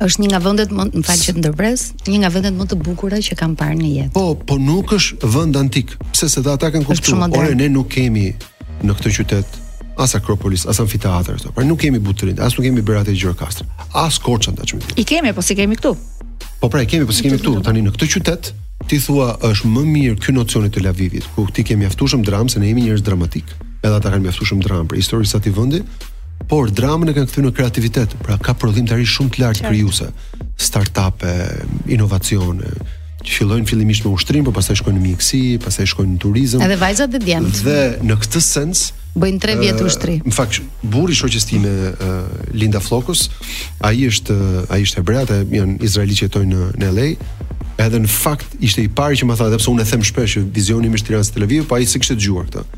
Është 0.00 0.22
një 0.22 0.28
nga 0.32 0.38
vendet 0.40 0.70
më, 0.72 0.86
më 0.94 1.02
falë 1.04 1.24
që 1.26 1.34
të 1.34 1.42
ndërpres, 1.42 1.82
një 2.08 2.22
nga 2.22 2.30
vendet 2.32 2.54
më 2.56 2.66
të 2.72 2.78
bukura 2.86 3.18
që 3.20 3.36
kam 3.42 3.52
parë 3.58 3.76
në 3.82 3.90
jetë. 3.98 4.12
Po, 4.14 4.32
po 4.48 4.56
nuk 4.56 4.94
është 4.96 5.28
vend 5.34 5.58
antik, 5.60 5.92
pse 6.14 6.30
se 6.32 6.40
ata 6.46 6.70
kanë 6.72 6.86
kuptuar. 6.88 7.26
Ore 7.42 7.52
ne 7.58 7.68
nuk 7.74 7.90
kemi 7.98 8.30
në 8.86 8.94
këtë 8.96 9.12
qytet, 9.18 9.58
as 10.00 10.14
Akropolis, 10.16 10.64
as 10.70 10.80
amfiteatër 10.80 11.38
këto. 11.40 11.52
Pra 11.56 11.64
nuk 11.66 11.80
kemi 11.82 12.00
Butrin, 12.02 12.38
as 12.40 12.56
nuk 12.56 12.64
kemi 12.66 12.82
Berat 12.82 13.08
e 13.12 13.16
as 13.92 14.18
Korçën 14.22 14.56
ta 14.56 14.64
çmendim. 14.64 14.96
I 14.96 15.04
kemi, 15.04 15.32
po 15.34 15.42
si 15.42 15.54
kemi 15.56 15.76
këtu? 15.76 15.94
Po 16.60 16.68
pra, 16.68 16.82
i 16.82 16.86
kemi, 16.86 17.04
po 17.06 17.12
si 17.12 17.24
kemi 17.26 17.38
këtu 17.38 17.60
tani 17.64 17.82
në 17.84 17.92
këtë 17.94 18.08
qytet? 18.14 18.52
Ti 18.88 18.98
thua 19.04 19.34
është 19.44 19.68
më 19.70 19.82
mirë 19.94 20.16
ky 20.22 20.32
nocioni 20.32 20.70
të 20.72 20.80
Lavivit, 20.84 21.26
ku 21.34 21.44
ti 21.52 21.62
ke 21.64 21.76
mjaftuar 21.76 22.20
dramë 22.24 22.50
se 22.54 22.60
ne 22.62 22.70
jemi 22.70 22.86
njerëz 22.86 23.04
dramatik. 23.04 23.52
Edhe 23.84 23.96
ata 24.00 24.12
kanë 24.14 24.24
mjaftuar 24.24 24.62
dramë 24.64 24.88
për 24.88 25.00
historisë 25.02 25.42
ti 25.44 25.52
vendi, 25.54 25.82
por 26.48 26.72
dramën 26.72 27.12
e 27.12 27.14
kanë 27.14 27.28
kthyer 27.28 27.44
në 27.46 27.52
kreativitet. 27.58 28.16
Pra 28.24 28.38
ka 28.40 28.54
prodhim 28.56 28.88
tani 28.88 29.04
shumë 29.06 29.34
të 29.36 29.42
lartë 29.44 29.68
krijuese, 29.68 30.08
startupe, 30.60 31.34
inovacione, 31.92 32.72
që 33.20 33.40
fillojnë 33.40 33.68
fillimisht 33.68 34.06
me 34.06 34.12
ushtrim, 34.16 34.44
por 34.46 34.54
pastaj 34.56 34.80
shkojnë 34.80 34.96
në 34.96 35.02
mjeksi, 35.04 35.40
pastaj 35.64 35.88
shkojnë 35.92 36.14
në 36.14 36.20
turizëm. 36.24 36.64
Edhe 36.64 36.78
vajzat 36.80 37.12
dhe 37.12 37.20
djemt. 37.24 37.60
Dhe 37.66 37.76
në 38.06 38.16
këtë 38.22 38.42
sens 38.44 38.84
bëjnë 39.20 39.42
3 39.44 39.56
vjet 39.60 39.82
ushtri. 39.84 40.14
Në 40.24 40.32
fakt, 40.36 40.60
burri 40.94 41.12
i 41.12 41.18
shoqes 41.20 41.46
time 41.50 41.74
Linda 42.54 42.80
Flokos, 42.80 43.26
ai 43.84 44.06
është 44.08 44.36
ai 44.72 44.80
është 44.86 45.02
hebre, 45.02 45.20
ata 45.26 45.40
janë 45.42 45.76
izraelitë 45.86 46.22
që 46.22 46.28
jetojnë 46.30 46.52
në, 46.54 46.68
në 46.80 46.92
LA. 46.96 47.08
Edhe 47.84 48.00
në 48.06 48.10
fakt 48.12 48.56
ishte 48.64 48.84
i 48.86 48.90
pari 48.92 49.20
që 49.20 49.28
më 49.28 49.38
tha, 49.40 49.50
edhe 49.50 49.60
pse 49.60 49.72
unë 49.74 49.84
e 49.84 49.88
them 49.92 50.04
shpesh 50.10 50.38
që 50.38 50.46
vizioni 50.56 50.88
im 50.90 50.96
është 51.00 51.10
Tiranë 51.12 51.32
Tel 51.36 51.46
Aviv, 51.48 51.68
po 51.70 51.76
ai 51.78 51.88
s'e 51.88 52.00
kishte 52.00 52.16
dëgjuar 52.18 52.48
këtë 52.52 52.68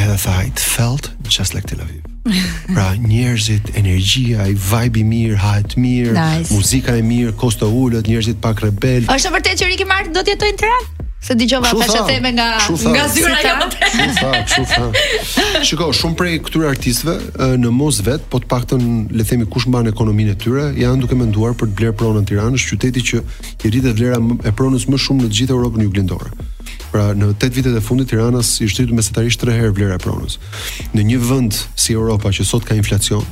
edhe 0.00 0.16
tha 0.24 0.34
it 0.50 0.58
felt 0.76 1.10
just 1.36 1.54
like 1.54 1.66
Tel 1.72 1.82
Aviv. 1.84 2.02
pra 2.74 2.94
njerëzit, 2.98 3.70
energjia, 3.80 4.46
i 4.48 4.54
vibe 4.56 4.98
i 5.02 5.04
mirë, 5.06 5.36
hajt 5.42 5.74
mirë, 5.76 6.12
nice. 6.16 6.54
muzika 6.54 6.94
e 6.96 7.02
mirë, 7.04 7.34
kosto 7.36 7.68
ulët, 7.82 8.06
njerëzit 8.08 8.38
pak 8.42 8.62
rebel. 8.64 9.04
Është 9.12 9.32
vërtet 9.36 9.60
që 9.60 9.68
Ricky 9.72 9.86
Martin 9.90 10.14
do 10.16 10.22
të 10.24 10.32
jetojë 10.36 10.54
në 10.56 10.60
Tiranë? 10.62 10.86
Se 11.24 11.32
dëgjova 11.40 11.70
fashë 11.72 12.00
theme 12.04 12.30
nga 12.36 12.46
nga 12.68 13.04
zyra 13.12 13.36
jote. 13.44 14.58
Shikoj, 15.68 15.92
shumë 15.96 16.18
prej 16.20 16.34
këtyre 16.48 16.66
artistëve 16.74 17.52
në 17.62 17.70
mos 17.76 18.02
vetë, 18.04 18.26
po 18.32 18.40
të 18.42 18.50
paktën 18.52 18.84
le 19.16 19.24
themi 19.28 19.46
kush 19.52 19.68
mban 19.72 19.88
ekonominë 19.92 20.34
e 20.36 20.40
tyre, 20.44 20.66
janë 20.80 21.04
duke 21.06 21.16
menduar 21.16 21.56
për 21.60 21.70
të 21.72 21.78
blerë 21.80 21.96
pronën 22.00 22.24
në 22.26 22.32
Tiranë, 22.32 22.60
qyteti 22.72 23.06
që 23.12 23.22
i 23.22 23.70
rritet 23.72 23.96
vlera 24.00 24.20
e 24.48 24.56
pronës 24.56 24.84
më 24.92 25.00
shumë 25.06 25.26
në 25.28 25.32
gjithë 25.40 25.56
Europën 25.58 25.86
juglindore. 25.88 26.32
Pra 26.94 27.08
në 27.10 27.32
8 27.32 27.48
vitet 27.56 27.74
e 27.74 27.80
fundit 27.82 28.06
Tiranës 28.12 28.52
i 28.62 28.68
shtyt 28.70 28.92
mesatarisht 28.94 29.40
3 29.42 29.56
herë 29.58 29.72
vlera 29.74 29.96
e 29.98 30.02
pronës. 30.04 30.36
Në 30.94 31.02
një 31.08 31.16
vend 31.26 31.56
si 31.74 31.96
Europa 31.98 32.30
që 32.30 32.44
sot 32.46 32.62
ka 32.68 32.76
inflacion, 32.78 33.24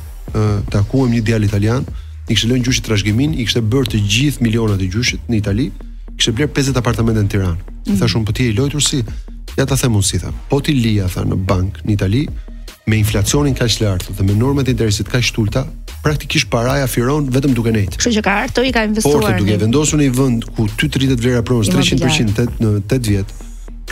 takuam 0.75 1.13
një 1.15 1.21
djalë 1.29 1.47
italian, 1.47 1.87
i 2.27 2.35
kishte 2.35 2.51
lënë 2.51 2.67
gjyshit 2.67 2.89
trashëgimin, 2.89 3.37
i 3.39 3.47
kishte 3.47 3.63
bërë 3.63 3.93
të 3.93 4.01
gjithë 4.03 4.43
milionat 4.49 4.83
e 4.83 4.89
gjyshit 4.91 5.31
në 5.31 5.39
Itali, 5.39 5.69
kishte 6.17 6.35
bler 6.41 6.51
50 6.57 6.81
apartamente 6.83 7.23
në 7.23 7.31
Tiranë. 7.31 7.77
Mm. 7.87 8.01
Thashë 8.03 8.19
unë 8.19 8.27
po 8.27 8.35
ti 8.41 8.49
e 8.51 8.57
lojtur 8.59 8.83
si 8.83 9.05
ja 9.55 9.67
ta 9.71 9.77
them 9.79 10.01
unë 10.01 10.09
si 10.11 10.19
tham. 10.25 10.35
Po 10.51 10.59
ti 10.67 10.75
lija 10.75 11.07
tha 11.15 11.23
në 11.31 11.39
bank 11.47 11.85
në 11.87 11.95
Itali 11.95 12.25
me 12.91 12.99
inflacionin 12.99 13.55
kaq 13.55 13.79
lart 13.85 14.11
dhe 14.11 14.27
me 14.27 14.35
normat 14.35 14.67
e 14.67 14.75
interesit 14.75 15.07
kaq 15.07 15.23
të 15.23 15.39
ulta, 15.47 15.63
praktikisht 16.03 16.51
paraja 16.51 16.91
firon 16.91 17.31
vetëm 17.31 17.55
duke 17.55 17.71
nejt. 17.79 17.95
Kështu 18.03 18.17
që 18.19 18.27
ka 18.27 18.37
ardhur 18.49 18.67
i 18.67 18.75
ka 18.75 18.87
investuar. 18.91 19.23
Por 19.23 19.41
duke 19.45 19.59
vendosur 19.63 20.03
në 20.03 20.09
një 20.11 20.19
vend 20.19 20.51
ku 20.59 20.67
ty 20.75 20.91
të 20.91 21.05
rritet 21.05 21.23
vlera 21.23 21.47
pronës 21.47 21.71
300% 21.71 22.49
në 22.59 22.75
8 22.83 23.07
vjet, 23.11 23.35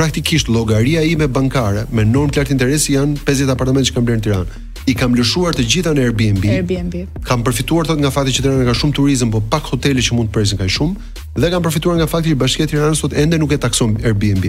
praktikisht 0.01 0.49
llogaria 0.49 1.03
ime 1.05 1.27
bankare 1.29 1.85
me 1.93 2.07
normë 2.09 2.33
klart 2.39 2.49
interesi 2.55 2.95
janë 2.95 3.21
50 3.29 3.51
apartamente 3.53 3.91
që 3.91 3.97
kam 3.99 4.07
blerë 4.09 4.21
në 4.21 4.25
Tiranë. 4.25 4.61
I 4.89 4.95
kam 4.97 5.13
lëshuar 5.13 5.53
të 5.59 5.67
gjitha 5.75 5.93
në 5.93 6.07
Airbnb. 6.09 6.45
Airbnb. 6.55 6.95
Kam 7.29 7.43
përfituar 7.45 7.85
thotë 7.89 8.01
nga 8.01 8.09
fakti 8.15 8.33
që 8.39 8.45
Tirana 8.47 8.65
ka 8.65 8.73
shumë 8.79 8.97
turizëm, 8.97 9.33
po 9.35 9.43
pak 9.53 9.69
hotele 9.75 10.01
që 10.01 10.17
mund 10.17 10.31
të 10.31 10.35
presin 10.39 10.61
kaq 10.63 10.73
shumë, 10.73 11.11
dhe 11.45 11.51
kam 11.53 11.67
përfituar 11.67 11.99
nga 12.01 12.07
fakti 12.09 12.33
që 12.33 12.39
Bashkia 12.41 12.65
e 12.65 12.71
Tiranës 12.73 13.03
sot 13.05 13.13
ende 13.25 13.37
nuk 13.43 13.53
e 13.53 13.61
takson 13.67 13.93
Airbnb, 14.01 14.49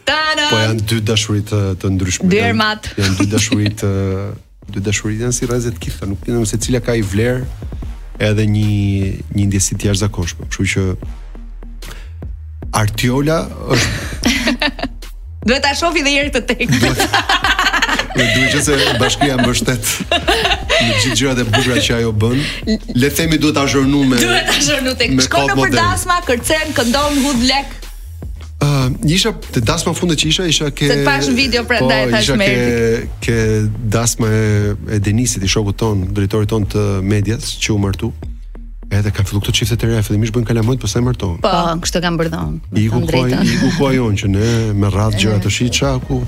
Po 0.00 0.56
janë 0.56 0.86
dy 0.88 1.00
dashuri 1.04 1.42
të, 1.44 1.60
të 1.82 1.90
ndryshme. 1.92 2.28
Dy 2.32 2.40
ermat. 2.40 2.88
Janë, 2.96 3.04
janë 3.04 3.18
dy 3.26 3.28
dashuri 3.34 3.74
të 3.76 3.90
dy 4.72 4.84
dashuri 4.88 5.20
janë 5.20 5.36
si 5.36 5.50
rrezet 5.50 5.76
të 5.76 5.84
kitha, 5.84 6.08
nuk 6.08 6.24
di 6.24 6.32
nëse 6.32 6.56
cila 6.64 6.80
ka 6.80 6.96
i 6.96 7.04
vlerë 7.04 7.44
edhe 8.30 8.48
një 8.54 8.66
një 9.36 9.46
ndjesi 9.50 9.76
të 9.76 9.90
jashtëzakonshme. 9.90 10.48
Kështu 10.48 10.70
që 10.72 10.86
Artiola 12.80 13.42
është 13.76 14.74
Duhet 15.46 15.62
ta 15.62 15.76
shofi 15.78 16.00
edhe 16.02 16.16
herë 16.16 16.32
të 16.32 16.46
tekst. 16.48 17.65
Po 18.14 18.20
duhet 18.20 18.52
që 18.54 18.60
se 18.66 18.76
bashkia 19.00 19.36
më 19.38 19.46
bështet 19.50 19.88
Në 20.10 21.00
gjithë 21.00 21.16
gjërat 21.20 21.42
e 21.44 21.48
bugra 21.52 21.78
që 21.88 21.96
ajo 22.00 22.12
bën 22.22 22.42
Le 23.00 23.10
themi 23.16 23.38
duhet 23.42 23.58
ashërnu 23.62 24.02
me 24.10 24.20
Duhet 24.20 24.50
ashërnu 24.54 24.94
të 25.00 25.08
kështë 25.12 25.26
Shko 25.26 25.42
në 25.50 25.56
për 25.60 25.74
dasma, 25.78 26.18
kërcen, 26.30 26.70
këndon, 26.80 27.20
hud 27.26 27.46
lek 27.52 27.82
Uh, 28.66 28.88
isha 29.12 29.34
te 29.52 29.60
dasma 29.60 29.92
fundit 29.94 30.22
që 30.22 30.28
isha, 30.30 30.44
isha 30.48 30.70
ke 30.74 30.86
Se 30.88 30.94
të 30.96 31.02
pash 31.04 31.26
në 31.28 31.34
video 31.36 31.60
prandaj 31.68 32.06
po, 32.06 32.12
tash 32.14 32.30
me. 32.40 32.46
Ke 32.48 33.18
ke 33.26 33.34
dasma 33.92 34.30
e, 34.32 34.46
e 34.96 35.00
Denisit, 35.04 35.44
i 35.44 35.50
shokut 35.52 35.76
ton, 35.82 36.06
drejtorit 36.16 36.48
ton 36.54 36.64
të 36.64 36.86
medias 37.04 37.50
që 37.60 37.74
u 37.76 37.76
martu. 37.84 38.08
Edhe 38.88 39.10
ka 39.10 39.22
filluar 39.26 39.42
këto 39.42 39.54
çifte 39.56 39.76
të 39.82 39.88
reja 39.90 40.02
fillimisht 40.06 40.34
bën 40.36 40.44
kalamojt 40.46 40.78
pastaj 40.82 41.02
martohen. 41.02 41.38
Po, 41.42 41.50
kështu 41.82 42.02
kanë 42.04 42.20
bërë 42.20 42.30
dawn. 42.30 42.58
I 42.78 42.84
ku 42.92 43.00
po 43.10 43.22
i 43.26 43.58
ku 43.58 43.70
po 43.76 43.88
ajon 43.90 44.18
që 44.22 44.28
ne 44.30 44.50
me 44.78 44.90
radhë 44.94 45.18
gjëra 45.24 45.40
të 45.42 45.50
shitsha 45.56 45.90
ku. 46.06 46.20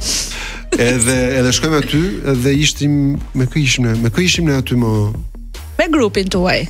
Edhe 0.74 1.18
edhe 1.38 1.52
shkojmë 1.54 1.78
aty 1.84 2.00
dhe 2.42 2.54
ishim 2.64 2.96
me 3.38 3.46
kë 3.46 3.62
ishim 3.62 3.86
ne? 3.86 3.94
Me 4.02 4.10
kë 4.10 4.24
ishim 4.26 4.50
ne 4.50 4.58
aty 4.58 4.78
më 4.80 4.92
me 5.78 5.86
grupin 5.94 6.26
tuaj. 6.34 6.66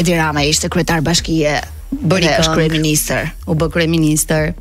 Edi 0.02 0.16
Rama 0.18 0.46
ishte 0.48 0.72
kretar 0.74 1.04
bashkije 1.06 1.54
Bëri 1.94 2.32
këngë 2.32 3.32
U 3.52 3.58
bë 3.62 3.86
minister 3.94 4.54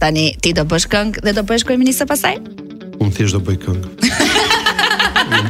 Tani 0.00 0.28
ti 0.44 0.54
do 0.56 0.64
bësh 0.68 0.88
këngë 0.92 1.24
Dhe 1.26 1.36
do 1.40 1.44
bësh 1.50 1.66
minister 1.80 2.08
pasaj? 2.08 2.36
Unë 3.00 3.12
thjesht 3.18 3.36
do 3.36 3.42
bëj 3.46 3.60
këngë 3.66 3.94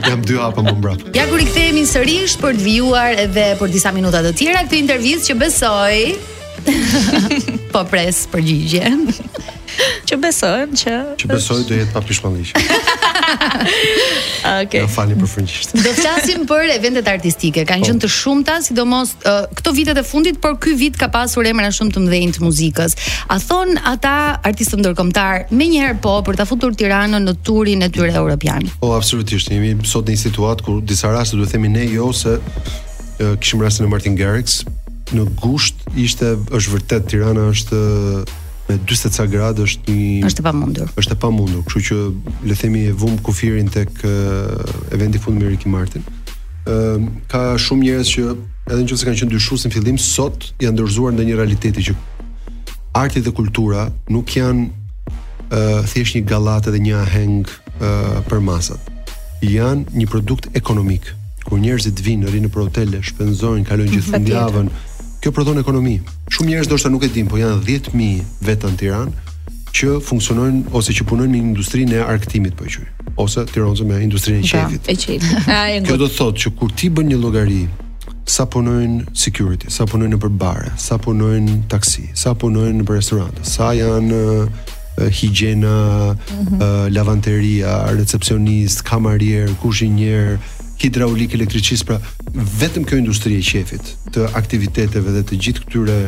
jam 0.06 0.22
dy 0.24 0.36
hapa 0.40 0.62
më 0.64 0.72
mbrapa. 0.78 1.10
Ja 1.14 1.24
kur 1.28 1.40
i 1.42 1.44
kthehemi 1.46 1.82
sërish 1.86 2.38
për 2.40 2.54
të 2.56 2.62
vjuar 2.64 3.18
edhe 3.26 3.44
për 3.58 3.70
disa 3.74 3.92
minuta 3.94 4.22
të 4.24 4.32
tjera 4.38 4.62
këtë 4.64 4.78
intervistë 4.80 5.28
që 5.32 5.36
besoj 5.42 5.96
Po 7.74 7.84
pres 7.90 8.24
përgjigje. 8.32 8.92
Që 10.08 10.16
besojmë 10.22 10.78
që 10.78 10.94
Që 11.20 11.28
besoj 11.28 11.62
do 11.68 11.76
jetë 11.76 11.92
pa 11.94 12.00
pishmëllish. 12.06 12.52
Okej. 14.46 14.84
Do 14.86 14.86
falni 14.90 15.16
për 15.18 15.28
fundisht. 15.28 15.74
Do 15.76 15.82
të 15.84 15.92
flasim 15.98 16.44
për 16.48 16.70
eventet 16.76 17.10
artistike. 17.10 17.64
Kanë 17.68 17.84
po. 17.84 17.88
qenë 17.90 18.02
të 18.06 18.10
shumta, 18.14 18.54
sidomos 18.64 19.12
këto 19.26 19.74
vitet 19.76 20.00
e 20.00 20.04
fundit, 20.06 20.38
por 20.42 20.56
ky 20.62 20.74
vit 20.78 20.96
ka 20.98 21.10
pasur 21.14 21.46
emra 21.50 21.68
shumë 21.74 21.96
të 21.96 22.04
mëdhenj 22.06 22.36
të 22.38 22.46
muzikës. 22.46 22.96
A 23.34 23.38
thon 23.42 23.76
ata 23.92 24.14
artistë 24.46 24.80
ndërkombëtar, 24.82 25.46
më 25.54 25.68
njëherë 25.74 25.98
po 26.04 26.16
për 26.26 26.40
ta 26.40 26.48
futur 26.48 26.74
Tiranën 26.78 27.22
në 27.28 27.36
turin 27.46 27.84
e 27.86 27.90
tyre 27.94 28.14
europian. 28.14 28.64
Po 28.82 28.94
absolutisht, 28.96 29.52
jemi 29.52 29.74
sot 29.86 30.08
në 30.08 30.16
një 30.16 30.24
situatë 30.24 30.66
ku 30.66 30.80
disa 30.80 31.12
raste 31.14 31.36
duhet 31.38 31.52
të 31.52 31.58
themi 31.58 31.74
ne 31.76 31.84
jo 31.90 32.10
se 32.16 32.38
kishim 33.42 33.60
rastin 33.64 33.86
e 33.88 33.90
Martin 33.90 34.14
Garrix, 34.18 34.60
në 35.14 35.24
gusht 35.38 35.78
ishte 35.96 36.32
është 36.50 36.72
vërtet 36.74 37.06
Tirana 37.12 37.48
është 37.52 37.78
me 38.66 38.76
40 38.82 39.12
ca 39.14 39.26
gradë 39.30 39.66
është 39.68 39.94
një 39.94 40.26
është 40.26 40.42
e 40.42 40.44
pamundur. 40.48 40.88
Është 40.98 41.14
e 41.14 41.18
pamundur, 41.22 41.62
kështu 41.68 41.82
që 41.88 41.98
le 42.50 42.54
të 42.56 42.60
themi 42.64 42.84
e 42.90 42.94
vum 42.98 43.18
kufirin 43.26 43.68
tek 43.70 44.02
eventi 44.96 45.20
fund 45.22 45.38
me 45.38 45.50
Ricky 45.52 45.70
Martin. 45.70 46.02
Ëm 46.66 47.04
ka 47.30 47.42
shumë 47.62 47.86
njerëz 47.86 48.10
që 48.16 48.24
edhe 48.34 48.80
nëse 48.82 49.06
kanë 49.06 49.20
qenë 49.22 49.34
dyshues 49.36 49.68
në 49.68 49.74
fillim 49.76 50.00
sot 50.02 50.48
janë 50.62 50.78
dorëzuar 50.80 51.14
ndaj 51.14 51.28
një 51.28 51.38
realiteti 51.38 51.84
që 51.90 51.94
arti 52.98 53.22
dhe 53.22 53.32
kultura 53.36 53.84
nuk 54.10 54.34
janë 54.34 54.64
uh, 54.66 55.86
thjesht 55.92 56.16
një 56.18 56.24
gallatë 56.26 56.74
dhe 56.74 56.82
një 56.82 56.98
aheng 57.04 57.44
uh, 57.46 58.18
për 58.26 58.42
masat. 58.42 58.90
Janë 59.46 59.94
një 59.94 60.08
produkt 60.10 60.50
ekonomik. 60.58 61.12
Kur 61.46 61.60
njerëzit 61.62 62.00
vinë 62.02 62.32
rinë 62.32 62.50
për 62.50 62.64
hotele, 62.66 62.98
shpenzojnë, 63.06 63.68
kalojnë 63.68 63.92
gjithë 63.92 64.14
fundjavën, 64.16 64.70
kjo 65.26 65.32
prodhon 65.34 65.58
ekonomi. 65.58 65.96
Shumë 66.30 66.52
njerëz 66.54 66.68
doshta 66.70 66.90
nuk 66.92 67.02
e 67.02 67.08
din, 67.10 67.26
po 67.26 67.34
janë 67.40 67.58
10000 67.66 68.20
vetë 68.46 68.68
në 68.70 68.76
Tiranë 68.78 69.30
që 69.76 69.96
funksionojnë 70.06 70.70
ose 70.76 70.94
që 70.94 71.06
punojnë 71.10 71.32
në 71.34 71.40
industrinë 71.50 71.96
e 71.98 72.04
arktimit 72.06 72.54
po 72.56 72.68
qoj. 72.70 72.84
Ose 73.18 73.42
Tiranë 73.50 73.88
me 73.90 73.98
industrinë 74.06 74.44
e 74.44 74.46
qefit. 74.46 74.86
Po, 74.86 74.94
e 74.94 74.94
qetit. 74.94 75.50
Kjo 75.88 75.98
do 75.98 76.06
të 76.06 76.16
thotë 76.20 76.44
që 76.44 76.52
kur 76.60 76.70
ti 76.78 76.92
bën 76.94 77.10
një 77.10 77.18
llogari, 77.24 77.64
sa 78.26 78.46
punojnë 78.50 79.16
security, 79.18 79.70
sa 79.70 79.86
punojnë 79.90 80.14
në 80.14 80.22
përbare, 80.22 80.70
sa 80.82 80.96
punojnë 81.02 81.58
taksi, 81.74 82.06
sa 82.18 82.32
punojnë 82.38 82.80
në 82.82 82.86
restorante, 82.90 83.42
sa 83.46 83.72
janë 83.78 84.22
uh, 84.46 84.64
higjiena, 85.14 85.74
uh, 86.14 86.36
mhm. 86.38 86.92
lavanteria, 86.94 87.80
recepcionist, 87.98 88.86
kamarier, 88.88 89.50
kuzhinier, 89.62 90.38
hidraulik 90.82 91.34
elektricis, 91.34 91.84
pra 91.86 92.00
vetëm 92.60 92.84
kjo 92.88 92.98
industri 93.00 93.36
e 93.38 93.42
qefit 93.44 93.92
të 94.14 94.28
aktiviteteve 94.36 95.14
dhe 95.16 95.22
të 95.28 95.38
gjithë 95.46 95.64
këtyre 95.64 95.98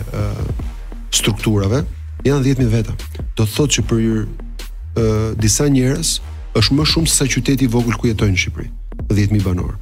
strukturave, 1.18 1.84
janë 2.28 2.44
10.000 2.50 2.72
veta. 2.72 2.96
Do 3.38 3.46
të 3.46 3.52
thotë 3.56 3.78
që 3.78 3.86
për 3.90 4.02
jërë 4.06 5.40
disa 5.44 5.68
njerës 5.72 6.14
është 6.58 6.78
më 6.78 6.88
shumë 6.92 7.12
sa 7.12 7.26
qyteti 7.30 7.68
vogël 7.72 7.96
ku 8.00 8.10
jetojnë 8.10 8.34
në 8.36 8.42
Shqipëri, 8.44 8.70
10.000 9.12 9.44
banorë. 9.46 9.78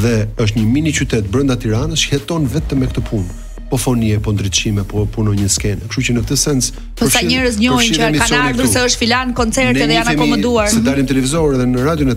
Dhe 0.00 0.14
është 0.42 0.62
një 0.62 0.70
mini 0.72 0.92
qytet 0.96 1.26
brenda 1.30 1.54
Tiranës 1.60 2.00
që 2.06 2.16
jeton 2.16 2.46
vetëm 2.50 2.82
me 2.82 2.88
këtë 2.90 3.02
punë 3.10 3.42
po 3.70 3.78
fonie, 3.82 4.16
po 4.22 4.30
ndriçime, 4.30 4.84
po 4.86 5.02
puno 5.10 5.32
një 5.34 5.48
skenë. 5.50 5.88
Kështu 5.90 6.04
që 6.08 6.14
në 6.14 6.20
këtë 6.22 6.36
sens, 6.38 6.68
po 6.96 7.08
sa 7.10 7.20
njerëz 7.26 7.58
njohin 7.58 7.94
që 7.98 8.10
kanë 8.14 8.42
ardhur 8.44 8.68
se 8.70 8.82
është 8.88 9.00
filan 9.00 9.32
koncerte 9.36 9.86
dhe 9.90 9.96
janë 9.98 10.14
akomoduar. 10.14 10.70
Ne 10.72 10.84
dalim 10.86 11.08
televizor 11.10 11.58
edhe 11.58 11.66
në 11.72 11.82
radion 11.86 12.14
e 12.14 12.16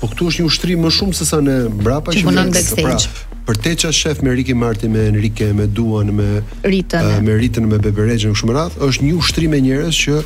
po 0.00 0.06
këtu 0.08 0.28
është 0.30 0.42
një 0.42 0.48
ushtrim 0.48 0.82
më 0.86 0.92
shumë 0.94 1.18
se 1.18 1.26
sa 1.26 1.40
në 1.42 1.56
mbrapa 1.78 2.14
që 2.14 2.30
ne 2.34 2.46
kemi. 2.54 2.96
Pra, 3.48 3.56
për 3.66 3.92
shef 3.96 4.20
me 4.24 4.32
Riki 4.36 4.54
Marti 4.54 4.88
me 4.92 5.06
Enrique 5.10 5.52
me 5.56 5.66
Duan 5.66 6.12
me 6.14 6.42
Rita 6.66 7.00
eh, 7.02 7.14
me, 7.22 7.30
me 7.32 7.38
Rita 7.40 7.62
me 7.64 7.78
Beberexhën 7.78 8.28
kështu 8.34 8.42
shumë 8.44 8.56
radh, 8.58 8.74
është 8.88 9.08
një 9.08 9.14
ushtrim 9.18 9.54
e 9.56 9.60
njerëz 9.66 10.00
që 10.04 10.16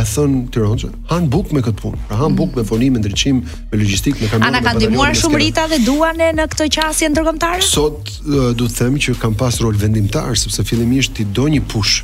e 0.00 0.02
thon 0.08 0.36
Tironxhë, 0.52 0.88
han 1.10 1.26
buk 1.32 1.50
me 1.52 1.60
këtë 1.64 1.78
punë. 1.84 2.00
Pra 2.08 2.28
buk 2.36 2.54
me 2.56 2.64
fonim 2.68 2.96
ndriçim 3.00 3.42
me 3.44 3.76
logjistik 3.80 4.20
me 4.22 4.28
kamion. 4.32 4.46
Ana 4.48 4.62
ka 4.64 4.72
ndihmuar 4.76 5.16
shumë 5.20 5.40
Rita 5.46 5.66
dhe 5.72 5.80
Duan 5.86 6.20
në 6.22 6.48
këtë 6.52 6.68
qasje 6.78 7.10
ndërkombëtare? 7.12 7.64
Sot 7.66 8.12
eh, 8.20 8.50
do 8.56 8.68
të 8.68 8.80
them 8.80 8.98
që 9.04 9.16
kanë 9.22 9.38
pas 9.40 9.60
rol 9.64 9.76
vendimtar 9.80 10.32
sepse 10.40 10.64
fillimisht 10.68 11.16
ti 11.18 11.28
do 11.36 11.48
një 11.52 11.62
push. 11.72 12.02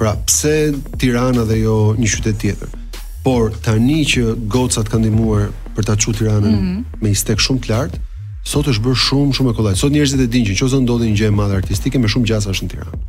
Pra 0.00 0.16
pse 0.26 0.54
Tirana 0.98 1.44
dhe 1.48 1.60
jo 1.66 1.74
një 2.00 2.12
qytet 2.14 2.40
tjetër? 2.42 2.78
Por 3.22 3.52
tani 3.64 4.00
që 4.08 4.32
gocat 4.50 4.88
kanë 4.90 5.06
ndihmuar 5.10 5.50
për 5.76 5.86
ta 5.88 5.96
çuar 5.96 6.16
Tiranën 6.18 6.50
mm 6.50 6.62
-hmm. 6.62 6.84
me 7.02 7.10
një 7.10 7.14
stek 7.22 7.38
shumë 7.40 7.60
të 7.66 7.70
lartë. 7.72 7.98
Sot 8.52 8.66
është 8.66 8.82
bërë 8.84 9.00
shumë 9.08 9.36
shumë 9.36 9.50
e 9.50 9.54
kollaj. 9.58 9.74
Sot 9.78 9.92
njerëzit 9.94 10.20
e 10.20 10.26
dinë 10.34 10.46
që 10.52 10.66
nëse 10.66 10.80
ndodhi 10.84 11.08
një 11.10 11.16
gjë 11.20 11.26
e 11.26 11.30
madhe 11.40 11.54
artistike 11.56 11.98
me 12.02 12.08
shumë 12.10 12.26
gjasa 12.30 12.50
është 12.54 12.64
në 12.66 12.70
Tiranë. 12.72 13.00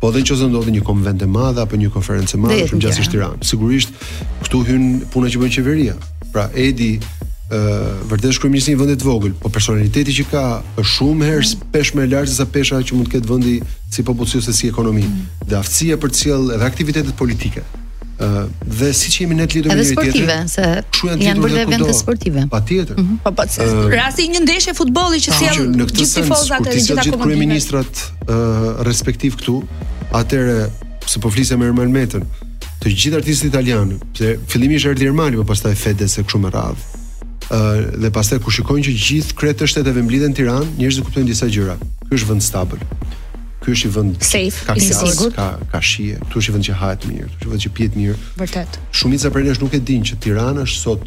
Po 0.00 0.10
dhe 0.12 0.22
nëse 0.24 0.48
ndodhi 0.50 0.72
një 0.76 0.82
konvent 0.90 1.22
e 1.22 1.26
madhe 1.26 1.60
apo 1.62 1.76
një 1.80 1.90
konferencë 1.96 2.34
e 2.36 2.40
madhe 2.42 2.60
shumë 2.68 2.80
tira. 2.80 2.92
gjasë 2.92 3.04
në 3.04 3.10
Tiranë. 3.14 3.44
Sigurisht 3.50 3.90
këtu 4.44 4.58
hyn 4.68 4.84
puna 5.12 5.26
që 5.32 5.38
bën 5.42 5.52
qeveria. 5.56 5.94
Pra 6.32 6.44
Edi 6.54 6.90
ë 6.98 7.58
uh, 7.58 8.08
vërtet 8.10 8.30
është 8.30 8.40
kryeminist 8.42 8.68
i 8.68 8.74
vendit 8.78 9.00
të 9.02 9.04
vogël, 9.10 9.32
po 9.40 9.48
personaliteti 9.48 10.12
që 10.18 10.24
ka 10.30 10.42
është 10.78 10.90
shumë 10.96 11.24
herë 11.30 11.46
mm. 11.46 11.64
pesh 11.72 11.90
më 11.96 12.02
lart 12.12 12.28
se 12.28 12.34
sa 12.38 12.44
pesha 12.46 12.78
që 12.86 12.94
mund 12.94 13.06
të 13.08 13.12
ketë 13.14 13.30
vendi 13.32 13.54
si 13.90 14.02
popullsi 14.02 14.38
ose 14.38 14.52
si 14.52 14.68
ekonomi. 14.68 15.02
Mm. 15.02 15.48
Dhe 15.50 15.56
aftësia 15.58 15.96
për 16.02 16.08
të 16.10 16.62
aktivitetet 16.64 17.14
politike 17.18 17.62
dhe 18.80 18.92
siç 18.94 19.18
jemi 19.18 19.36
ne 19.36 19.46
lidhur 19.54 19.70
me 19.72 19.76
një 19.80 19.86
tjetër. 19.86 19.92
Sportive, 19.92 20.36
se 20.52 21.16
janë 21.24 21.44
bërë 21.44 21.58
dhe 21.60 21.64
vende 21.72 21.94
sportive. 21.96 22.44
Patjetër. 22.52 22.98
Mhm. 22.98 23.16
Po 23.24 23.32
po. 23.34 23.46
Rasti 23.94 24.26
një 24.34 24.42
ndeshje 24.44 24.74
futbolli 24.76 25.20
që 25.24 25.36
sjell 25.38 25.72
gjithë 25.72 26.14
tifozat 26.18 26.60
e 26.60 26.76
gjitha 26.76 26.94
komunitetit. 26.94 27.16
kryeministrat 27.24 28.04
respektiv 28.90 29.36
këtu, 29.40 29.58
atëre 30.20 30.70
se 31.06 31.18
po 31.20 31.30
flisem 31.30 31.58
me 31.60 31.66
Ermal 31.66 31.88
Metën, 31.88 32.24
të 32.80 32.88
gjithë 33.00 33.18
artistët 33.20 33.50
italianë, 33.54 34.00
se 34.18 34.36
fillimisht 34.48 34.86
erdhi 34.86 35.06
Ermali, 35.08 35.36
po 35.40 35.44
pastaj 35.52 35.74
Fede 35.76 36.08
se 36.08 36.22
kështu 36.22 36.38
me 36.44 36.50
radhë. 36.50 36.98
Uh, 37.50 37.56
dhe 37.98 38.10
pastaj 38.14 38.38
kur 38.44 38.52
shikojnë 38.54 38.84
që 38.86 38.92
gjithë 39.04 39.34
kretë 39.34 39.66
shteteve 39.66 40.02
mblidhen 40.06 40.30
në 40.30 40.36
Tiranë, 40.38 40.68
njerëzit 40.78 41.04
kuptojnë 41.08 41.26
disa 41.32 41.48
gjëra. 41.50 41.74
Ky 42.06 42.12
është 42.14 42.28
vend 42.28 42.44
stabil 42.46 42.78
ky 43.60 43.74
është 43.74 43.88
i 43.88 43.92
vend 43.94 44.24
safe, 44.24 44.66
ka 44.66 44.76
i 44.78 44.84
sigurt, 44.84 45.36
ka 45.36 45.48
ka 45.72 45.80
shije, 45.84 46.18
këtu 46.24 46.40
është 46.40 46.52
i 46.52 46.54
vend 46.56 46.68
që 46.68 46.76
hahet 46.82 47.06
mirë, 47.10 47.30
këtu 47.32 47.40
është 47.40 47.54
vend 47.54 47.64
që 47.64 47.72
pihet 47.76 47.98
mirë. 48.00 48.18
Vërtet. 48.40 48.78
Shumica 48.96 49.32
prej 49.34 49.44
nesh 49.50 49.60
nuk 49.62 49.74
e 49.76 49.80
dinë 49.90 50.08
që 50.12 50.18
Tirana 50.24 50.64
është 50.68 50.80
sot 50.80 51.04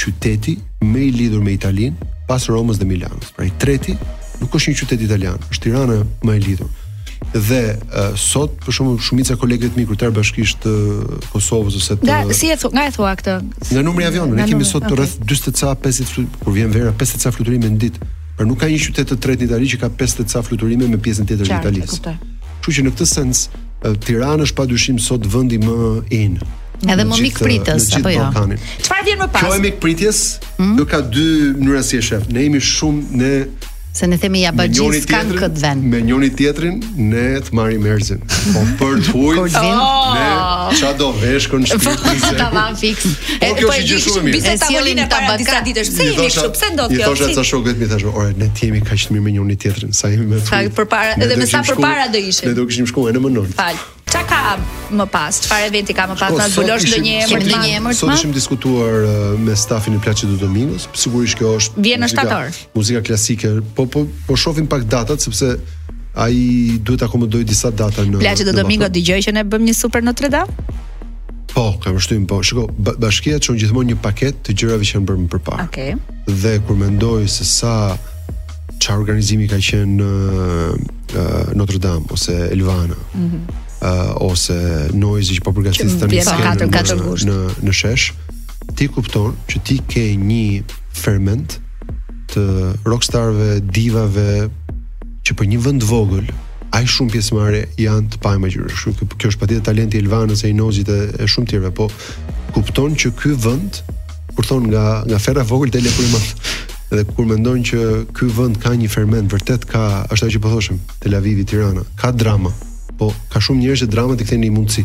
qyteti 0.00 0.56
më 0.90 1.06
i 1.08 1.12
lidhur 1.16 1.42
me 1.44 1.54
Italinë 1.56 2.08
pas 2.28 2.44
Romës 2.52 2.80
dhe 2.80 2.86
Milanës. 2.88 3.32
Pra 3.36 3.48
i 3.48 3.52
treti 3.62 3.96
nuk 4.42 4.54
është 4.56 4.74
një 4.74 4.78
qytet 4.82 5.06
italian, 5.08 5.40
është 5.48 5.68
Tirana 5.68 5.98
më 6.24 6.36
e 6.38 6.44
lidhur. 6.48 6.70
Dhe 7.32 7.60
uh, 7.76 8.12
sot 8.16 8.54
për 8.64 8.72
shkak 8.74 8.94
të 8.98 9.06
shumicës 9.10 9.38
kolegëve 9.38 9.72
të 9.74 9.78
mi 9.80 9.84
kryetar 9.88 10.12
bashkisht 10.16 10.62
të 10.64 10.72
Kosovës 11.34 11.76
ose 11.78 11.96
të 12.00 12.08
Da, 12.08 12.22
si 12.36 12.48
e 12.52 12.56
thua, 12.60 12.72
nga 12.74 12.86
e 12.88 12.94
thua 12.96 13.12
këtë? 13.20 13.34
Në 13.76 13.82
numri 13.84 14.06
i 14.06 14.08
avionit, 14.08 14.36
ne 14.40 14.46
kemi 14.48 14.64
sot 14.68 14.88
rreth 14.96 15.18
40 15.28 15.52
ca 15.60 15.74
50 15.88 16.38
kur 16.40 16.56
vjen 16.56 16.72
vera 16.74 16.92
50 16.96 17.22
ca 17.24 17.32
fluturime 17.36 17.68
në 17.74 17.82
ditë 17.84 18.08
nuk 18.44 18.60
ka 18.64 18.68
një 18.70 18.78
qytet 18.82 19.10
të 19.12 19.18
tretë 19.20 19.44
në 19.44 19.48
Itali 19.50 19.70
që 19.74 19.80
ka 19.82 19.90
50 20.02 20.28
ca 20.32 20.42
fluturime 20.46 20.88
me 20.88 21.00
pjesën 21.02 21.28
tjetër 21.28 21.48
të 21.48 21.60
Italisë. 21.62 21.98
Kështu 22.00 22.76
që 22.76 22.84
në 22.86 22.92
këtë 22.94 23.08
sens 23.10 23.42
Tirana 24.04 24.46
është 24.46 24.58
padyshim 24.60 24.98
sot 25.00 25.26
vendi 25.32 25.58
më 25.64 25.76
i 26.12 26.22
in. 26.26 26.36
Edhe 26.80 27.04
më 27.04 27.18
mik 27.26 27.38
pritës 27.44 27.90
apo 27.98 28.12
jo? 28.12 28.26
Çfarë 28.86 29.06
vjen 29.06 29.18
më 29.20 29.28
pas? 29.32 29.44
Kjo 29.44 29.60
mik 29.60 29.76
pritjes, 29.84 30.20
mm? 30.60 30.76
do 30.80 30.86
ka 30.88 31.02
dy 31.12 31.24
mënyra 31.58 31.82
si 31.84 31.98
e 32.00 32.04
shef. 32.04 32.28
Ne 32.32 32.46
jemi 32.46 32.60
shumë 32.64 33.20
ne 33.20 33.32
Se 33.94 34.06
ne 34.06 34.14
themi 34.22 34.40
ja 34.44 34.52
bëj 34.54 34.68
gjithë 34.78 35.08
kan 35.10 35.30
kët 35.34 35.56
vend. 35.58 35.86
Me 35.90 35.98
njëri 36.06 36.28
tjetrin 36.38 36.76
ne 36.96 37.24
të 37.42 37.54
marrim 37.58 37.82
merzin. 37.82 38.20
Po 38.30 38.62
për 38.78 39.00
të 39.02 39.14
huaj 39.16 39.48
ne 39.50 40.28
ça 40.78 40.92
oh! 40.92 40.94
do 41.00 41.08
veshkën 41.18 41.64
po, 41.74 41.80
shtëpisë. 41.82 42.32
Ta 42.38 42.46
vëm 42.54 42.76
fiks. 42.78 43.08
E 43.40 43.50
po 43.58 43.74
e 43.74 43.82
di 43.82 43.98
po 43.98 44.00
shumë 44.06 44.24
mirë. 44.28 44.36
Bisa 44.38 44.54
tavolin 44.62 45.02
e 45.02 45.10
para 45.10 45.34
disa 45.42 45.58
ditësh. 45.66 45.90
Pse 45.98 46.06
i 46.06 46.14
kështu? 46.22 46.48
Pse 46.54 46.70
ndodh 46.76 46.94
kjo? 46.94 47.02
I 47.02 47.08
thoshë 47.10 47.34
ca 47.34 47.48
shokët 47.50 47.82
mi 47.82 47.90
thashë, 47.90 48.14
"Ore, 48.14 48.32
ne 48.38 48.50
ti 48.54 48.70
jemi 48.70 48.84
kaq 48.84 49.10
të 49.10 49.16
mirë 49.18 49.26
me 49.26 49.34
njëri 49.40 49.58
tjetrin, 49.66 49.92
sa 50.02 50.12
jemi 50.14 50.30
me 50.36 50.38
ty." 50.38 50.52
Sa 50.54 50.62
përpara, 50.78 51.18
edhe 51.18 51.40
me 51.42 51.50
sa 51.50 51.66
përpara 51.66 52.06
do 52.14 52.22
ishim. 52.22 52.52
Ne 52.54 52.60
do 52.62 52.70
kishim 52.70 52.86
shkuar 52.92 53.18
në 53.18 53.26
mënon. 53.26 53.50
Fal. 53.58 53.82
Çka 54.10 54.26
ka 54.26 54.40
më 54.90 55.06
pas? 55.14 55.38
Çfarë 55.44 55.68
eventi 55.70 55.94
ka 55.94 56.02
më 56.10 56.14
pas? 56.18 56.34
Në 56.34 56.46
zbulosh 56.50 56.86
ndonjë 56.90 57.14
emër, 57.24 57.46
ndonjë 57.46 57.74
emër 57.78 57.94
të 57.94 57.98
Sot 58.00 58.14
ishim 58.16 58.32
diskutuar 58.34 59.06
me 59.46 59.54
stafin 59.56 59.94
e 59.94 60.00
Plaçit 60.02 60.30
do 60.32 60.38
Domingos, 60.42 60.88
sigurisht 60.98 61.38
kjo 61.38 61.52
është. 61.60 61.84
Vjen 61.86 62.02
në 62.02 62.08
shtator. 62.10 62.48
Muzika 62.76 63.02
klasike, 63.06 63.52
po 63.76 63.86
po 63.86 64.02
po 64.26 64.38
shohim 64.42 64.66
pak 64.70 64.86
datat 64.90 65.22
sepse 65.22 65.52
ai 66.18 66.78
duhet 66.82 67.04
akomodoj 67.06 67.46
disa 67.46 67.70
data 67.70 68.02
në 68.02 68.18
Plaçit 68.24 68.50
do 68.50 68.56
Domingo 68.58 68.90
dëgjoj 68.90 69.20
që 69.28 69.36
ne 69.38 69.46
bëm 69.46 69.68
një 69.70 69.76
super 69.78 70.02
në 70.02 70.16
Dame? 70.26 70.78
Po, 71.54 71.64
kam 71.82 71.96
shtuim 72.02 72.26
po. 72.30 72.42
Shiko, 72.46 72.66
bashkia 72.78 73.38
çon 73.42 73.58
gjithmonë 73.58 73.94
një 73.94 74.00
paketë 74.02 74.42
të 74.46 74.54
gjërave 74.58 74.86
që 74.90 74.94
janë 74.98 75.06
bërë 75.06 75.22
më 75.22 75.40
parë. 75.48 75.64
Okej. 75.70 75.88
Okay. 75.96 76.34
Dhe 76.42 76.52
kur 76.66 76.76
mendoj 76.82 77.24
se 77.28 77.44
sa 77.46 77.72
çfarë 78.82 79.00
organizimi 79.06 79.46
ka 79.50 79.58
qenë 79.58 79.96
në 79.98 81.56
Notre 81.58 81.78
Dame 81.82 82.06
ose 82.14 82.36
Elvana. 82.54 82.94
Mhm 83.18 83.58
uh, 83.82 84.14
ose 84.30 84.88
noise 84.94 85.32
që 85.36 85.42
po 85.44 85.52
përgatitet 85.56 85.96
të 86.02 86.08
nisë 86.10 86.36
në, 86.60 86.98
gusht 87.04 87.28
në, 87.28 87.36
në 87.64 87.74
shesh, 87.76 88.10
ti 88.78 88.88
kupton 88.92 89.34
që 89.50 89.62
ti 89.68 89.78
ke 89.90 90.04
një 90.20 90.62
ferment 91.02 91.58
të 92.32 92.44
rockstarve, 92.86 93.56
divave 93.74 94.48
që 95.26 95.36
për 95.38 95.48
një 95.52 95.60
vend 95.64 95.86
vogël 95.88 96.28
ai 96.76 96.84
shumë 96.86 97.10
pjesëmarrë 97.16 97.62
janë 97.82 98.12
të 98.12 98.18
paimagjyrë. 98.22 98.68
Kështu 98.70 98.92
që 99.00 99.08
kjo 99.18 99.30
është 99.32 99.40
patjetër 99.40 99.64
talenti 99.66 99.98
i 99.98 100.04
Elvanës 100.04 100.44
e 100.46 100.52
Inozit 100.52 100.92
e, 100.94 101.00
e 101.10 101.26
shumë 101.26 101.50
tjerëve, 101.50 101.72
po 101.74 101.88
kupton 102.54 102.94
që 102.98 103.10
ky 103.18 103.34
vend 103.46 103.80
kur 104.36 104.46
thon 104.46 104.68
nga 104.70 105.00
nga 105.08 105.18
ferra 105.18 105.42
vogël 105.46 105.72
te 105.74 105.82
lepuri 105.82 106.06
më 106.12 106.20
dhe 106.90 107.02
kur 107.10 107.26
mendojnë 107.26 107.66
që 107.70 107.82
ky 108.14 108.28
vend 108.36 108.58
ka 108.62 108.76
një 108.78 108.86
ferment 108.90 109.34
vërtet 109.34 109.66
ka 109.70 109.82
ashtu 110.10 110.30
që 110.36 110.42
po 110.42 110.54
thoshim 110.54 110.78
Tel 111.02 111.18
Aviv 111.18 111.42
Tirana 111.50 111.82
ka 111.98 112.10
drama 112.14 112.54
po 113.00 113.08
ka 113.32 113.40
shumë 113.44 113.64
njerëz 113.64 113.82
që 113.84 113.88
dramat 113.94 114.20
i 114.20 114.26
kthejnë 114.28 114.44
në 114.48 114.56
mundësi. 114.58 114.82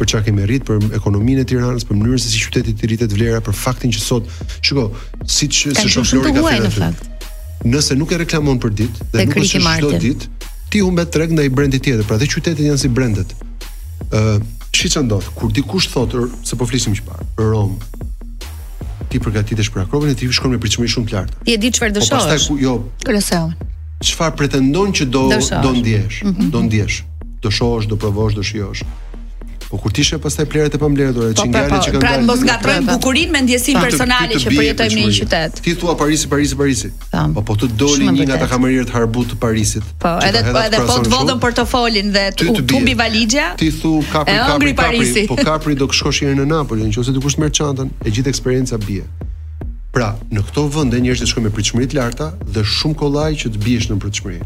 për 0.00 0.08
çka 0.12 0.22
kemi 0.30 0.46
rrit, 0.48 0.64
për 0.70 0.86
ekonominë 1.00 1.44
e 1.44 1.48
Tiranës, 1.50 1.84
për 1.90 1.98
mënyrën 1.98 2.22
se 2.22 2.32
si 2.32 2.40
qyteti 2.46 2.72
i 2.86 2.90
rritet 2.92 3.12
vlera, 3.12 3.42
për 3.44 3.56
faktin 3.60 3.92
që 3.92 4.00
sot, 4.06 4.30
shikoj, 4.60 4.88
siç 5.36 5.60
se 5.76 5.84
shoh 5.92 6.08
Flori 6.14 6.32
ka 6.38 6.46
thënë. 6.78 6.92
Nëse 7.68 7.98
nuk 8.00 8.14
e 8.16 8.22
reklamon 8.24 8.58
për 8.64 8.72
ditë 8.80 9.10
dhe 9.12 9.26
nuk 9.28 9.42
është 9.44 9.62
çdo 9.68 9.92
ditë, 10.06 10.30
ti 10.72 10.80
humbet 10.86 11.12
treg 11.14 11.34
ndaj 11.36 11.52
brendit 11.54 11.84
tjetër, 11.84 12.08
pra 12.08 12.16
dhe 12.22 12.30
qytetet 12.32 12.64
janë 12.70 12.80
si 12.80 12.88
brendet. 12.90 13.36
Ë, 14.08 14.22
uh, 14.22 14.48
shiç 14.72 14.96
do, 15.12 15.20
kur 15.36 15.52
dikush 15.52 15.90
thotë 15.92 16.30
se 16.48 16.56
po 16.58 16.64
flisim 16.70 16.96
çfarë? 16.96 17.28
Rom, 17.52 17.76
ti 19.12 19.20
përgatitesh 19.20 19.68
për 19.74 19.82
akrobën 19.86 20.14
e 20.14 20.18
ti 20.18 20.30
shkon 20.32 20.54
me 20.54 20.60
pritshmëri 20.62 20.92
shumë 20.94 21.10
të 21.12 21.16
lartë. 21.18 21.40
Ti 21.46 21.54
e 21.56 21.60
di 21.60 21.70
çfarë 21.76 21.96
dëshon. 21.98 22.12
Po 22.12 22.32
pastaj 22.32 22.60
jo. 22.62 22.76
Kresellën. 23.06 23.56
Çfarë 24.08 24.36
pretendon 24.40 24.92
që 24.96 25.08
do 25.16 25.24
do 25.66 25.72
ndihesh? 25.78 26.22
Mhm. 26.26 26.48
Do 26.54 26.64
ndihesh. 26.66 27.02
Do 27.44 27.52
shohësh, 27.56 27.90
do 27.92 27.96
provosh, 28.00 28.34
do 28.38 28.42
shijosh. 28.46 28.82
Po 29.72 29.78
kur 29.80 29.92
t'ishe 29.96 30.18
pastaj 30.20 30.44
plerat 30.52 30.74
e 30.76 30.78
pamblerë 30.80 31.14
dorë, 31.16 31.30
po, 31.32 31.46
çingale 31.46 31.68
po, 31.72 31.78
po, 31.78 31.84
që 31.86 31.90
kanë. 31.94 32.00
Pra 32.04 32.18
mos 32.28 32.42
ngatrojmë 32.44 32.82
pra, 32.82 32.82
pra. 32.92 32.96
bukurinë 32.98 33.32
me 33.32 33.40
ndjesinë 33.46 33.80
personale 33.80 34.36
që 34.42 34.50
përjetojmë 34.52 34.76
po 34.76 34.88
në 34.92 35.04
një 35.06 35.14
qytet. 35.16 35.60
Ti 35.64 35.74
thua 35.80 35.94
Parisi, 35.96 36.28
Parisi, 36.28 36.58
Parisi. 36.60 36.90
Po 37.32 37.40
po 37.48 37.56
t'u 37.56 37.70
doli 37.80 38.04
një 38.18 38.26
nga 38.28 38.36
ata 38.36 38.50
kamerierët 38.52 38.92
harbut 38.92 39.30
të 39.32 39.38
Parisit. 39.40 39.86
Po, 40.04 40.12
edhe 40.28 40.42
edhe 40.66 40.82
po 40.90 40.98
të 41.06 41.12
vodën 41.14 41.40
portofolin 41.40 42.12
dhe 42.12 42.26
të 42.36 42.50
tumbi 42.68 42.92
valixha. 43.00 43.48
Ti 43.62 43.70
thu 43.80 43.94
kapri, 44.12 44.36
kapri, 44.52 44.74
kapri, 44.76 45.24
po 45.32 45.38
kapri 45.40 45.78
do 45.80 45.88
shkosh 45.88 46.20
herë 46.28 46.36
në 46.42 46.46
Napoli, 46.52 46.90
nëse 46.92 47.16
dikush 47.16 47.38
merr 47.40 47.54
çantën, 47.62 47.88
e 48.04 48.12
gjithë 48.12 48.28
eksperjenca 48.34 48.76
bie. 48.84 49.06
Pra, 49.92 50.12
në 50.32 50.44
këto 50.50 50.68
vende 50.76 51.00
njerëzit 51.04 51.32
shkojnë 51.32 51.48
me 51.48 51.56
pritshmëri 51.56 51.88
të 51.92 51.98
larta 52.02 52.28
dhe 52.54 52.60
shumë 52.80 52.96
kollaj 53.00 53.32
që 53.40 53.54
të 53.56 53.64
biesh 53.64 53.88
në 53.92 53.98
pritshmëri 54.04 54.44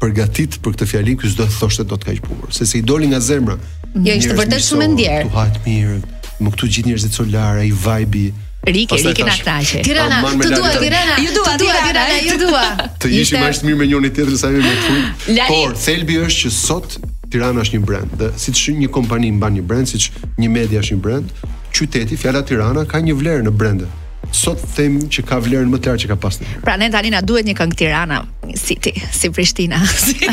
përgatit 0.02 0.58
për 0.60 0.72
këtë 0.76 0.88
fjalim, 0.92 1.16
ky 1.20 1.30
s'do 1.32 1.46
thoshte 1.60 1.84
do 1.88 1.96
të 1.96 2.10
kaq 2.10 2.26
bukur, 2.28 2.50
sepse 2.52 2.76
i 2.76 2.82
doli 2.84 3.08
nga 3.08 3.20
zemra. 3.24 3.54
Jo, 3.94 4.10
ishte 4.18 4.34
vërtet 4.36 4.64
shumë 4.66 4.84
e 4.84 4.88
ndjer. 4.96 5.20
Tu 5.28 5.36
hajt 5.38 5.60
mirë 5.68 6.02
më 6.42 6.50
këtu 6.54 6.66
gjithë 6.76 6.90
njerëzit 6.90 7.14
solare, 7.16 7.64
i 7.68 7.72
vibe-i. 7.74 8.26
Rike, 8.64 8.96
Rike 8.96 9.24
na 9.28 9.34
tashë. 9.46 9.82
Tirana, 9.84 10.20
oh, 10.24 10.32
të 10.40 10.50
dua 10.56 10.70
Tirana. 10.80 11.16
Ju 11.20 11.34
dua 11.36 11.54
Tirana, 11.60 12.04
ju 12.24 12.36
dua. 12.40 12.62
Të 13.02 13.10
jeshim 13.12 13.42
më 13.44 13.50
shumë 13.58 13.74
me 13.80 13.88
njëri 13.90 14.10
tjetrin 14.16 14.40
sa 14.40 14.48
më 14.52 14.62
me 14.62 15.48
Por 15.48 15.74
thelbi 15.78 16.16
është 16.26 16.46
që 16.46 16.54
sot 16.56 16.96
Tirana 17.34 17.60
është 17.64 17.76
një 17.80 17.84
brand. 17.88 18.16
Dhe 18.20 18.30
siç 18.40 18.62
një 18.80 18.88
kompani 18.94 19.32
mban 19.36 19.58
një 19.58 19.66
brand, 19.68 19.90
siç 19.90 20.10
një 20.40 20.48
media 20.56 20.80
është 20.84 20.96
një 20.96 21.04
brand, 21.04 21.28
qyteti, 21.76 22.16
fjala 22.20 22.40
Tirana 22.46 22.86
ka 22.88 23.02
një 23.04 23.14
vlerë 23.20 23.46
në 23.50 23.54
brandë 23.58 23.90
sot 24.34 24.58
them 24.74 24.98
që 25.08 25.22
ka 25.28 25.38
vlerën 25.42 25.70
më 25.70 25.78
të 25.80 25.90
lartë 25.92 26.04
që 26.04 26.10
ka 26.12 26.16
pasur. 26.20 26.50
Pra 26.64 26.74
ne 26.80 26.90
tani 26.92 27.12
na 27.14 27.22
duhet 27.22 27.46
një 27.46 27.54
këngë 27.60 27.78
Tirana 27.80 28.22
City, 28.58 28.92
si 29.14 29.30
Prishtina. 29.34 29.78
Ëh, 29.80 30.30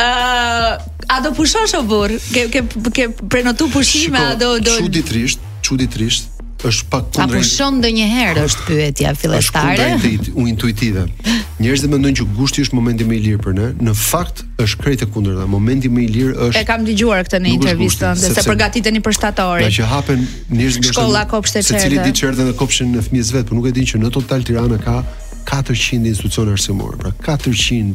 uh, 0.00 0.74
a 1.16 1.20
do 1.24 1.32
pushosh 1.36 1.74
o 1.80 1.84
burr? 1.86 2.14
Ke 2.34 2.46
ke 2.52 2.62
ke 2.94 3.08
prenotu 3.30 3.68
pushime 3.74 4.20
a 4.20 4.34
do 4.38 4.54
do 4.62 4.78
Çudi 4.80 5.02
trisht, 5.06 5.40
çudi 5.66 5.88
trisht 5.90 6.30
është 6.66 6.90
pak 6.92 7.06
kundrejt. 7.16 7.40
A 7.40 7.40
pushon 7.40 7.78
ndonjëherë 7.80 8.42
është 8.46 8.64
pyetja 8.68 9.14
fillestare. 9.16 9.72
Është 9.72 9.96
kundrejt 9.96 10.44
intuitive. 10.50 11.06
Njerëzit 11.60 11.90
mendojnë 11.92 12.16
që 12.22 12.24
gushti 12.38 12.62
është 12.64 12.76
momenti 12.78 13.04
më 13.04 13.14
i 13.18 13.18
lirë 13.20 13.38
për 13.44 13.54
ne. 13.58 13.66
Në 13.84 13.92
fakt 14.00 14.38
është 14.64 14.78
krejtë 14.80 15.08
kundërta. 15.12 15.44
Momenti 15.52 15.90
më 15.92 16.00
i 16.06 16.06
lirë 16.08 16.46
është 16.46 16.60
E 16.62 16.66
kam 16.68 16.86
dëgjuar 16.86 17.26
këtë 17.26 17.40
në 17.44 17.50
intervistën 17.56 18.16
se 18.16 18.30
sepse 18.30 18.46
përgatiteni 18.48 19.02
për 19.04 19.16
shtatorin. 19.18 19.66
Ja 19.66 19.74
që 19.76 19.88
hapen 19.90 20.22
njerëz 20.56 20.78
në 20.80 20.88
shkolla 20.94 21.26
kopshte 21.28 21.60
çerdhe. 21.60 21.82
Secili 21.84 21.98
di 22.06 22.14
çerdhe 22.16 22.46
në 22.48 22.54
kopshin 22.62 22.94
në 22.96 23.04
fëmijës 23.10 23.32
vet, 23.34 23.48
por 23.50 23.60
nuk 23.60 23.68
e 23.68 23.74
dinë 23.76 23.90
që 23.92 24.00
në 24.00 24.12
total 24.16 24.46
Tirana 24.48 24.78
ka 24.80 25.02
400 25.50 26.08
institucione 26.08 26.54
arsimore. 26.56 26.96
Pra 27.02 27.12
400 27.28 27.92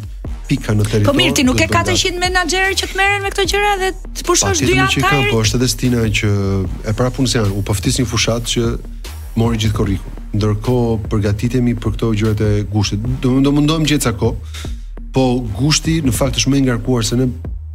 pika 0.52 0.76
në 0.78 0.86
territor. 0.86 1.10
Po 1.10 1.18
mirti 1.18 1.46
nuk 1.50 1.64
e 1.66 1.66
ka 1.66 1.82
400 1.88 2.22
menaxherë 2.22 2.78
që 2.84 2.92
të 2.92 3.00
merren 3.02 3.26
me 3.26 3.34
këto 3.34 3.48
gjëra 3.50 3.74
dhe 3.82 3.92
të 4.20 4.28
pushosh 4.30 4.62
dy 4.62 4.78
anë 4.78 5.02
tajrit. 5.02 5.34
Po 5.34 5.42
është 5.42 5.58
edhe 5.58 5.72
stina 5.74 6.06
që 6.06 6.30
e 6.86 6.94
para 6.94 7.10
punës 7.18 7.34
janë, 7.40 7.56
u 7.58 7.66
paftis 7.66 7.98
po 7.98 8.06
një 8.06 8.12
fushat 8.14 8.54
që 8.54 8.70
mori 9.42 9.58
gjithë 9.64 9.80
korrikun 9.82 10.15
ndërkohë 10.36 11.10
përgatitemi 11.12 11.76
për 11.82 11.96
këto 11.96 12.10
gjërat 12.20 12.42
e 12.46 12.52
gushtit. 12.72 13.04
Do 13.24 13.34
të 13.44 13.54
mundojmë 13.58 13.90
gjithë 13.92 14.08
çako, 14.10 14.34
po 15.16 15.26
gushti 15.58 16.00
në 16.06 16.14
fakt 16.18 16.40
është 16.42 16.54
më 16.54 16.58
i 16.62 16.66
ngarkuar 16.68 17.06
se 17.08 17.18
në 17.20 17.30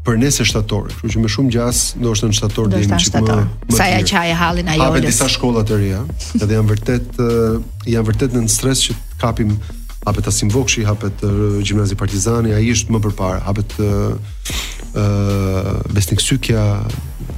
për 0.06 0.16
nesër 0.20 0.48
shtator. 0.48 0.88
Kështu 0.96 1.14
që 1.14 1.22
me 1.24 1.30
shumë 1.32 1.52
gjas, 1.56 1.80
ndoshta 2.00 2.30
në 2.30 2.36
shtator 2.38 2.70
dhe 2.72 2.80
më 2.88 2.98
shumë. 3.04 3.36
Sa 3.76 3.86
ja 3.90 4.00
çaj 4.12 4.30
e 4.30 4.36
hallin 4.40 4.70
ajo. 4.72 4.88
Ka 4.96 5.02
disa 5.04 5.28
shkolla 5.30 5.64
të 5.68 5.78
reja, 5.82 6.00
edhe 6.40 6.56
janë 6.56 6.72
vërtet 6.74 7.20
eh, 7.26 7.60
janë 7.94 8.08
vërtet 8.10 8.38
në 8.38 8.46
stres 8.56 8.86
që 8.88 8.98
kapim 9.20 9.56
hapet 10.06 10.30
Asim 10.32 10.48
Vokshi, 10.52 10.84
hapet 10.88 11.20
eh, 11.28 11.60
Gjimnazi 11.60 11.98
Partizani, 12.00 12.54
ai 12.56 12.64
është 12.72 12.96
më 12.96 13.02
përpara, 13.08 13.42
hapet 13.48 13.76
ë 13.80 13.88
uh, 13.92 14.10
eh, 14.16 14.98
uh, 15.04 15.74
Besnik 15.94 16.22
Sykja, 16.24 16.62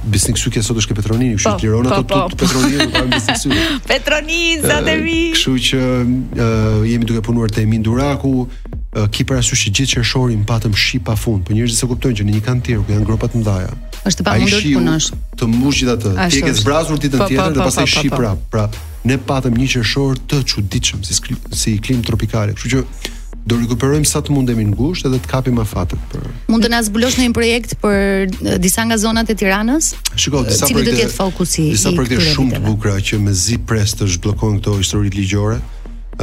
Bisnik 0.09 0.37
Syke 0.37 0.61
sot 0.63 0.77
është 0.81 0.93
ke 0.93 0.97
Petronini, 0.99 1.35
kështu 1.37 1.53
po, 1.53 1.61
që 1.61 1.67
lirona 1.67 1.95
ato 1.95 2.03
po, 2.07 2.19
po, 2.27 2.37
Petronini 2.43 2.77
do 2.77 2.89
të 2.89 2.95
kanë 2.95 3.11
Bisnik 3.17 3.39
Syke. 3.41 3.63
Petronin, 3.91 4.65
sa 4.65 4.79
të 4.85 4.95
mi. 5.03 5.17
Kështu 5.35 5.53
që 5.69 5.79
uh, 5.85 6.85
jemi 6.89 7.09
duke 7.09 7.23
punuar 7.25 7.53
te 7.53 7.63
Emin 7.65 7.83
Duraku, 7.85 8.31
uh, 8.45 9.07
ki 9.13 9.25
parasysh 9.29 9.65
që 9.67 9.73
gjithë 9.79 9.91
çershorin 9.97 10.43
patëm 10.49 10.75
shi 10.77 10.99
pafund, 11.07 11.43
por 11.47 11.57
njerëzit 11.57 11.79
se 11.81 11.89
kuptojnë 11.91 12.21
që 12.21 12.27
në 12.29 12.37
një 12.37 12.43
kantier 12.49 12.83
ku 12.87 12.95
janë 12.95 13.07
gropa 13.09 13.29
të 13.33 13.41
mëdha. 13.41 13.73
Është 14.11 14.27
pa 14.27 14.35
mundur 14.41 14.61
të 14.61 14.77
punosh. 14.77 15.09
Të 15.39 15.51
mbush 15.55 15.81
gjithë 15.81 15.97
atë. 15.97 16.13
Ti 16.33 16.45
ke 16.49 16.53
zbrazur 16.59 17.01
ditën 17.01 17.19
po, 17.23 17.29
tjetër 17.31 17.57
dhe 17.57 17.67
pastaj 17.67 17.89
shi 17.97 18.11
prap. 18.13 18.43
Pra, 18.53 18.67
ne 19.09 19.19
patëm 19.27 19.57
një 19.61 19.71
çershor 19.77 20.19
të 20.29 20.43
çuditshëm 20.53 21.03
si 21.07 21.17
si 21.63 21.77
klim 21.83 22.03
tropikale. 22.05 22.55
Kështu 22.57 22.75
që 22.75 23.11
do 23.45 23.57
rikuperojmë 23.59 24.07
sa 24.07 24.21
të 24.23 24.31
mundemi 24.33 24.63
në 24.69 24.75
gusht 24.79 25.05
edhe 25.07 25.19
të 25.23 25.29
kapim 25.29 25.57
afatet 25.59 25.99
për 26.11 26.23
Mund 26.51 26.63
të 26.63 26.69
na 26.71 26.79
zbulosh 26.85 27.17
ndonjë 27.19 27.35
projekt 27.35 27.73
për 27.83 28.55
disa 28.63 28.85
nga 28.87 28.95
zonat 29.01 29.31
e 29.33 29.35
Tiranës? 29.39 29.91
Shiko, 30.15 30.43
disa 30.47 30.65
projekte. 30.65 30.69
Cili 30.71 30.83
do 30.87 30.93
të 30.93 31.01
jetë 31.03 31.15
fokusi? 31.17 31.65
Disa 31.75 31.91
projekte 31.97 32.29
shumë 32.33 32.57
të 32.59 32.63
bukura 32.65 32.95
që 33.09 33.19
me 33.23 33.33
zi 33.35 33.57
pres 33.67 33.95
të 33.99 34.07
zhbllokojnë 34.15 34.61
këto 34.61 34.77
histori 34.79 35.11
ligjore 35.15 35.59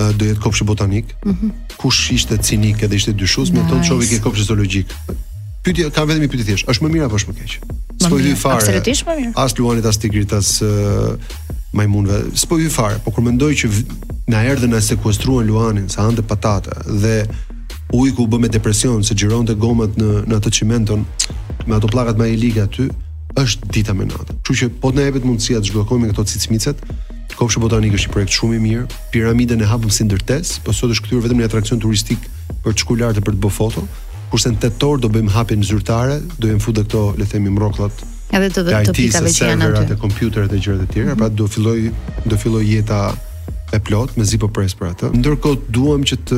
do 0.01 0.31
jetë 0.31 0.41
kopshë 0.45 0.65
botanik. 0.69 1.13
Mm 1.27 1.31
-hmm. 1.31 1.77
Kush 1.77 2.13
ishte 2.17 2.37
cinik 2.47 2.83
edhe 2.83 2.97
ishte 2.97 3.13
dyshues 3.13 3.51
nice. 3.51 3.61
me 3.63 3.69
tonë 3.71 3.85
çovë 3.89 4.05
që 4.13 4.21
kopshë 4.25 4.45
zoologjik. 4.51 4.87
Pyetja 5.65 5.91
ka 5.91 6.03
vetëm 6.09 6.23
një 6.25 6.29
pyetje 6.33 6.45
thjesht, 6.49 6.65
është 6.71 6.83
më 6.83 6.89
mirë 6.95 7.05
apo 7.07 7.17
është 7.21 7.29
më 7.31 7.35
keq? 7.39 7.53
Po 8.09 8.19
i 8.19 8.23
vi 8.23 8.35
fare. 8.35 8.55
Absolutisht 8.65 9.05
më 9.09 9.15
mirë. 9.21 9.33
As 9.37 9.59
luanit 9.59 9.85
as 9.85 9.97
tigritas, 9.99 10.47
majmunëve. 11.73 12.31
S'po 12.35 12.59
vi 12.59 12.69
fare, 12.71 12.99
po 13.05 13.13
kur 13.15 13.23
mendoj 13.27 13.53
që 13.63 13.71
na 14.31 14.43
erdhën 14.51 14.71
na 14.75 14.81
sekuestruan 14.83 15.47
Luanin 15.47 15.89
sa 15.91 16.07
ande 16.09 16.23
patate 16.27 16.75
dhe 16.87 17.21
ujku 17.95 18.25
u 18.27 18.31
bë 18.31 18.41
me 18.45 18.49
depresion 18.51 19.03
se 19.07 19.15
xhironte 19.15 19.55
gomat 19.59 19.99
në 20.01 20.11
në 20.31 20.39
atë 20.41 20.53
çimenton 20.61 21.05
me 21.67 21.75
ato 21.79 21.91
pllakat 21.91 22.19
me 22.19 22.29
ilig 22.33 22.59
aty, 22.63 22.89
është 23.39 23.71
dita 23.75 23.95
më 23.95 24.09
natë. 24.11 24.37
Kështu 24.43 24.59
që 24.63 24.71
po 24.83 24.91
të 24.91 24.99
na 25.01 25.07
jepet 25.09 25.27
mundësia 25.27 25.63
të 25.63 25.71
zhbllokojmë 25.71 26.11
këto 26.11 26.27
cicmicet. 26.33 26.85
Kopshë 27.41 27.63
botanik 27.63 27.95
është 27.97 28.09
një 28.09 28.13
projekt 28.13 28.35
shumë 28.37 28.57
i 28.57 28.61
mirë. 28.65 28.87
Piramidën 29.15 29.63
e 29.65 29.69
hapëm 29.71 29.93
si 29.95 30.05
ndërtesë, 30.05 30.59
po 30.67 30.75
sot 30.77 30.91
është 30.97 31.07
kthyer 31.07 31.23
vetëm 31.27 31.39
një 31.41 31.49
atraksion 31.51 31.81
turistik 31.83 32.25
për 32.65 32.75
të 32.77 32.83
shkuar 32.83 33.01
lart 33.07 33.23
për 33.25 33.37
të 33.39 33.43
bërë 33.45 33.55
foto. 33.57 33.85
Kurse 34.33 34.51
në 34.53 34.61
tetor 34.67 34.99
do 35.03 35.09
bëjmë 35.15 35.33
hapin 35.37 35.63
zyrtare, 35.65 36.19
do 36.39 36.51
jemi 36.51 36.61
futë 36.65 36.85
këto, 36.87 37.05
le 37.19 37.25
të 37.29 37.33
themi, 37.37 37.55
mrokullat 37.55 38.05
edhe 38.39 38.51
të 38.57 38.63
të 38.91 38.95
pikave 38.97 39.33
që 39.35 39.49
janë 39.53 39.67
aty. 39.67 39.87
Ata 39.87 39.97
kompjuterët 40.01 40.55
e 40.57 40.61
gjërat 40.63 40.83
e 40.87 40.93
tjera, 40.93 41.07
mm 41.15 41.19
-hmm. 41.19 41.19
pra 41.19 41.27
mhm. 41.29 41.37
do 41.37 41.47
filloj 41.49 41.91
do 42.25 42.37
filloj 42.37 42.65
jeta 42.67 43.15
e 43.73 43.79
plot 43.79 44.17
me 44.17 44.25
zipo 44.25 44.49
press 44.49 44.75
për 44.77 44.91
atë. 44.95 45.11
Ndërkohë 45.13 45.59
duam 45.69 46.03
që 46.05 46.17
të 46.27 46.37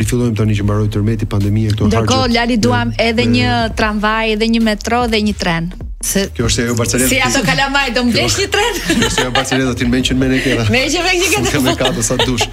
rifillojmë 0.00 0.36
tani 0.36 0.54
që 0.58 0.62
mbaroi 0.66 0.88
tërmeti 0.92 1.24
pandemia 1.26 1.70
këto 1.72 1.84
harxhe. 1.84 2.00
Ndërkohë 2.00 2.34
Lali 2.34 2.56
duam 2.56 2.92
edhe 2.98 3.24
një 3.24 3.74
tramvaj, 3.78 4.32
edhe 4.36 4.46
një 4.54 4.60
metro 4.62 5.06
dhe 5.08 5.16
një 5.24 5.34
tren. 5.40 5.72
Se 6.04 6.28
Kjo 6.36 6.44
është 6.46 6.62
ajo 6.64 6.74
Barcelona. 6.74 7.08
Si 7.08 7.16
ato 7.24 7.40
kalamaj 7.48 7.86
do 7.96 8.04
mblesh 8.04 8.36
një 8.40 8.48
tren? 8.54 8.72
Kjo 8.86 9.08
është 9.08 9.22
ajo 9.24 9.30
Barcelona 9.38 9.70
do 9.72 9.76
të 9.80 9.86
mençën 9.94 10.16
më 10.20 10.26
ne 10.32 10.38
këta. 10.44 10.68
Me 10.72 10.80
që 10.92 11.00
me 11.06 11.12
një 11.20 11.28
këta. 11.34 11.60
Me 11.64 11.74
katë 11.80 12.02
sa 12.02 12.16
dush. 12.26 12.44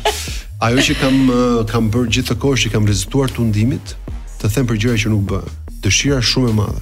Ajo 0.65 0.77
që 0.87 0.93
kam 1.01 1.15
eh, 1.29 1.65
kam 1.71 1.91
bërë 1.91 2.09
gjithë 2.13 2.33
të 2.33 2.35
kohësh 2.43 2.63
që 2.67 2.71
kam 2.75 2.85
rezistuar 2.87 3.27
tundimit, 3.31 3.95
të 4.41 4.45
them 4.53 4.65
për 4.69 4.77
gjëra 4.81 4.97
që 5.03 5.09
nuk 5.11 5.23
bë. 5.31 5.41
Dëshira 5.83 6.21
shumë 6.23 6.49
e 6.49 6.53
madhe. 6.61 6.79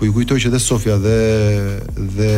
Po 0.00 0.06
i 0.06 0.12
kujtoj 0.12 0.40
që 0.44 0.50
dhe 0.54 0.58
Sofia 0.60 0.96
dhe 0.98 1.16
dhe 1.96 2.30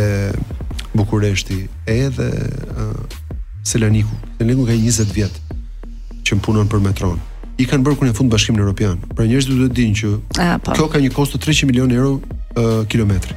Bukureshti 0.94 1.66
edhe 1.90 2.28
uh, 2.74 3.18
Seleniku. 3.64 4.14
Seleniku 4.38 4.66
ka 4.68 4.76
20 4.76 5.14
vjet 5.14 5.40
që 6.24 6.38
punon 6.44 6.68
për 6.70 6.82
metron. 6.84 7.18
I 7.58 7.66
kanë 7.70 7.84
bërë 7.86 7.98
kur 8.00 8.08
në 8.08 8.16
fund 8.18 8.32
bashkimin 8.32 8.62
evropian. 8.62 8.98
Pra 9.14 9.26
njerëzit 9.28 9.52
duhet 9.52 9.72
të 9.74 9.78
dinë 9.78 9.98
që 9.98 10.12
A, 10.42 10.48
po. 10.58 10.74
kjo 10.74 10.88
ka 10.90 11.00
një 11.02 11.12
kosto 11.14 11.38
të 11.38 11.50
300 11.52 11.68
milionë 11.70 11.98
euro 11.98 12.14
uh, 12.18 12.84
kilometri. 12.90 13.36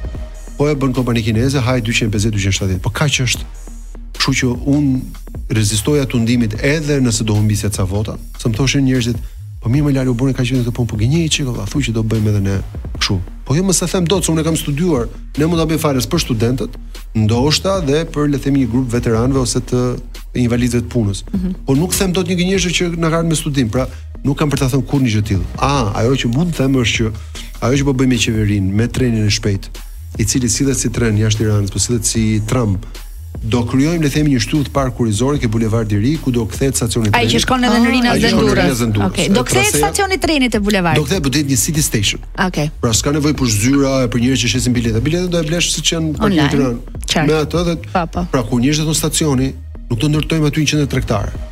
Po 0.58 0.66
e 0.66 0.74
bën 0.74 0.94
kompani 0.96 1.22
kineze, 1.22 1.60
haj 1.62 1.84
250-270. 1.86 2.80
Po 2.82 2.90
kaq 2.90 3.20
është. 3.22 3.46
Kështu 4.18 4.34
që 4.34 4.48
un 4.74 4.88
rezistoja 5.54 6.06
të 6.10 6.18
ndimit 6.24 6.56
edhe 6.66 6.98
nëse 7.00 7.22
do 7.24 7.36
humbisja 7.38 7.70
ca 7.72 7.86
vota, 7.88 8.16
se 8.36 8.50
më 8.50 8.58
thoshin 8.58 8.82
njerëzit, 8.88 9.16
po 9.62 9.70
mirë 9.72 9.86
më 9.86 9.94
lalu 10.00 10.12
u 10.16 10.32
ka 10.34 10.42
qenë 10.42 10.64
këtë 10.66 10.74
punë, 10.74 10.90
po 10.90 10.98
gënjej 10.98 11.30
çiko, 11.36 11.54
tha, 11.54 11.64
thuaj 11.70 11.86
që 11.88 11.94
do 11.96 12.02
bëjmë 12.04 12.32
edhe 12.34 12.42
ne 12.48 12.56
kështu. 12.98 13.20
Po 13.48 13.56
jo 13.56 13.64
më 13.64 13.72
sa 13.72 13.86
them 13.88 14.04
dot 14.04 14.26
se 14.26 14.28
unë 14.28 14.42
kam 14.44 14.56
studiuar, 14.60 15.06
ne 15.40 15.46
mund 15.48 15.56
ta 15.56 15.64
bëj 15.64 15.78
falas 15.80 16.04
për 16.04 16.20
studentët, 16.20 16.74
ndoshta 17.16 17.78
dhe 17.88 18.02
për 18.12 18.26
le 18.28 18.36
të 18.36 18.44
themi 18.44 18.66
një 18.66 18.72
grup 18.74 18.92
veteranëve 18.92 19.40
ose 19.40 19.62
të 19.70 19.80
invalidëve 20.44 20.82
të 20.84 20.90
punës. 20.92 21.22
Mm 21.24 21.38
-hmm. 21.38 21.54
Po 21.66 21.74
nuk 21.80 21.96
them 21.96 22.12
dot 22.12 22.28
një 22.28 22.36
gënjeshtër 22.42 22.74
që 22.78 23.00
na 23.00 23.08
kanë 23.14 23.28
me 23.28 23.34
studim, 23.40 23.70
pra 23.72 23.88
nuk 24.24 24.36
kam 24.38 24.50
për 24.52 24.58
ta 24.60 24.68
thënë 24.68 24.84
kur 24.90 25.00
një 25.00 25.14
gjë 25.14 25.22
tillë. 25.30 25.46
A, 25.64 25.72
ajo 26.02 26.12
që 26.20 26.26
mund 26.36 26.52
të 26.52 26.56
them 26.60 26.74
është 26.82 26.94
që 26.98 27.10
ajo 27.64 27.74
që 27.80 27.84
po 27.88 27.92
bëjmë 27.96 28.12
me 28.14 28.18
qeverinë, 28.26 28.68
me 28.80 28.86
trenin 28.86 29.24
e 29.26 29.32
shpejtë, 29.38 29.66
i 30.20 30.24
cili 30.28 30.48
sillet 30.48 30.76
si 30.78 30.88
tren 30.92 31.16
jashtë 31.22 31.38
Tiranës, 31.40 31.70
po 31.72 31.78
sillet 31.78 32.04
si 32.04 32.42
tram 32.50 32.72
do 33.38 33.60
kryojmë 33.68 34.02
le 34.02 34.08
të 34.10 34.14
themi 34.16 34.32
një 34.34 34.40
shtyllë 34.42 34.66
të 34.68 34.72
parkut 34.74 34.98
kurizor 34.98 35.36
ke 35.38 35.48
bulevardi 35.52 35.94
i 35.94 35.98
ri 36.02 36.10
ku 36.18 36.32
do 36.34 36.42
kthehet 36.50 36.76
stacioni 36.78 37.06
i 37.08 37.12
trenit. 37.12 37.28
Ai 37.28 37.30
që 37.30 37.40
shkon 37.44 37.66
edhe 37.68 37.76
në 37.76 37.86
ah. 37.86 37.92
Rina 37.92 38.10
e 38.10 38.74
Zendurës. 38.80 38.82
Okej, 38.82 39.04
okay. 39.06 39.28
do 39.36 39.44
kthehet 39.46 39.76
stacioni 39.78 40.16
i 40.18 40.22
trenit 40.24 40.52
te 40.56 40.60
bulevardi. 40.64 40.98
Do 40.98 41.04
kthehet 41.06 41.22
butet 41.26 41.52
një 41.52 41.58
city 41.62 41.84
station. 41.86 42.24
Okej. 42.32 42.48
Okay. 42.48 42.72
Pra 42.82 42.90
s'ka 42.98 43.12
nevojë 43.14 43.36
për 43.38 43.52
zyra 43.54 43.92
e 44.06 44.10
për 44.12 44.24
njerëz 44.26 44.42
që 44.42 44.50
shesin 44.56 44.74
bileta. 44.74 45.02
Biletat 45.06 45.30
do 45.32 45.38
e 45.38 45.46
blesh 45.52 45.70
siç 45.76 45.94
janë 45.94 46.16
për 46.18 46.34
një 46.34 46.48
tren. 46.56 46.80
Me 47.30 47.38
ato 47.38 47.62
edhe 47.62 47.76
po, 47.92 48.02
po. 48.16 48.26
pra 48.34 48.42
ku 48.50 48.58
njerëz 48.64 48.82
vetëm 48.82 48.98
stacioni, 48.98 49.52
nuk 49.86 50.02
do 50.02 50.10
ndërtojmë 50.16 50.50
aty 50.50 50.64
një 50.66 50.74
qendër 50.74 50.90
tregtare. 50.96 51.42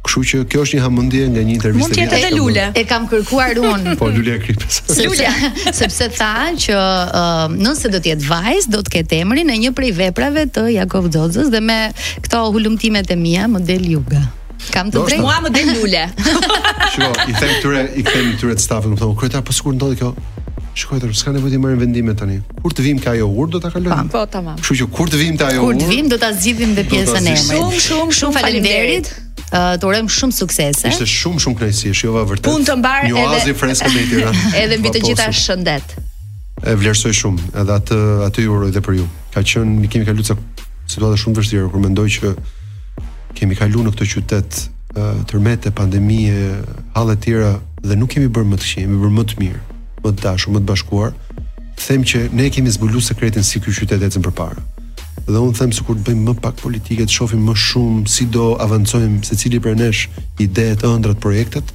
Kështu 0.00 0.20
që 0.28 0.38
kjo 0.50 0.62
është 0.64 0.78
një 0.78 0.82
hamendje 0.84 1.24
nga 1.28 1.40
një 1.46 1.50
intervistë 1.58 1.92
e 1.92 1.96
vjetër. 1.96 2.30
Mund 2.38 2.56
të 2.56 2.58
jetë 2.62 2.80
E 2.80 2.84
kam 2.88 3.02
kërkuar 3.10 3.58
unë. 3.60 3.92
po 4.00 4.08
Lulia 4.08 4.38
Kripes. 4.40 4.78
Lulia, 5.04 5.28
sepse 5.80 6.06
tha 6.16 6.30
që 6.62 6.78
uh, 6.78 7.42
nëse 7.52 7.90
do 7.92 8.00
të 8.00 8.14
jetë 8.14 8.24
vajzë, 8.30 8.72
do 8.72 8.80
të 8.86 8.94
ketë 8.94 9.18
emrin 9.26 9.52
në 9.52 9.58
një 9.66 9.74
prej 9.76 9.92
veprave 9.98 10.46
të 10.56 10.64
Jakov 10.78 11.10
Dozës 11.14 11.52
dhe 11.52 11.60
me 11.60 11.76
këto 12.24 12.42
hulumtimet 12.56 13.12
e 13.12 13.18
mia 13.20 13.44
model 13.52 13.84
Juga. 13.92 14.24
Kam 14.72 14.88
të 14.92 15.04
drejtë. 15.04 15.20
Mua 15.26 15.36
model 15.44 15.68
lule. 15.76 16.06
Shiko, 16.16 17.12
i 17.12 17.36
them 17.36 17.54
këtyre, 17.60 17.84
i 18.02 18.06
them 18.08 18.32
këtyre 18.40 18.56
të 18.64 18.82
më 18.94 19.02
thonë, 19.04 19.14
kryetar, 19.20 19.44
po 19.44 19.54
sikur 19.56 19.76
ndodhi 19.76 20.00
kjo, 20.00 20.14
Shkojtor, 20.74 21.10
s'ka 21.18 21.34
nevojë 21.34 21.54
të 21.56 21.60
marrim 21.60 21.80
vendime 21.82 22.12
tani. 22.14 22.38
Kur 22.62 22.72
të 22.76 22.84
vim 22.84 22.98
ka 23.02 23.10
ajo 23.16 23.26
urdh 23.28 23.56
do 23.56 23.60
ta 23.62 23.70
kalojmë. 23.72 24.04
Po, 24.12 24.20
po, 24.20 24.26
tamam. 24.30 24.56
Kështu 24.60 24.76
që 24.82 24.86
kur 24.94 25.10
të 25.10 25.18
vim 25.20 25.38
te 25.40 25.46
ajo 25.48 25.64
urdh. 25.66 25.80
Kur 25.80 25.82
të 25.82 25.88
vim 25.90 26.10
do 26.12 26.18
ta 26.22 26.30
zgjidhim 26.36 26.74
dhe 26.78 26.84
pjesën 26.86 27.26
e 27.26 27.32
emrit. 27.32 27.50
Shumë, 27.50 27.80
shumë, 27.84 28.16
shumë 28.18 28.36
faleminderit. 28.36 29.10
Të 29.50 29.88
urojm 29.90 30.10
shumë 30.14 30.36
suksese. 30.36 30.92
Ishte 30.92 31.08
shumë, 31.10 31.42
shumë 31.42 31.58
kënaqësi, 31.58 31.94
shjova 31.98 32.22
vërtet. 32.30 32.46
Punë 32.46 32.68
të 32.68 32.78
mbar 32.80 33.08
edhe 33.08 33.18
Oasis 33.24 33.58
Friends 33.58 33.82
Committee. 33.82 34.42
Edhe 34.62 34.78
mbi 34.78 34.92
të 34.94 35.02
gjitha 35.08 35.26
shëndet. 35.34 35.94
E 36.62 36.74
vlerësoj 36.78 37.14
shumë, 37.18 37.48
edhe 37.64 37.78
atë 37.80 37.98
atë 38.28 38.44
ju 38.44 38.54
uroj 38.54 38.70
edhe 38.70 38.82
për 38.86 39.00
ju. 39.00 39.08
Ka 39.34 39.42
qenë 39.42 39.74
një 39.82 39.90
kimi 39.90 40.06
ka 40.06 40.14
lutsa 40.14 40.38
situata 40.90 41.18
shumë 41.22 41.40
vështirë 41.40 41.70
kur 41.74 41.82
mendoj 41.82 42.06
që 42.20 42.34
kemi 43.38 43.58
kaluar 43.58 43.88
në 43.88 43.96
këtë 43.96 44.08
qytet 44.14 44.62
tërmete 45.30 45.70
pandemie, 45.74 46.34
halle 46.96 47.14
të 47.18 47.24
tjera 47.28 47.50
dhe 47.86 47.96
nuk 47.98 48.10
kemi 48.14 48.30
bërë 48.34 48.48
më 48.52 48.58
të 48.60 48.66
këqij, 48.68 48.86
kemi 48.88 48.98
bërë 49.02 49.18
më 49.20 49.26
të 49.30 49.38
mirë 49.42 49.62
më 50.02 50.14
të 50.14 50.22
dashur, 50.24 50.52
më 50.54 50.60
të 50.60 50.68
bashkuar, 50.70 51.12
them 51.86 52.04
që 52.04 52.26
ne 52.32 52.48
kemi 52.52 52.70
zbuluar 52.72 53.02
sekretin 53.02 53.44
si 53.44 53.60
ky 53.60 53.72
qytet 53.72 54.02
ecën 54.06 54.24
përpara. 54.26 54.60
Dhe 55.30 55.38
unë 55.38 55.56
them 55.58 55.72
sikur 55.72 55.96
të 55.96 56.06
bëjmë 56.08 56.26
më 56.28 56.34
pak 56.42 56.56
politike, 56.62 57.04
të 57.06 57.14
shohim 57.18 57.44
më 57.46 57.54
shumë 57.54 58.08
si 58.08 58.26
do 58.26 58.54
avancojmë 58.60 59.22
secili 59.26 59.60
për 59.62 59.76
nesh 59.80 60.08
ide 60.42 60.70
të 60.80 60.88
ëndrat 60.90 61.20
projektet, 61.22 61.72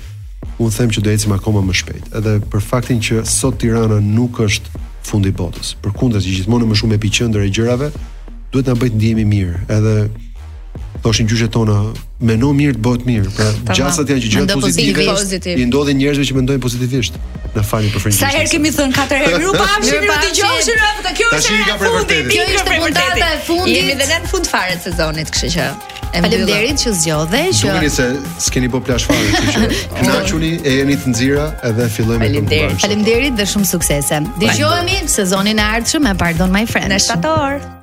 unë 0.59 0.73
them 0.77 0.91
që 0.93 1.03
do 1.05 1.13
ecim 1.13 1.33
akoma 1.35 1.61
më 1.65 1.75
shpejt. 1.79 2.09
Edhe 2.17 2.37
për 2.51 2.63
faktin 2.63 3.01
që 3.03 3.23
sot 3.29 3.57
Tirana 3.61 4.01
nuk 4.01 4.41
është 4.45 4.81
fundi 5.05 5.31
botës. 5.35 5.75
Përkundër, 5.85 6.25
gjithmonë 6.25 6.69
më 6.69 6.79
shumë 6.81 6.97
epiqendër 6.97 7.45
e 7.47 7.51
gjërave, 7.53 7.91
duhet 8.51 8.67
ta 8.69 8.75
bëjmë 8.77 8.97
ndihemi 8.99 9.27
mirë. 9.31 9.61
Edhe 9.77 9.95
thoshin 11.03 11.27
gjyqet 11.27 11.51
tona 11.51 11.91
me 12.21 12.35
no 12.39 12.51
mirë 12.55 12.77
të 12.77 12.83
bëhet 12.85 13.05
mirë. 13.09 13.33
Pra 13.37 13.75
gjasat 13.77 14.09
janë 14.09 14.23
që 14.23 14.29
gjëra 14.33 14.57
pozitive. 14.57 15.55
I 15.59 15.65
ndodhin 15.69 15.99
njerëzve 15.99 16.27
që 16.29 16.37
mendojnë 16.39 16.63
pozitivisht. 16.63 17.19
në 17.55 17.63
falni 17.63 17.87
për 17.89 18.01
frikën. 18.03 18.17
Sa 18.19 18.27
herë 18.35 18.47
kemi 18.51 18.69
thënë 18.75 18.95
katër 18.97 19.21
herë, 19.25 19.37
ju 19.45 19.51
pamshin 19.55 20.01
ju 20.03 20.07
të 20.09 20.15
dëgjoshin 20.23 20.79
rrafta. 20.81 21.11
Kjo 21.15 21.27
është 21.37 21.51
era 21.55 21.75
e 21.75 21.75
fundit. 21.83 22.31
Kjo 22.31 22.47
është 22.53 22.79
fundata 22.81 23.27
e 23.27 23.37
fundit. 23.45 23.77
Jemi 23.77 23.93
vetëm 24.01 24.25
në 24.25 24.31
fund 24.33 24.49
fare 24.51 24.73
të 24.73 24.83
sezonit, 24.89 25.31
kështu 25.35 25.51
që 25.55 25.67
Faleminderit 26.15 26.79
që 26.79 26.91
zgjodhe 27.01 27.41
që 27.57 27.73
Duke 27.75 27.89
se 27.91 28.05
s'keni 28.45 28.69
po 28.71 28.79
plash 28.79 29.07
fare, 29.07 29.25
kështu 29.35 29.65
që 29.95 30.07
naçuni 30.07 30.51
e 30.67 30.75
jeni 30.77 30.97
të 31.03 31.09
nxira 31.13 31.47
edhe 31.71 31.89
fillojmë 31.95 32.29
të 32.31 32.41
punojmë. 32.47 32.79
Faleminderit 32.83 33.39
dhe 33.39 33.47
shumë 33.55 33.71
suksese. 33.71 34.19
Dëgjohemi 34.43 34.99
sezonin 35.15 35.59
e 35.63 35.69
ardhshëm 35.77 36.07
me 36.09 36.15
Pardon 36.19 36.51
My 36.55 36.65
Friend. 36.67 36.91
Në 36.91 36.99
shtator. 37.07 37.75